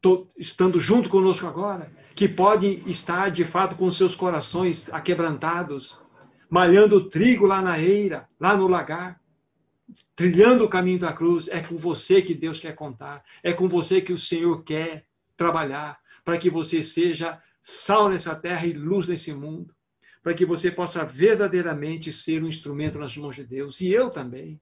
Tô, 0.01 0.27
estando 0.37 0.79
junto 0.79 1.09
conosco 1.09 1.45
agora? 1.45 1.91
Que 2.15 2.27
podem 2.27 2.81
estar, 2.85 3.31
de 3.31 3.43
fato, 3.43 3.75
com 3.75 3.89
seus 3.91 4.15
corações 4.15 4.91
aquebrantados, 4.93 5.97
malhando 6.49 7.07
trigo 7.07 7.45
lá 7.45 7.61
na 7.61 7.79
eira, 7.79 8.27
lá 8.39 8.57
no 8.57 8.67
lagar, 8.67 9.21
trilhando 10.15 10.65
o 10.65 10.69
caminho 10.69 10.99
da 10.99 11.13
cruz. 11.13 11.47
É 11.47 11.61
com 11.61 11.77
você 11.77 12.21
que 12.21 12.33
Deus 12.33 12.59
quer 12.59 12.73
contar, 12.75 13.23
é 13.43 13.53
com 13.53 13.67
você 13.67 14.01
que 14.01 14.13
o 14.13 14.17
Senhor 14.17 14.63
quer 14.63 15.05
trabalhar, 15.37 15.99
para 16.25 16.37
que 16.37 16.49
você 16.49 16.83
seja 16.83 17.41
sal 17.61 18.09
nessa 18.09 18.35
terra 18.35 18.65
e 18.65 18.73
luz 18.73 19.07
nesse 19.07 19.33
mundo, 19.33 19.73
para 20.21 20.33
que 20.33 20.45
você 20.45 20.69
possa 20.69 21.05
verdadeiramente 21.05 22.11
ser 22.11 22.43
um 22.43 22.47
instrumento 22.47 22.99
nas 22.99 23.15
mãos 23.15 23.35
de 23.35 23.43
Deus, 23.43 23.79
e 23.79 23.91
eu 23.91 24.09
também. 24.09 24.59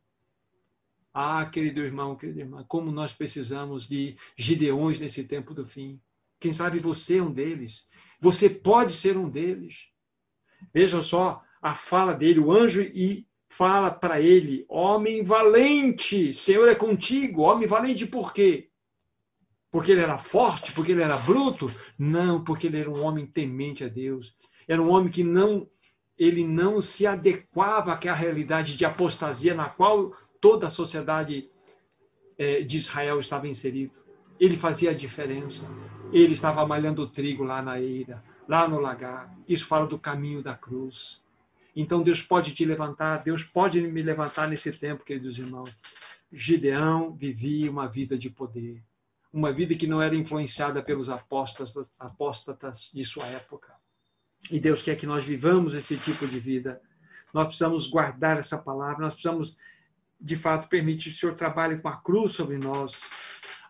Ah, 1.14 1.44
querido 1.48 1.82
irmão, 1.82 2.16
querida 2.16 2.42
irmã, 2.42 2.64
como 2.68 2.92
nós 2.92 3.12
precisamos 3.12 3.88
de 3.88 4.16
gideões 4.36 5.00
nesse 5.00 5.24
tempo 5.24 5.52
do 5.52 5.66
fim. 5.66 6.00
Quem 6.40 6.54
sabe 6.54 6.78
você 6.78 7.18
é 7.18 7.24
um 7.24 7.32
deles. 7.32 7.90
Você 8.20 8.48
pode 8.48 8.94
ser 8.94 9.18
um 9.18 9.28
deles. 9.28 9.88
Veja 10.72 11.02
só, 11.02 11.44
a 11.62 11.76
fala 11.76 12.14
dele, 12.14 12.39
o 12.39 12.51
anjo, 12.51 12.82
e 12.82 13.28
fala 13.49 13.91
para 13.91 14.22
ele: 14.22 14.66
Homem 14.70 15.24
valente, 15.24 16.34
Senhor 16.34 16.68
é 16.68 16.76
contigo. 16.76 17.41
Homem 17.41 17.68
valente 17.68 18.05
por 18.05 18.34
quê? 18.34 18.70
Porque 19.72 19.91
ele 19.91 20.01
era 20.01 20.18
forte? 20.18 20.72
Porque 20.72 20.91
ele 20.91 21.01
era 21.01 21.18
bruto? 21.18 21.74
Não, 21.97 22.43
porque 22.43 22.68
ele 22.68 22.80
era 22.80 22.89
um 22.89 23.03
homem 23.03 23.26
temente 23.26 23.84
a 23.84 23.88
Deus. 23.88 24.36
Era 24.68 24.82
um 24.82 24.89
homem 24.89 25.12
que 25.12 25.24
não 25.24 25.68
ele 26.18 26.43
não 26.43 26.82
se 26.82 27.05
adequava 27.05 27.93
àquela 27.93 28.16
realidade 28.16 28.76
de 28.76 28.84
apostasia 28.84 29.53
na 29.53 29.70
qual 29.70 30.14
toda 30.41 30.66
a 30.66 30.70
sociedade 30.70 31.47
eh, 32.38 32.62
de 32.62 32.78
Israel 32.78 33.20
estava 33.20 33.47
inserida. 33.47 33.93
Ele 34.39 34.58
fazia 34.58 34.91
a 34.91 34.95
diferença. 34.95 35.70
Ele 36.12 36.34
estava 36.34 36.66
malhando 36.66 37.08
trigo 37.08 37.43
lá 37.43 37.62
na 37.62 37.80
eira, 37.80 38.24
lá 38.47 38.68
no 38.68 38.80
lagar. 38.80 39.32
Isso 39.47 39.66
fala 39.66 39.86
do 39.86 39.99
caminho 39.99 40.41
da 40.41 40.55
cruz. 40.55 41.22
Então 41.80 42.01
Deus 42.01 42.23
pode 42.23 42.55
te 42.55 42.65
levantar, 42.65 43.23
Deus 43.23 43.43
pode 43.43 43.80
me 43.80 44.01
levantar 44.01 44.47
nesse 44.47 44.71
tempo, 44.71 45.05
queridos 45.05 45.38
irmãos. 45.38 45.69
Gideão 46.34 47.13
vivia 47.13 47.69
uma 47.69 47.88
vida 47.88 48.17
de 48.17 48.32
poder, 48.32 48.84
uma 49.32 49.53
vida 49.53 49.75
que 49.75 49.86
não 49.86 50.01
era 50.01 50.15
influenciada 50.15 50.82
pelos 50.82 51.07
apóstatas, 51.07 51.88
apóstatas 51.99 52.89
de 52.91 53.05
sua 53.05 53.28
época. 53.28 53.75
E 54.49 54.59
Deus 54.59 54.82
quer 54.82 54.95
que 54.95 55.05
nós 55.05 55.23
vivamos 55.23 55.75
esse 55.75 55.95
tipo 55.97 56.28
de 56.28 56.39
vida. 56.39 56.82
Nós 57.32 57.45
precisamos 57.45 57.86
guardar 57.86 58.39
essa 58.39 58.57
palavra, 58.57 59.05
nós 59.05 59.13
precisamos, 59.13 59.59
de 60.19 60.36
fato, 60.36 60.67
permitir 60.69 61.11
que 61.11 61.15
o 61.15 61.19
Senhor 61.19 61.36
trabalhe 61.36 61.78
com 61.78 61.89
a 61.89 61.97
cruz 61.97 62.32
sobre 62.32 62.57
nós. 62.57 63.01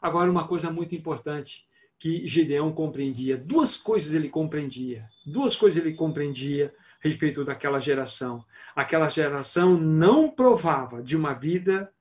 Agora, 0.02 0.32
uma 0.32 0.48
coisa 0.48 0.72
muito 0.72 0.96
importante 0.96 1.68
que 2.00 2.26
Gideão 2.26 2.72
compreendia: 2.72 3.36
duas 3.36 3.76
coisas 3.76 4.14
ele 4.14 4.30
compreendia. 4.30 5.04
Duas 5.26 5.58
coisas 5.58 5.84
ele 5.84 5.94
compreendia 5.94 6.74
respeito 7.08 7.44
daquela 7.44 7.80
geração. 7.80 8.46
Aquela 8.76 9.10
geração 9.10 9.78
não 9.78 10.30
provava 10.30 11.02
de 11.02 11.16
uma 11.16 11.34
vida 11.34 11.92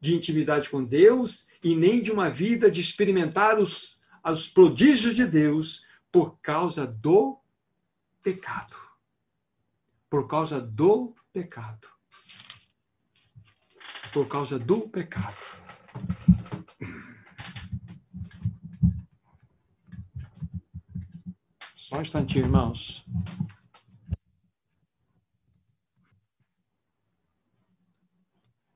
de 0.00 0.14
intimidade 0.14 0.68
com 0.68 0.82
Deus 0.82 1.46
e 1.62 1.76
nem 1.76 2.02
de 2.02 2.10
uma 2.10 2.28
vida 2.28 2.68
de 2.70 2.80
experimentar 2.80 3.58
os, 3.58 4.02
os 4.24 4.48
prodígios 4.48 5.14
de 5.14 5.24
Deus 5.24 5.86
por 6.10 6.38
causa 6.40 6.86
do 6.86 7.38
pecado. 8.22 8.76
Por 10.10 10.26
causa 10.26 10.60
do 10.60 11.14
pecado. 11.32 11.88
Por 14.12 14.26
causa 14.28 14.58
do 14.58 14.80
pecado. 14.88 15.38
Só 21.76 21.98
um 21.98 22.02
instantinho, 22.02 22.46
irmãos. 22.46 23.04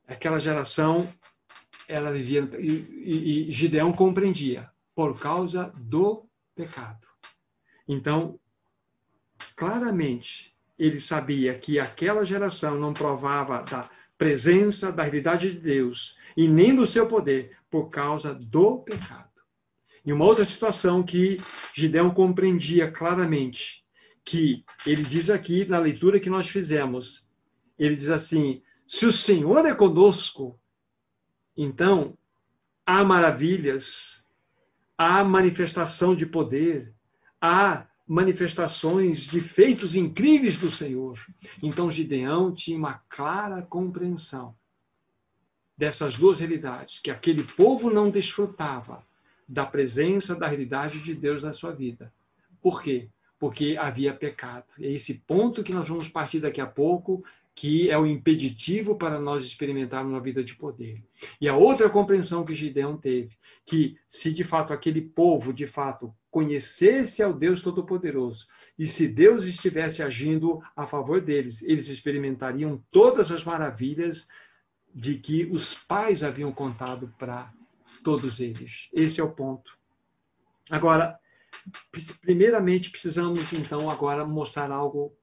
Aquela 0.07 0.39
geração 0.39 1.13
ela 1.89 2.13
vivia 2.13 2.41
e, 2.59 2.71
e, 2.71 3.49
e 3.49 3.53
Gideão 3.53 3.93
compreendia 3.93 4.71
por 4.95 5.19
causa 5.19 5.73
do 5.77 6.29
pecado. 6.55 7.07
Então, 7.87 8.41
claramente, 9.55 10.57
ele 10.79 10.99
sabia 10.99 11.57
que 11.59 11.79
aquela 11.79 12.25
geração 12.25 12.79
não 12.79 12.93
provava 12.93 13.63
da 13.63 13.89
presença, 14.19 14.91
da 14.91 15.03
realidade 15.03 15.53
de 15.53 15.59
Deus 15.59 16.17
e 16.37 16.49
nem 16.49 16.75
do 16.75 16.87
seu 16.87 17.07
poder 17.07 17.57
por 17.71 17.89
causa 17.89 18.35
do 18.35 18.79
pecado. 18.79 19.27
E 20.05 20.13
uma 20.13 20.25
outra 20.25 20.45
situação 20.45 21.03
que 21.03 21.41
Gideão 21.75 22.11
compreendia 22.11 22.91
claramente, 22.91 23.85
que 24.25 24.65
ele 24.87 25.03
diz 25.03 25.31
aqui 25.31 25.65
na 25.65 25.79
leitura 25.79 26.21
que 26.21 26.31
nós 26.31 26.49
fizemos, 26.49 27.29
ele 27.79 27.97
diz 27.97 28.09
assim: 28.09 28.63
se 28.87 29.05
o 29.05 29.13
Senhor 29.13 29.67
é 29.67 29.75
conosco, 29.75 30.59
então 31.57 32.17
há 32.85 33.05
maravilhas, 33.05 34.25
há 34.97 35.25
manifestação 35.25 36.15
de 36.15 36.25
poder, 36.25 36.95
há 37.41 37.87
manifestações 38.07 39.27
de 39.27 39.41
feitos 39.41 39.97
incríveis 39.97 40.61
do 40.61 40.71
Senhor. 40.71 41.19
Então 41.63 41.91
Gideão 41.91 42.55
tinha 42.55 42.79
uma 42.79 43.03
clara 43.09 43.63
compreensão 43.63 44.55
dessas 45.77 46.17
duas 46.17 46.39
realidades, 46.39 47.01
que 47.01 47.11
aquele 47.11 47.43
povo 47.43 47.91
não 47.91 48.09
desfrutava 48.09 49.05
da 49.49 49.67
presença 49.67 50.35
da 50.35 50.47
realidade 50.47 51.01
de 51.01 51.15
Deus 51.15 51.43
na 51.43 51.53
sua 51.53 51.73
vida. 51.73 52.13
Por 52.63 52.81
quê? 52.83 53.11
Porque 53.39 53.77
havia 53.79 54.15
pecado. 54.15 54.67
É 54.81 54.91
esse 54.91 55.15
ponto 55.27 55.63
que 55.63 55.73
nós 55.73 55.89
vamos 55.89 56.09
partir 56.09 56.41
daqui 56.41 56.61
a 56.61 56.67
pouco, 56.67 57.23
que 57.57 57.91
é 57.91 57.99
o 57.99 58.07
impeditivo 58.07 58.97
para 58.97 59.19
nós 59.19 59.43
experimentarmos 59.43 60.13
uma 60.13 60.21
vida 60.21 60.45
de 60.45 60.55
poder. 60.55 61.03
E 61.41 61.49
a 61.49 61.57
outra 61.57 61.89
compreensão 61.89 62.45
que 62.45 62.55
Gideão 62.55 62.99
teve, 62.99 63.35
que 63.65 63.97
se 64.07 64.31
de 64.31 64.45
fato 64.45 64.75
aquele 64.75 65.01
povo, 65.01 65.55
de 65.55 65.67
fato, 65.67 66.15
conhecesse 66.31 67.23
ao 67.23 67.33
Deus 67.33 67.63
Todo-Poderoso, 67.63 68.47
e 68.79 68.87
se 68.87 69.09
Deus 69.09 69.45
estivesse 69.45 70.03
agindo 70.03 70.63
a 70.77 70.87
favor 70.87 71.19
deles, 71.19 71.63
eles 71.63 71.89
experimentariam 71.89 72.83
todas 72.91 73.33
as 73.33 73.43
maravilhas 73.43 74.29
de 74.95 75.17
que 75.17 75.47
os 75.47 75.73
pais 75.73 76.23
haviam 76.23 76.53
contado 76.53 77.15
para 77.19 77.51
todos 78.05 78.39
eles. 78.39 78.91
Esse 78.93 79.19
é 79.19 79.25
o 79.25 79.33
ponto. 79.33 79.79
Agora, 80.71 81.19
primeiramente 82.21 82.91
precisamos 82.91 83.53
então 83.53 83.91
agora 83.91 84.25
mostrar 84.25 84.71
algo 84.71 85.17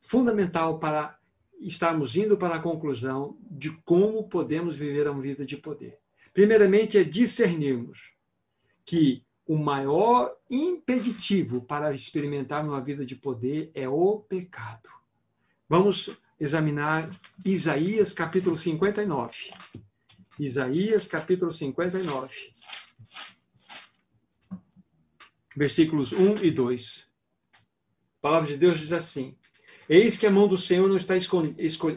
fundamental 0.00 0.78
para 0.78 1.18
estarmos 1.60 2.16
indo 2.16 2.36
para 2.36 2.56
a 2.56 2.60
conclusão 2.60 3.36
de 3.50 3.70
como 3.84 4.28
podemos 4.28 4.76
viver 4.76 5.08
uma 5.08 5.20
vida 5.20 5.44
de 5.44 5.56
poder. 5.56 5.98
Primeiramente 6.32 6.96
é 6.96 7.04
discernirmos 7.04 8.12
que 8.84 9.24
o 9.46 9.58
maior 9.58 10.34
impeditivo 10.48 11.60
para 11.60 11.92
experimentar 11.92 12.64
uma 12.64 12.80
vida 12.80 13.04
de 13.04 13.16
poder 13.16 13.70
é 13.74 13.88
o 13.88 14.20
pecado. 14.20 14.88
Vamos 15.68 16.10
examinar 16.38 17.08
Isaías 17.44 18.12
capítulo 18.12 18.56
59. 18.56 19.50
Isaías 20.38 21.06
capítulo 21.06 21.52
59. 21.52 22.30
Versículos 25.56 26.12
1 26.12 26.44
e 26.44 26.50
2. 26.50 27.10
A 27.52 27.58
palavra 28.20 28.48
de 28.48 28.56
Deus 28.56 28.78
diz 28.78 28.92
assim: 28.92 29.36
Eis 29.88 30.16
que 30.16 30.26
a 30.26 30.30
mão 30.30 30.46
do 30.46 30.56
Senhor 30.56 30.88
não 30.88 30.96
está 30.96 31.14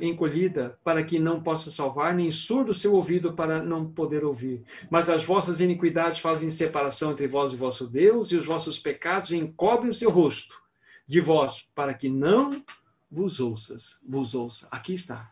encolhida 0.01 0.79
para 0.83 1.03
que 1.03 1.19
não 1.19 1.43
possa 1.43 1.69
salvar, 1.69 2.15
nem 2.15 2.31
surdo 2.31 2.71
o 2.71 2.73
seu 2.73 2.93
ouvido 2.93 3.33
para 3.33 3.61
não 3.61 3.87
poder 3.87 4.25
ouvir. 4.25 4.63
Mas 4.89 5.09
as 5.09 5.23
vossas 5.23 5.59
iniquidades 5.59 6.17
fazem 6.17 6.49
separação 6.49 7.11
entre 7.11 7.27
vós 7.27 7.53
e 7.53 7.55
vosso 7.55 7.85
Deus, 7.85 8.31
e 8.31 8.35
os 8.35 8.47
vossos 8.47 8.79
pecados 8.79 9.31
encobrem 9.31 9.91
o 9.91 9.93
seu 9.93 10.09
rosto 10.09 10.59
de 11.07 11.21
vós, 11.21 11.67
para 11.75 11.93
que 11.93 12.09
não 12.09 12.63
vos 13.11 13.39
ouças, 13.39 13.99
vos 14.07 14.33
ouça. 14.33 14.67
Aqui 14.71 14.95
está. 14.95 15.31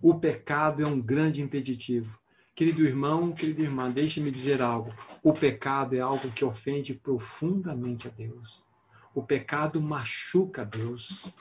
O 0.00 0.18
pecado 0.18 0.82
é 0.82 0.86
um 0.86 0.98
grande 0.98 1.42
impeditivo. 1.42 2.18
Querido 2.58 2.84
irmão, 2.84 3.30
querida 3.30 3.62
irmã, 3.62 3.88
deixe-me 3.88 4.32
dizer 4.32 4.60
algo. 4.60 4.92
O 5.22 5.32
pecado 5.32 5.94
é 5.94 6.00
algo 6.00 6.28
que 6.32 6.44
ofende 6.44 6.92
profundamente 6.92 8.08
a 8.08 8.10
Deus. 8.10 8.64
O 9.14 9.22
pecado 9.22 9.80
machuca 9.80 10.62
a 10.62 10.64
Deus. 10.64 11.32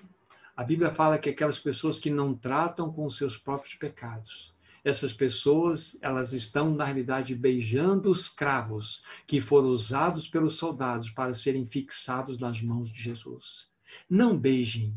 A 0.56 0.64
Bíblia 0.64 0.92
fala 0.92 1.18
que 1.18 1.32
aquelas 1.32 1.58
pessoas 1.58 2.00
que 2.00 2.12
não 2.12 2.36
tratam 2.36 2.94
com 2.94 3.04
os 3.04 3.18
seus 3.18 3.36
próprios 3.36 3.74
pecados, 3.74 4.56
essas 4.86 5.12
pessoas, 5.12 5.98
elas 6.04 6.34
estão 6.34 6.70
na 6.70 6.86
realidade 6.86 7.34
beijando 7.34 8.12
os 8.12 8.30
cravos 8.30 9.04
que 9.26 9.42
foram 9.42 9.70
usados 9.70 10.28
pelos 10.28 10.54
soldados 10.54 11.10
para 11.10 11.34
serem 11.34 11.66
fixados 11.66 12.38
nas 12.38 12.62
mãos 12.62 12.92
de 12.92 13.02
Jesus. 13.02 13.72
Não 14.08 14.38
beijem 14.38 14.94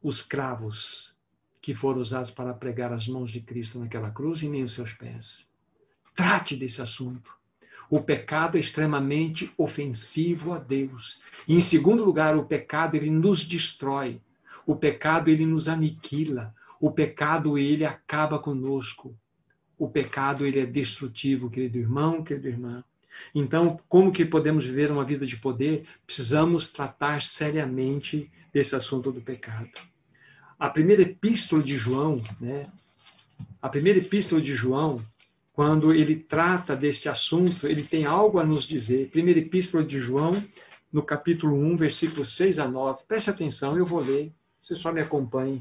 os 0.00 0.22
cravos 0.22 1.16
que 1.60 1.74
foram 1.74 2.00
usados 2.00 2.30
para 2.30 2.54
pregar 2.54 2.92
as 2.92 3.08
mãos 3.08 3.28
de 3.28 3.40
Cristo 3.40 3.80
naquela 3.80 4.12
cruz 4.12 4.40
e 4.40 4.48
nem 4.48 4.62
os 4.62 4.70
seus 4.70 4.92
pés. 4.92 5.47
Trate 6.18 6.56
desse 6.56 6.82
assunto. 6.82 7.32
O 7.88 8.02
pecado 8.02 8.56
é 8.56 8.60
extremamente 8.60 9.52
ofensivo 9.56 10.52
a 10.52 10.58
Deus. 10.58 11.20
E, 11.46 11.54
em 11.54 11.60
segundo 11.60 12.04
lugar, 12.04 12.36
o 12.36 12.44
pecado 12.44 12.96
ele 12.96 13.08
nos 13.08 13.46
destrói. 13.46 14.20
O 14.66 14.74
pecado 14.74 15.30
ele 15.30 15.46
nos 15.46 15.68
aniquila. 15.68 16.52
O 16.80 16.90
pecado 16.90 17.56
ele 17.56 17.84
acaba 17.84 18.36
conosco. 18.36 19.16
O 19.78 19.88
pecado 19.88 20.44
ele 20.44 20.58
é 20.58 20.66
destrutivo, 20.66 21.48
querido 21.48 21.78
irmão, 21.78 22.24
querida 22.24 22.48
irmã. 22.48 22.82
Então, 23.32 23.78
como 23.88 24.10
que 24.10 24.24
podemos 24.24 24.64
viver 24.64 24.90
uma 24.90 25.04
vida 25.04 25.24
de 25.24 25.36
poder? 25.36 25.86
Precisamos 26.04 26.72
tratar 26.72 27.22
seriamente 27.22 28.28
desse 28.52 28.74
assunto 28.74 29.12
do 29.12 29.20
pecado. 29.20 29.70
A 30.58 30.68
primeira 30.68 31.02
epístola 31.02 31.62
de 31.62 31.76
João, 31.76 32.20
né? 32.40 32.64
A 33.62 33.68
primeira 33.68 34.00
epístola 34.00 34.42
de 34.42 34.56
João, 34.56 35.00
quando 35.58 35.92
ele 35.92 36.14
trata 36.14 36.76
desse 36.76 37.08
assunto, 37.08 37.66
ele 37.66 37.82
tem 37.82 38.04
algo 38.04 38.38
a 38.38 38.44
nos 38.44 38.62
dizer. 38.62 39.08
Primeira 39.08 39.40
epístola 39.40 39.82
de 39.82 39.98
João, 39.98 40.30
no 40.92 41.02
capítulo 41.02 41.56
1, 41.56 41.74
versículos 41.74 42.36
6 42.36 42.60
a 42.60 42.68
9. 42.68 43.02
Preste 43.08 43.28
atenção, 43.28 43.76
eu 43.76 43.84
vou 43.84 43.98
ler, 43.98 44.32
você 44.60 44.76
só 44.76 44.92
me 44.92 45.00
acompanhe. 45.00 45.60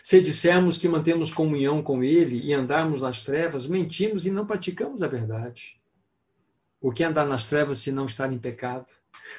Se 0.00 0.20
dissermos 0.20 0.78
que 0.78 0.88
mantemos 0.88 1.32
comunhão 1.32 1.82
com 1.82 2.04
Ele 2.04 2.40
e 2.46 2.52
andarmos 2.52 3.00
nas 3.02 3.22
trevas, 3.22 3.66
mentimos 3.66 4.24
e 4.24 4.30
não 4.30 4.46
praticamos 4.46 5.02
a 5.02 5.08
verdade. 5.08 5.76
O 6.80 6.92
que 6.92 7.02
é 7.02 7.08
andar 7.08 7.26
nas 7.26 7.46
trevas 7.46 7.78
se 7.78 7.90
não 7.90 8.06
estar 8.06 8.32
em 8.32 8.38
pecado? 8.38 8.86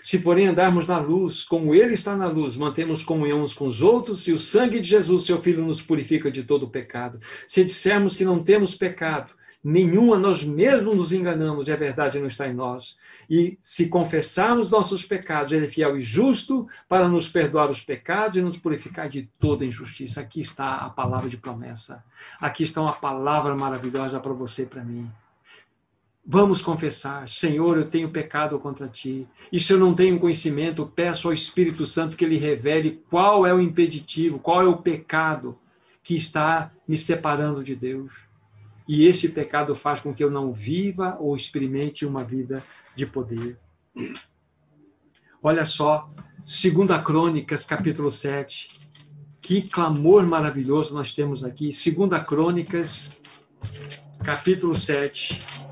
Se, 0.02 0.20
porém, 0.20 0.48
andarmos 0.48 0.88
na 0.88 1.00
luz, 1.00 1.44
como 1.44 1.74
Ele 1.74 1.94
está 1.94 2.16
na 2.16 2.28
luz, 2.28 2.56
mantemos 2.56 3.04
comunhão 3.04 3.42
uns 3.42 3.54
com 3.54 3.68
os 3.68 3.82
outros, 3.82 4.28
e 4.28 4.32
o 4.32 4.40
sangue 4.40 4.80
de 4.80 4.88
Jesus, 4.88 5.26
seu 5.26 5.40
Filho, 5.40 5.66
nos 5.66 5.82
purifica 5.82 6.32
de 6.32 6.44
todo 6.44 6.64
o 6.64 6.70
pecado. 6.70 7.20
Se 7.48 7.64
dissermos 7.64 8.16
que 8.16 8.26
não 8.26 8.44
temos 8.44 8.76
pecado, 8.76 9.34
nenhuma 9.64 10.20
nós 10.20 10.44
mesmos 10.44 10.96
nos 10.96 11.12
enganamos 11.12 11.68
e 11.68 11.72
a 11.72 11.76
verdade 11.76 12.20
não 12.20 12.28
está 12.28 12.48
em 12.48 12.54
nós. 12.54 12.98
E 13.28 13.58
se 13.62 13.90
confessarmos 13.90 14.70
nossos 14.70 15.04
pecados, 15.04 15.52
Ele 15.52 15.66
é 15.66 15.70
fiel 15.70 15.98
e 15.98 16.02
justo 16.02 16.68
para 16.88 17.08
nos 17.10 17.28
perdoar 17.28 17.70
os 17.72 17.82
pecados 17.82 18.38
e 18.38 18.42
nos 18.42 18.58
purificar 18.58 19.10
de 19.10 19.28
toda 19.40 19.66
injustiça. 19.66 20.22
Aqui 20.22 20.42
está 20.42 20.76
a 20.76 20.90
palavra 20.90 21.28
de 21.28 21.38
promessa. 21.38 22.04
Aqui 22.40 22.62
está 22.62 22.80
uma 22.80 22.94
palavra 22.94 23.56
maravilhosa 23.56 24.20
para 24.20 24.34
você 24.34 24.64
e 24.64 24.68
para 24.68 24.84
mim. 24.84 25.12
Vamos 26.28 26.60
confessar, 26.60 27.30
Senhor, 27.30 27.78
eu 27.78 27.88
tenho 27.88 28.10
pecado 28.10 28.58
contra 28.58 28.88
ti. 28.88 29.28
E 29.52 29.60
se 29.60 29.72
eu 29.72 29.78
não 29.78 29.94
tenho 29.94 30.20
conhecimento, 30.20 30.84
peço 30.88 31.28
ao 31.28 31.34
Espírito 31.34 31.86
Santo 31.86 32.18
que 32.18 32.26
ele 32.26 32.38
revele 32.38 33.04
qual 33.12 33.46
é 33.46 33.54
o 33.54 33.62
impeditivo, 33.62 34.40
qual 34.40 34.64
é 34.64 34.66
o 34.66 34.78
pecado 34.78 35.56
que 36.02 36.16
está 36.16 36.72
me 36.88 36.98
separando 36.98 37.64
de 37.64 37.76
Deus. 37.76 38.12
E 38.88 39.06
esse 39.06 39.30
pecado 39.30 39.76
faz 39.76 40.00
com 40.00 40.16
que 40.16 40.24
eu 40.24 40.32
não 40.32 40.52
viva 40.52 41.16
ou 41.20 41.36
experimente 41.36 42.08
uma 42.08 42.24
vida 42.24 42.64
de 42.96 43.06
poder. 43.06 43.60
Olha 45.44 45.64
só, 45.64 46.10
segunda 46.44 46.98
Crônicas, 46.98 47.66
capítulo 47.66 48.10
7. 48.10 48.80
Que 49.40 49.62
clamor 49.62 50.26
maravilhoso 50.26 50.92
nós 50.96 51.14
temos 51.14 51.44
aqui. 51.44 51.72
Segunda 51.72 52.20
Crônicas, 52.20 53.22
capítulo 54.24 54.74
7 54.74 55.64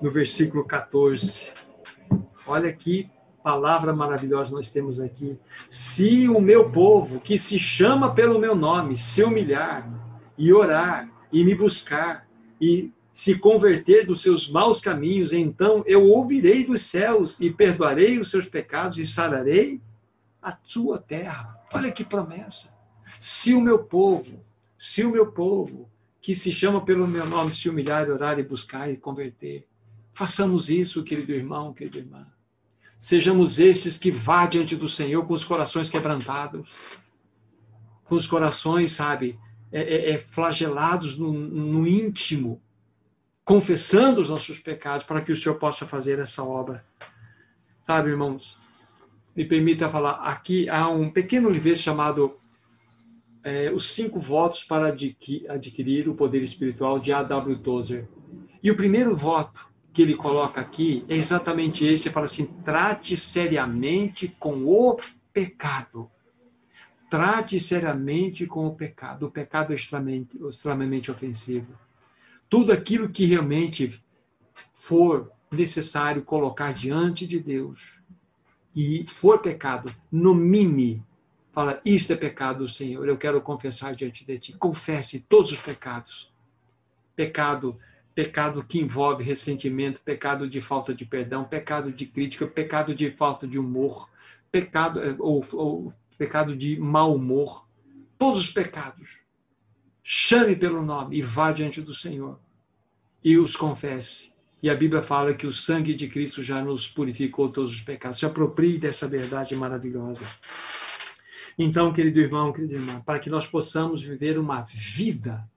no 0.00 0.10
versículo 0.10 0.64
14. 0.64 1.52
Olha 2.46 2.72
que 2.72 3.10
palavra 3.42 3.92
maravilhosa 3.92 4.54
nós 4.54 4.70
temos 4.70 5.00
aqui. 5.00 5.38
Se 5.68 6.28
o 6.28 6.40
meu 6.40 6.70
povo, 6.70 7.20
que 7.20 7.38
se 7.38 7.58
chama 7.58 8.14
pelo 8.14 8.38
meu 8.38 8.54
nome, 8.54 8.96
se 8.96 9.22
humilhar 9.22 9.88
e 10.36 10.52
orar 10.52 11.08
e 11.32 11.44
me 11.44 11.54
buscar 11.54 12.28
e 12.60 12.92
se 13.12 13.38
converter 13.38 14.06
dos 14.06 14.22
seus 14.22 14.48
maus 14.48 14.80
caminhos, 14.80 15.32
então 15.32 15.82
eu 15.86 16.04
ouvirei 16.04 16.64
dos 16.64 16.82
céus 16.82 17.40
e 17.40 17.50
perdoarei 17.50 18.18
os 18.18 18.30
seus 18.30 18.46
pecados 18.46 18.98
e 18.98 19.06
sararei 19.06 19.80
a 20.40 20.56
sua 20.62 20.98
terra. 20.98 21.58
Olha 21.72 21.92
que 21.92 22.04
promessa. 22.04 22.74
Se 23.18 23.52
o 23.52 23.60
meu 23.60 23.80
povo, 23.80 24.42
se 24.78 25.04
o 25.04 25.10
meu 25.10 25.26
povo, 25.32 25.90
que 26.20 26.34
se 26.34 26.52
chama 26.52 26.84
pelo 26.84 27.06
meu 27.06 27.26
nome, 27.26 27.54
se 27.54 27.68
humilhar, 27.68 28.08
orar 28.08 28.38
e 28.38 28.42
buscar 28.42 28.90
e 28.90 28.96
converter, 28.96 29.66
Façamos 30.12 30.68
isso, 30.68 31.02
querido 31.02 31.32
irmão, 31.32 31.72
querida 31.72 31.98
irmã. 31.98 32.26
Sejamos 32.98 33.58
esses 33.58 33.96
que 33.96 34.10
vá 34.10 34.46
diante 34.46 34.76
do 34.76 34.86
Senhor 34.86 35.26
com 35.26 35.32
os 35.32 35.44
corações 35.44 35.88
quebrantados, 35.88 36.70
com 38.04 38.14
os 38.14 38.26
corações, 38.26 38.92
sabe, 38.92 39.38
é, 39.72 39.80
é, 39.80 40.10
é, 40.10 40.18
flagelados 40.18 41.16
no, 41.16 41.32
no 41.32 41.86
íntimo, 41.86 42.60
confessando 43.44 44.20
os 44.20 44.28
nossos 44.28 44.58
pecados 44.58 45.06
para 45.06 45.22
que 45.22 45.32
o 45.32 45.36
Senhor 45.36 45.54
possa 45.54 45.86
fazer 45.86 46.18
essa 46.18 46.42
obra. 46.44 46.84
Sabe, 47.86 48.10
irmãos, 48.10 48.58
me 49.34 49.44
permita 49.44 49.88
falar, 49.88 50.22
aqui 50.24 50.68
há 50.68 50.88
um 50.88 51.10
pequeno 51.10 51.48
livro 51.48 51.76
chamado 51.76 52.30
é, 53.44 53.70
Os 53.70 53.90
Cinco 53.90 54.20
Votos 54.20 54.64
para 54.64 54.88
Adquirir 54.88 56.08
o 56.08 56.14
Poder 56.14 56.42
Espiritual, 56.42 56.98
de 56.98 57.12
A.W. 57.12 57.58
Tozer. 57.58 58.08
E 58.62 58.70
o 58.70 58.76
primeiro 58.76 59.16
voto 59.16 59.69
que 59.92 60.02
ele 60.02 60.14
coloca 60.14 60.60
aqui 60.60 61.04
é 61.08 61.16
exatamente 61.16 61.84
esse. 61.84 62.08
Ele 62.08 62.14
fala 62.14 62.26
assim: 62.26 62.46
trate 62.46 63.16
seriamente 63.16 64.28
com 64.38 64.64
o 64.64 64.98
pecado. 65.32 66.10
Trate 67.08 67.58
seriamente 67.58 68.46
com 68.46 68.66
o 68.66 68.74
pecado. 68.74 69.26
O 69.26 69.30
pecado 69.30 69.72
é 69.72 69.76
extremamente, 69.76 70.36
extremamente 70.48 71.10
ofensivo. 71.10 71.74
Tudo 72.48 72.72
aquilo 72.72 73.08
que 73.08 73.24
realmente 73.26 74.00
for 74.70 75.32
necessário 75.50 76.22
colocar 76.22 76.72
diante 76.72 77.26
de 77.26 77.40
Deus 77.40 77.98
e 78.74 79.04
for 79.08 79.40
pecado, 79.40 79.94
nomine. 80.10 81.04
Fala, 81.52 81.80
isto 81.84 82.12
é 82.12 82.16
pecado, 82.16 82.68
Senhor, 82.68 83.08
eu 83.08 83.16
quero 83.16 83.40
confessar 83.40 83.94
diante 83.94 84.24
de 84.24 84.38
ti. 84.38 84.52
Confesse 84.52 85.20
todos 85.28 85.50
os 85.50 85.58
pecados. 85.58 86.32
Pecado 87.16 87.76
pecado 88.20 88.62
que 88.62 88.78
envolve 88.78 89.24
ressentimento, 89.24 90.02
pecado 90.02 90.46
de 90.46 90.60
falta 90.60 90.94
de 90.94 91.06
perdão, 91.06 91.42
pecado 91.42 91.90
de 91.90 92.04
crítica, 92.04 92.46
pecado 92.46 92.94
de 92.94 93.10
falta 93.12 93.48
de 93.48 93.58
humor, 93.58 94.10
pecado 94.52 95.00
eh, 95.00 95.16
ou, 95.18 95.42
ou 95.54 95.94
pecado 96.18 96.54
de 96.54 96.78
mau 96.78 97.14
humor, 97.14 97.66
todos 98.18 98.40
os 98.40 98.50
pecados. 98.50 99.16
Chame 100.02 100.54
pelo 100.54 100.82
nome 100.82 101.16
e 101.16 101.22
vá 101.22 101.50
diante 101.50 101.80
do 101.80 101.94
Senhor 101.94 102.38
e 103.24 103.38
os 103.38 103.56
confesse. 103.56 104.34
E 104.62 104.68
a 104.68 104.74
Bíblia 104.74 105.02
fala 105.02 105.32
que 105.32 105.46
o 105.46 105.52
sangue 105.52 105.94
de 105.94 106.06
Cristo 106.06 106.42
já 106.42 106.62
nos 106.62 106.86
purificou 106.86 107.48
todos 107.48 107.72
os 107.72 107.80
pecados. 107.80 108.18
Se 108.18 108.26
aproprie 108.26 108.76
dessa 108.76 109.08
verdade 109.08 109.56
maravilhosa. 109.56 110.26
Então, 111.56 111.90
querido 111.90 112.20
irmão, 112.20 112.52
querida 112.52 112.74
irmã, 112.74 113.00
para 113.00 113.18
que 113.18 113.30
nós 113.30 113.46
possamos 113.46 114.02
viver 114.02 114.38
uma 114.38 114.60
vida 114.60 115.49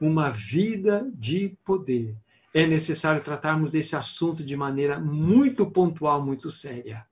uma 0.00 0.30
vida 0.30 1.08
de 1.14 1.56
poder. 1.64 2.16
É 2.52 2.66
necessário 2.66 3.22
tratarmos 3.22 3.70
desse 3.70 3.94
assunto 3.94 4.42
de 4.42 4.56
maneira 4.56 4.98
muito 4.98 5.70
pontual, 5.70 6.24
muito 6.24 6.50
séria. 6.50 7.06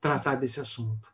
Tratar 0.00 0.34
desse 0.34 0.60
assunto, 0.60 1.08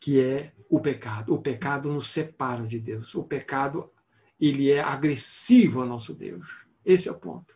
que 0.00 0.20
é 0.20 0.52
o 0.68 0.80
pecado. 0.80 1.32
O 1.32 1.40
pecado 1.40 1.90
nos 1.90 2.10
separa 2.10 2.66
de 2.66 2.78
Deus. 2.78 3.14
O 3.14 3.22
pecado, 3.22 3.90
ele 4.40 4.70
é 4.70 4.80
agressivo 4.80 5.80
ao 5.80 5.86
nosso 5.86 6.12
Deus. 6.12 6.64
Esse 6.84 7.08
é 7.08 7.12
o 7.12 7.18
ponto. 7.18 7.54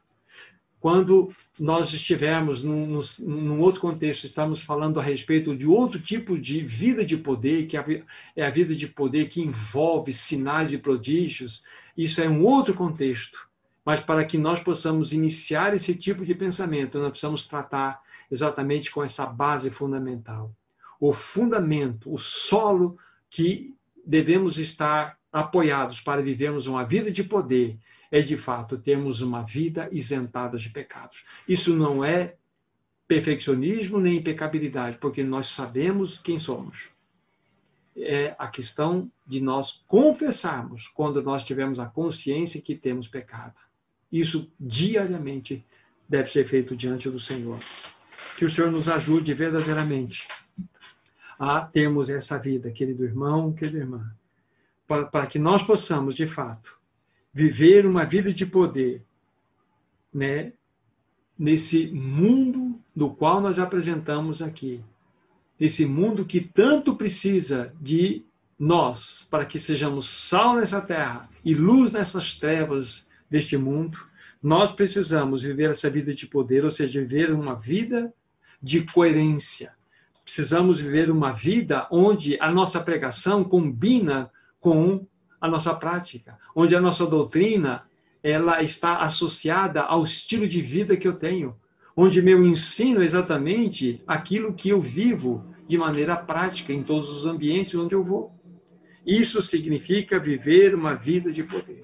Quando 0.81 1.35
nós 1.59 1.93
estivermos 1.93 2.63
num, 2.63 3.01
num, 3.27 3.61
outro 3.61 3.81
contexto, 3.81 4.25
estamos 4.25 4.63
falando 4.63 5.01
a 5.01 5.03
respeito 5.03 5.57
de 5.57 5.67
outro 5.67 6.01
tipo 6.01 6.39
de 6.39 6.61
vida 6.61 7.05
de 7.05 7.17
poder, 7.17 7.67
que 7.67 7.77
é 7.77 8.47
a 8.47 8.51
vida 8.51 8.77
de 8.77 8.87
poder 8.87 9.27
que 9.27 9.43
envolve 9.43 10.13
sinais 10.13 10.73
e 10.73 10.79
prodígios, 10.79 11.65
isso 11.99 12.21
é 12.21 12.29
um 12.29 12.45
outro 12.45 12.75
contexto. 12.75 13.49
Mas 13.85 14.01
para 14.01 14.25
que 14.25 14.39
nós 14.39 14.61
possamos 14.61 15.13
iniciar 15.13 15.75
esse 15.75 15.97
tipo 15.97 16.25
de 16.25 16.35
pensamento, 16.35 16.99
nós 16.99 17.11
precisamos 17.11 17.49
tratar 17.49 18.01
exatamente 18.31 18.91
com 18.91 19.03
essa 19.03 19.27
base 19.27 19.69
fundamental. 19.69 20.55
O 21.01 21.13
fundamento, 21.13 22.13
o 22.13 22.19
solo 22.19 22.97
que 23.29 23.75
devemos 24.07 24.59
estar 24.59 25.19
apoiados 25.33 26.01
para 26.01 26.23
vivermos 26.23 26.67
uma 26.67 26.85
vida 26.85 27.11
de 27.11 27.25
poder 27.25 27.79
é 28.11 28.21
de 28.21 28.37
fato 28.37 28.79
termos 28.79 29.21
uma 29.21 29.43
vida 29.43 29.89
isentada 29.91 30.57
de 30.57 30.71
pecados. 30.71 31.25
Isso 31.49 31.75
não 31.75 32.05
é 32.05 32.37
perfeccionismo 33.09 33.99
nem 33.99 34.19
impecabilidade, 34.19 34.99
porque 34.99 35.25
nós 35.25 35.49
sabemos 35.49 36.19
quem 36.19 36.39
somos. 36.39 36.91
É 38.01 38.35
a 38.39 38.47
questão 38.47 39.11
de 39.27 39.41
nós 39.41 39.85
confessarmos 39.87 40.89
quando 40.89 41.23
nós 41.23 41.45
tivermos 41.45 41.81
a 41.81 41.87
consciência 41.87 42.61
que 42.61 42.75
temos 42.75 43.09
pecado. 43.09 43.61
Isso 44.11 44.51
diariamente 44.59 45.65
deve 46.09 46.31
ser 46.31 46.47
feito 46.47 46.77
diante 46.77 47.11
do 47.11 47.21
Senhor. 47.21 47.59
Que 48.37 48.45
o 48.45 48.51
Senhor 48.51 48.71
nos 48.71 48.89
ajude 48.89 49.35
verdadeiramente 49.35 50.27
a 51.39 51.61
termos 51.61 52.11
essa 52.11 52.39
vida, 52.39 52.71
querido 52.71 53.05
irmão, 53.05 53.53
querida 53.53 53.79
irmã, 53.79 54.13
para, 54.87 55.07
para 55.07 55.27
que 55.27 55.39
nós 55.39 55.63
possamos, 55.63 56.17
de 56.17 56.27
fato, 56.27 56.79
viver 57.33 57.87
uma 57.87 58.05
vida 58.05 58.33
de 58.33 58.45
poder, 58.45 59.05
né? 60.13 60.53
Nesse 61.39 61.87
mundo 61.93 62.81
do 62.95 63.11
qual 63.11 63.41
nós 63.41 63.61
apresentamos 63.61 64.43
aqui, 64.43 64.83
nesse 65.59 65.85
mundo 65.85 66.25
que 66.25 66.41
tanto 66.41 66.95
precisa 66.95 67.75
de 67.81 68.25
nós 68.59 69.27
para 69.31 69.45
que 69.45 69.59
sejamos 69.59 70.09
sal 70.09 70.57
nessa 70.57 70.81
terra 70.81 71.29
e 71.45 71.55
luz 71.55 71.93
nessas 71.93 72.35
trevas 72.35 73.09
deste 73.31 73.57
mundo, 73.57 73.99
nós 74.43 74.71
precisamos 74.71 75.43
viver 75.43 75.71
essa 75.71 75.91
vida 75.91 76.15
de 76.15 76.27
poder, 76.27 76.65
ou 76.65 76.71
seja, 76.71 77.01
viver 77.01 77.33
uma 77.33 77.55
vida 77.55 78.13
de 78.63 78.83
coerência. 78.83 79.75
Precisamos 80.25 80.81
viver 80.81 81.11
uma 81.11 81.33
vida 81.33 81.87
onde 81.91 82.37
a 82.41 82.51
nossa 82.51 82.81
pregação 82.81 83.43
combina 83.43 84.31
com 84.61 85.07
a 85.41 85.49
nossa 85.49 85.75
prática, 85.75 86.39
onde 86.55 86.75
a 86.75 86.81
nossa 86.81 87.07
doutrina 87.07 87.85
ela 88.23 88.63
está 88.63 88.99
associada 88.99 89.83
ao 89.83 90.05
estilo 90.05 90.47
de 90.47 90.61
vida 90.61 90.97
que 90.97 91.07
eu 91.07 91.17
tenho, 91.17 91.57
onde 92.01 92.23
meu 92.23 92.47
ensino 92.47 93.03
é 93.03 93.05
exatamente 93.05 94.01
aquilo 94.07 94.55
que 94.55 94.69
eu 94.69 94.81
vivo 94.81 95.53
de 95.67 95.77
maneira 95.77 96.17
prática 96.17 96.73
em 96.73 96.81
todos 96.81 97.11
os 97.11 97.27
ambientes 97.27 97.75
onde 97.75 97.93
eu 97.93 98.05
vou. 98.05 98.33
Isso 99.05 99.43
significa 99.43 100.17
viver 100.17 100.77
uma 100.77 100.95
vida 100.95 101.33
de 101.33 101.43
poder. 101.43 101.83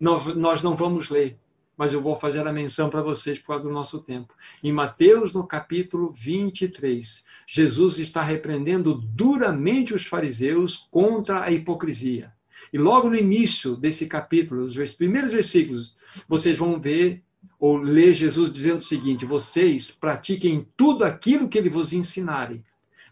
Nós 0.00 0.60
não 0.60 0.74
vamos 0.74 1.08
ler, 1.08 1.38
mas 1.76 1.92
eu 1.92 2.00
vou 2.00 2.16
fazer 2.16 2.44
a 2.44 2.52
menção 2.52 2.90
para 2.90 3.00
vocês 3.00 3.38
por 3.38 3.46
causa 3.46 3.68
do 3.68 3.72
nosso 3.72 4.00
tempo. 4.00 4.34
Em 4.60 4.72
Mateus, 4.72 5.32
no 5.32 5.46
capítulo 5.46 6.12
23, 6.12 7.24
Jesus 7.46 8.00
está 8.00 8.24
repreendendo 8.24 8.92
duramente 8.92 9.94
os 9.94 10.04
fariseus 10.04 10.88
contra 10.90 11.44
a 11.44 11.52
hipocrisia. 11.52 12.32
E 12.72 12.76
logo 12.76 13.08
no 13.08 13.14
início 13.14 13.76
desse 13.76 14.08
capítulo, 14.08 14.64
os 14.64 14.94
primeiros 14.94 15.30
versículos, 15.30 15.94
vocês 16.28 16.58
vão 16.58 16.80
ver 16.80 17.22
ou 17.58 17.76
ler 17.76 18.14
Jesus 18.14 18.50
dizendo 18.50 18.78
o 18.78 18.84
seguinte: 18.84 19.24
vocês 19.24 19.90
pratiquem 19.90 20.66
tudo 20.76 21.04
aquilo 21.04 21.48
que 21.48 21.58
ele 21.58 21.70
vos 21.70 21.92
ensinarem, 21.92 22.64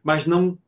mas 0.03 0.27
não 0.27 0.59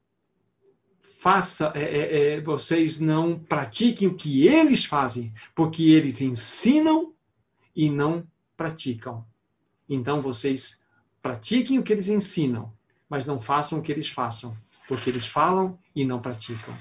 faça, 1.00 1.72
é, 1.74 1.82
é, 1.82 2.34
é, 2.34 2.40
vocês 2.40 3.00
não 3.00 3.38
pratiquem 3.38 4.08
o 4.08 4.14
que 4.14 4.46
eles 4.46 4.84
fazem, 4.84 5.32
porque 5.54 5.82
eles 5.84 6.20
ensinam 6.20 7.12
e 7.74 7.90
não 7.90 8.26
praticam. 8.56 9.24
Então 9.88 10.20
vocês 10.20 10.82
pratiquem 11.22 11.78
o 11.78 11.82
que 11.82 11.92
eles 11.92 12.08
ensinam, 12.08 12.72
mas 13.08 13.26
não 13.26 13.40
façam 13.40 13.78
o 13.78 13.82
que 13.82 13.92
eles 13.92 14.08
façam, 14.08 14.56
porque 14.88 15.10
eles 15.10 15.26
falam 15.26 15.78
e 15.94 16.04
não 16.04 16.20
praticam 16.20 16.76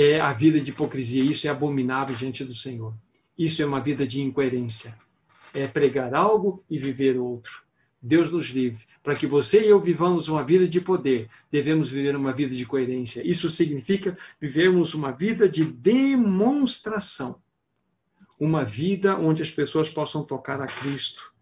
é 0.00 0.20
a 0.20 0.32
vida 0.32 0.60
de 0.60 0.70
hipocrisia. 0.70 1.24
Isso 1.24 1.48
é 1.48 1.50
abominável 1.50 2.14
diante 2.14 2.44
do 2.44 2.54
Senhor. 2.54 2.94
Isso 3.36 3.60
é 3.60 3.66
uma 3.66 3.80
vida 3.80 4.06
de 4.06 4.20
incoerência. 4.20 4.96
É 5.58 5.66
pregar 5.66 6.14
algo 6.14 6.64
e 6.70 6.78
viver 6.78 7.18
outro. 7.18 7.62
Deus 8.00 8.30
nos 8.30 8.46
livre. 8.46 8.86
Para 9.02 9.16
que 9.16 9.26
você 9.26 9.64
e 9.64 9.68
eu 9.68 9.80
vivamos 9.80 10.28
uma 10.28 10.44
vida 10.44 10.68
de 10.68 10.80
poder, 10.80 11.28
devemos 11.50 11.88
viver 11.88 12.14
uma 12.14 12.32
vida 12.32 12.54
de 12.54 12.64
coerência. 12.64 13.26
Isso 13.26 13.50
significa 13.50 14.16
vivermos 14.40 14.94
uma 14.94 15.10
vida 15.10 15.48
de 15.48 15.64
demonstração. 15.64 17.40
Uma 18.38 18.64
vida 18.64 19.18
onde 19.18 19.42
as 19.42 19.50
pessoas 19.50 19.88
possam 19.88 20.22
tocar 20.22 20.60
a 20.60 20.66
Cristo, 20.66 21.32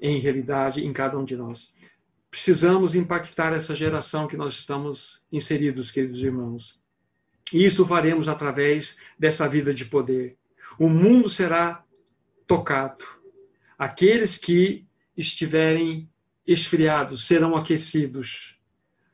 em 0.00 0.18
realidade, 0.20 0.82
em 0.82 0.92
cada 0.92 1.18
um 1.18 1.24
de 1.24 1.36
nós. 1.36 1.74
Precisamos 2.30 2.94
impactar 2.94 3.52
essa 3.52 3.74
geração 3.74 4.26
que 4.26 4.36
nós 4.36 4.54
estamos 4.54 5.22
inseridos, 5.30 5.90
queridos 5.90 6.22
irmãos. 6.22 6.80
E 7.52 7.64
isso 7.64 7.86
faremos 7.86 8.26
através 8.26 8.96
dessa 9.18 9.46
vida 9.46 9.74
de 9.74 9.84
poder. 9.84 10.38
O 10.78 10.88
mundo 10.88 11.28
será 11.28 11.84
tocado. 12.46 13.17
Aqueles 13.78 14.36
que 14.36 14.86
estiverem 15.16 16.10
esfriados 16.46 17.26
serão 17.26 17.56
aquecidos. 17.56 18.58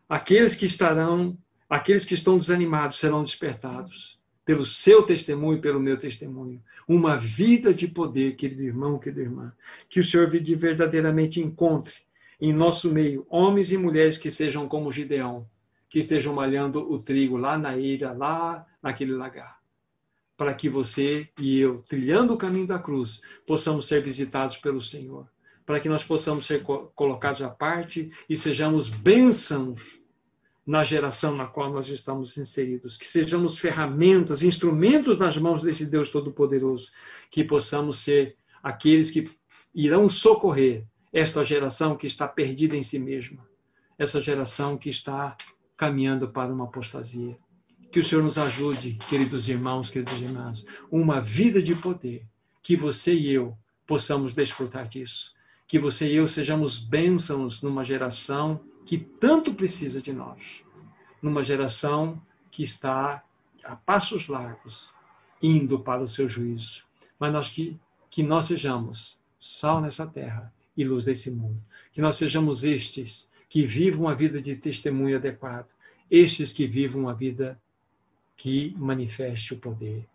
Aqueles 0.08 0.54
que 0.54 0.64
estarão, 0.64 1.36
aqueles 1.68 2.04
que 2.04 2.14
estão 2.14 2.38
desanimados 2.38 2.98
serão 2.98 3.22
despertados 3.22 4.18
pelo 4.44 4.66
seu 4.66 5.02
testemunho 5.02 5.60
pelo 5.60 5.80
meu 5.80 5.96
testemunho. 5.96 6.62
Uma 6.86 7.16
vida 7.16 7.72
de 7.72 7.88
poder, 7.88 8.36
querido 8.36 8.62
irmão, 8.62 8.98
querida 8.98 9.22
irmã. 9.22 9.52
Que 9.88 10.00
o 10.00 10.04
Senhor 10.04 10.28
verdadeiramente 10.28 11.40
encontre 11.40 11.94
em 12.40 12.52
nosso 12.52 12.92
meio 12.92 13.26
homens 13.30 13.72
e 13.72 13.78
mulheres 13.78 14.18
que 14.18 14.30
sejam 14.30 14.68
como 14.68 14.92
Gideão, 14.92 15.48
que 15.88 15.98
estejam 15.98 16.34
malhando 16.34 16.80
o 16.92 16.98
trigo 16.98 17.36
lá 17.36 17.56
na 17.56 17.76
ilha, 17.76 18.12
lá 18.12 18.66
naquele 18.82 19.12
lagar. 19.12 19.63
Para 20.36 20.54
que 20.54 20.68
você 20.68 21.28
e 21.38 21.60
eu, 21.60 21.82
trilhando 21.86 22.34
o 22.34 22.36
caminho 22.36 22.66
da 22.66 22.78
cruz, 22.78 23.22
possamos 23.46 23.86
ser 23.86 24.02
visitados 24.02 24.56
pelo 24.56 24.80
Senhor. 24.80 25.28
Para 25.64 25.80
que 25.80 25.88
nós 25.88 26.02
possamos 26.02 26.46
ser 26.46 26.62
colocados 26.94 27.40
à 27.40 27.48
parte 27.48 28.10
e 28.28 28.36
sejamos 28.36 28.88
bênçãos 28.88 29.80
na 30.66 30.82
geração 30.82 31.34
na 31.34 31.46
qual 31.46 31.70
nós 31.72 31.88
estamos 31.88 32.36
inseridos. 32.36 32.96
Que 32.96 33.06
sejamos 33.06 33.58
ferramentas, 33.58 34.42
instrumentos 34.42 35.18
nas 35.18 35.36
mãos 35.36 35.62
desse 35.62 35.86
Deus 35.86 36.10
Todo-Poderoso. 36.10 36.90
Que 37.30 37.44
possamos 37.44 37.98
ser 37.98 38.36
aqueles 38.62 39.10
que 39.10 39.30
irão 39.74 40.08
socorrer 40.08 40.86
esta 41.12 41.44
geração 41.44 41.96
que 41.96 42.08
está 42.08 42.26
perdida 42.26 42.76
em 42.76 42.82
si 42.82 42.98
mesma, 42.98 43.46
essa 43.96 44.20
geração 44.20 44.76
que 44.76 44.88
está 44.88 45.36
caminhando 45.76 46.28
para 46.28 46.52
uma 46.52 46.64
apostasia. 46.64 47.38
Que 47.94 48.00
o 48.00 48.04
Senhor 48.04 48.24
nos 48.24 48.38
ajude, 48.38 48.94
queridos 49.08 49.48
irmãos, 49.48 49.88
queridas 49.88 50.20
irmãs, 50.20 50.66
uma 50.90 51.20
vida 51.20 51.62
de 51.62 51.76
poder, 51.76 52.26
que 52.60 52.74
você 52.74 53.14
e 53.14 53.32
eu 53.32 53.56
possamos 53.86 54.34
desfrutar 54.34 54.88
disso. 54.88 55.32
Que 55.64 55.78
você 55.78 56.10
e 56.10 56.16
eu 56.16 56.26
sejamos 56.26 56.76
bênçãos 56.76 57.62
numa 57.62 57.84
geração 57.84 58.64
que 58.84 58.98
tanto 58.98 59.54
precisa 59.54 60.02
de 60.02 60.12
nós, 60.12 60.64
numa 61.22 61.44
geração 61.44 62.20
que 62.50 62.64
está 62.64 63.22
a 63.62 63.76
passos 63.76 64.26
largos, 64.26 64.92
indo 65.40 65.78
para 65.78 66.02
o 66.02 66.08
seu 66.08 66.28
juízo. 66.28 66.82
Mas 67.16 67.32
nós 67.32 67.48
que, 67.48 67.78
que 68.10 68.24
nós 68.24 68.46
sejamos 68.46 69.20
sal 69.38 69.80
nessa 69.80 70.04
terra 70.04 70.52
e 70.76 70.82
luz 70.82 71.04
desse 71.04 71.30
mundo. 71.30 71.62
Que 71.92 72.00
nós 72.00 72.16
sejamos 72.16 72.64
estes 72.64 73.30
que 73.48 73.64
vivam 73.64 74.06
uma 74.06 74.16
vida 74.16 74.42
de 74.42 74.56
testemunho 74.56 75.14
adequado, 75.14 75.68
estes 76.10 76.50
que 76.50 76.66
vivam 76.66 77.02
uma 77.02 77.14
vida 77.14 77.56
que 78.36 78.74
manifeste 78.78 79.54
o 79.54 79.58
poder. 79.58 80.06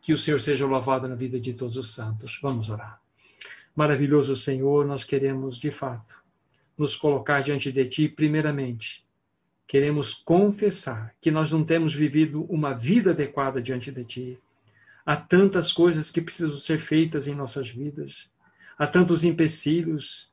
Que 0.00 0.12
o 0.12 0.18
Senhor 0.18 0.40
seja 0.40 0.66
louvado 0.66 1.08
na 1.08 1.14
vida 1.14 1.40
de 1.40 1.52
todos 1.52 1.76
os 1.76 1.94
santos. 1.94 2.38
Vamos 2.42 2.68
orar. 2.68 3.00
Maravilhoso 3.74 4.36
Senhor, 4.36 4.86
nós 4.86 5.02
queremos 5.02 5.56
de 5.56 5.70
fato 5.70 6.14
nos 6.76 6.96
colocar 6.96 7.40
diante 7.40 7.70
de 7.70 7.84
Ti, 7.86 8.08
primeiramente. 8.08 9.04
Queremos 9.66 10.12
confessar 10.12 11.14
que 11.20 11.30
nós 11.30 11.50
não 11.50 11.64
temos 11.64 11.94
vivido 11.94 12.44
uma 12.44 12.74
vida 12.74 13.10
adequada 13.10 13.62
diante 13.62 13.90
de 13.90 14.04
Ti. 14.04 14.38
Há 15.06 15.16
tantas 15.16 15.72
coisas 15.72 16.10
que 16.10 16.20
precisam 16.20 16.58
ser 16.58 16.78
feitas 16.78 17.26
em 17.26 17.34
nossas 17.34 17.68
vidas 17.68 18.28
há 18.78 18.86
tantos 18.86 19.24
empecilhos. 19.24 20.32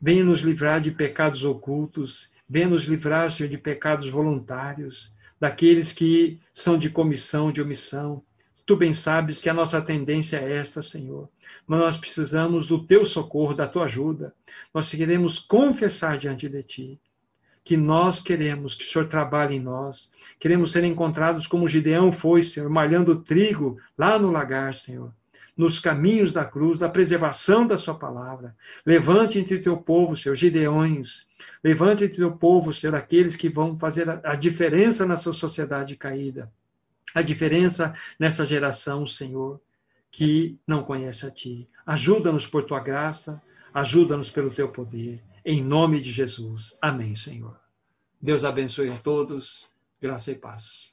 Venha 0.00 0.24
nos 0.24 0.40
livrar 0.40 0.80
de 0.80 0.90
pecados 0.90 1.44
ocultos, 1.44 2.32
venha 2.48 2.68
nos 2.68 2.84
livrar, 2.84 3.30
Senhor, 3.30 3.48
de 3.48 3.58
pecados 3.58 4.08
voluntários, 4.08 5.16
daqueles 5.42 5.92
que 5.92 6.38
são 6.54 6.78
de 6.78 6.88
comissão, 6.88 7.50
de 7.50 7.60
omissão. 7.60 8.22
Tu 8.64 8.76
bem 8.76 8.94
sabes 8.94 9.40
que 9.40 9.48
a 9.48 9.52
nossa 9.52 9.82
tendência 9.82 10.36
é 10.36 10.58
esta, 10.58 10.80
Senhor. 10.80 11.28
Mas 11.66 11.80
nós 11.80 11.96
precisamos 11.96 12.68
do 12.68 12.86
teu 12.86 13.04
socorro, 13.04 13.52
da 13.52 13.66
tua 13.66 13.86
ajuda. 13.86 14.32
Nós 14.72 14.88
queremos 14.88 15.40
confessar 15.40 16.16
diante 16.16 16.48
de 16.48 16.62
ti 16.62 17.00
que 17.64 17.76
nós 17.76 18.20
queremos 18.20 18.76
que 18.76 18.84
o 18.84 18.86
Senhor 18.86 19.08
trabalhe 19.08 19.56
em 19.56 19.60
nós. 19.60 20.12
Queremos 20.38 20.70
ser 20.70 20.84
encontrados 20.84 21.44
como 21.44 21.66
Gideão 21.66 22.12
foi, 22.12 22.44
Senhor, 22.44 22.70
malhando 22.70 23.20
trigo 23.20 23.78
lá 23.98 24.20
no 24.20 24.30
lagar, 24.30 24.72
Senhor 24.72 25.12
nos 25.56 25.78
caminhos 25.78 26.32
da 26.32 26.44
cruz, 26.44 26.78
da 26.78 26.88
preservação 26.88 27.66
da 27.66 27.76
sua 27.76 27.94
palavra. 27.94 28.56
Levante 28.84 29.38
entre 29.38 29.58
teu 29.58 29.76
povo, 29.76 30.16
Senhor, 30.16 30.34
gideões. 30.34 31.28
Levante 31.62 32.04
entre 32.04 32.16
teu 32.16 32.32
povo, 32.32 32.72
Senhor, 32.72 32.94
aqueles 32.94 33.36
que 33.36 33.48
vão 33.48 33.76
fazer 33.76 34.08
a 34.24 34.34
diferença 34.34 35.06
na 35.06 35.16
sua 35.16 35.32
sociedade 35.32 35.96
caída. 35.96 36.50
A 37.14 37.20
diferença 37.20 37.94
nessa 38.18 38.46
geração, 38.46 39.06
Senhor, 39.06 39.60
que 40.10 40.58
não 40.66 40.82
conhece 40.82 41.26
a 41.26 41.30
Ti. 41.30 41.68
Ajuda-nos 41.84 42.46
por 42.46 42.64
Tua 42.64 42.80
graça, 42.80 43.40
ajuda-nos 43.74 44.30
pelo 44.30 44.50
Teu 44.50 44.68
poder. 44.68 45.22
Em 45.44 45.62
nome 45.62 46.00
de 46.00 46.12
Jesus. 46.12 46.78
Amém, 46.80 47.14
Senhor. 47.14 47.58
Deus 48.20 48.44
abençoe 48.44 48.90
a 48.90 48.96
todos. 48.96 49.70
Graça 50.00 50.30
e 50.30 50.34
paz. 50.34 50.91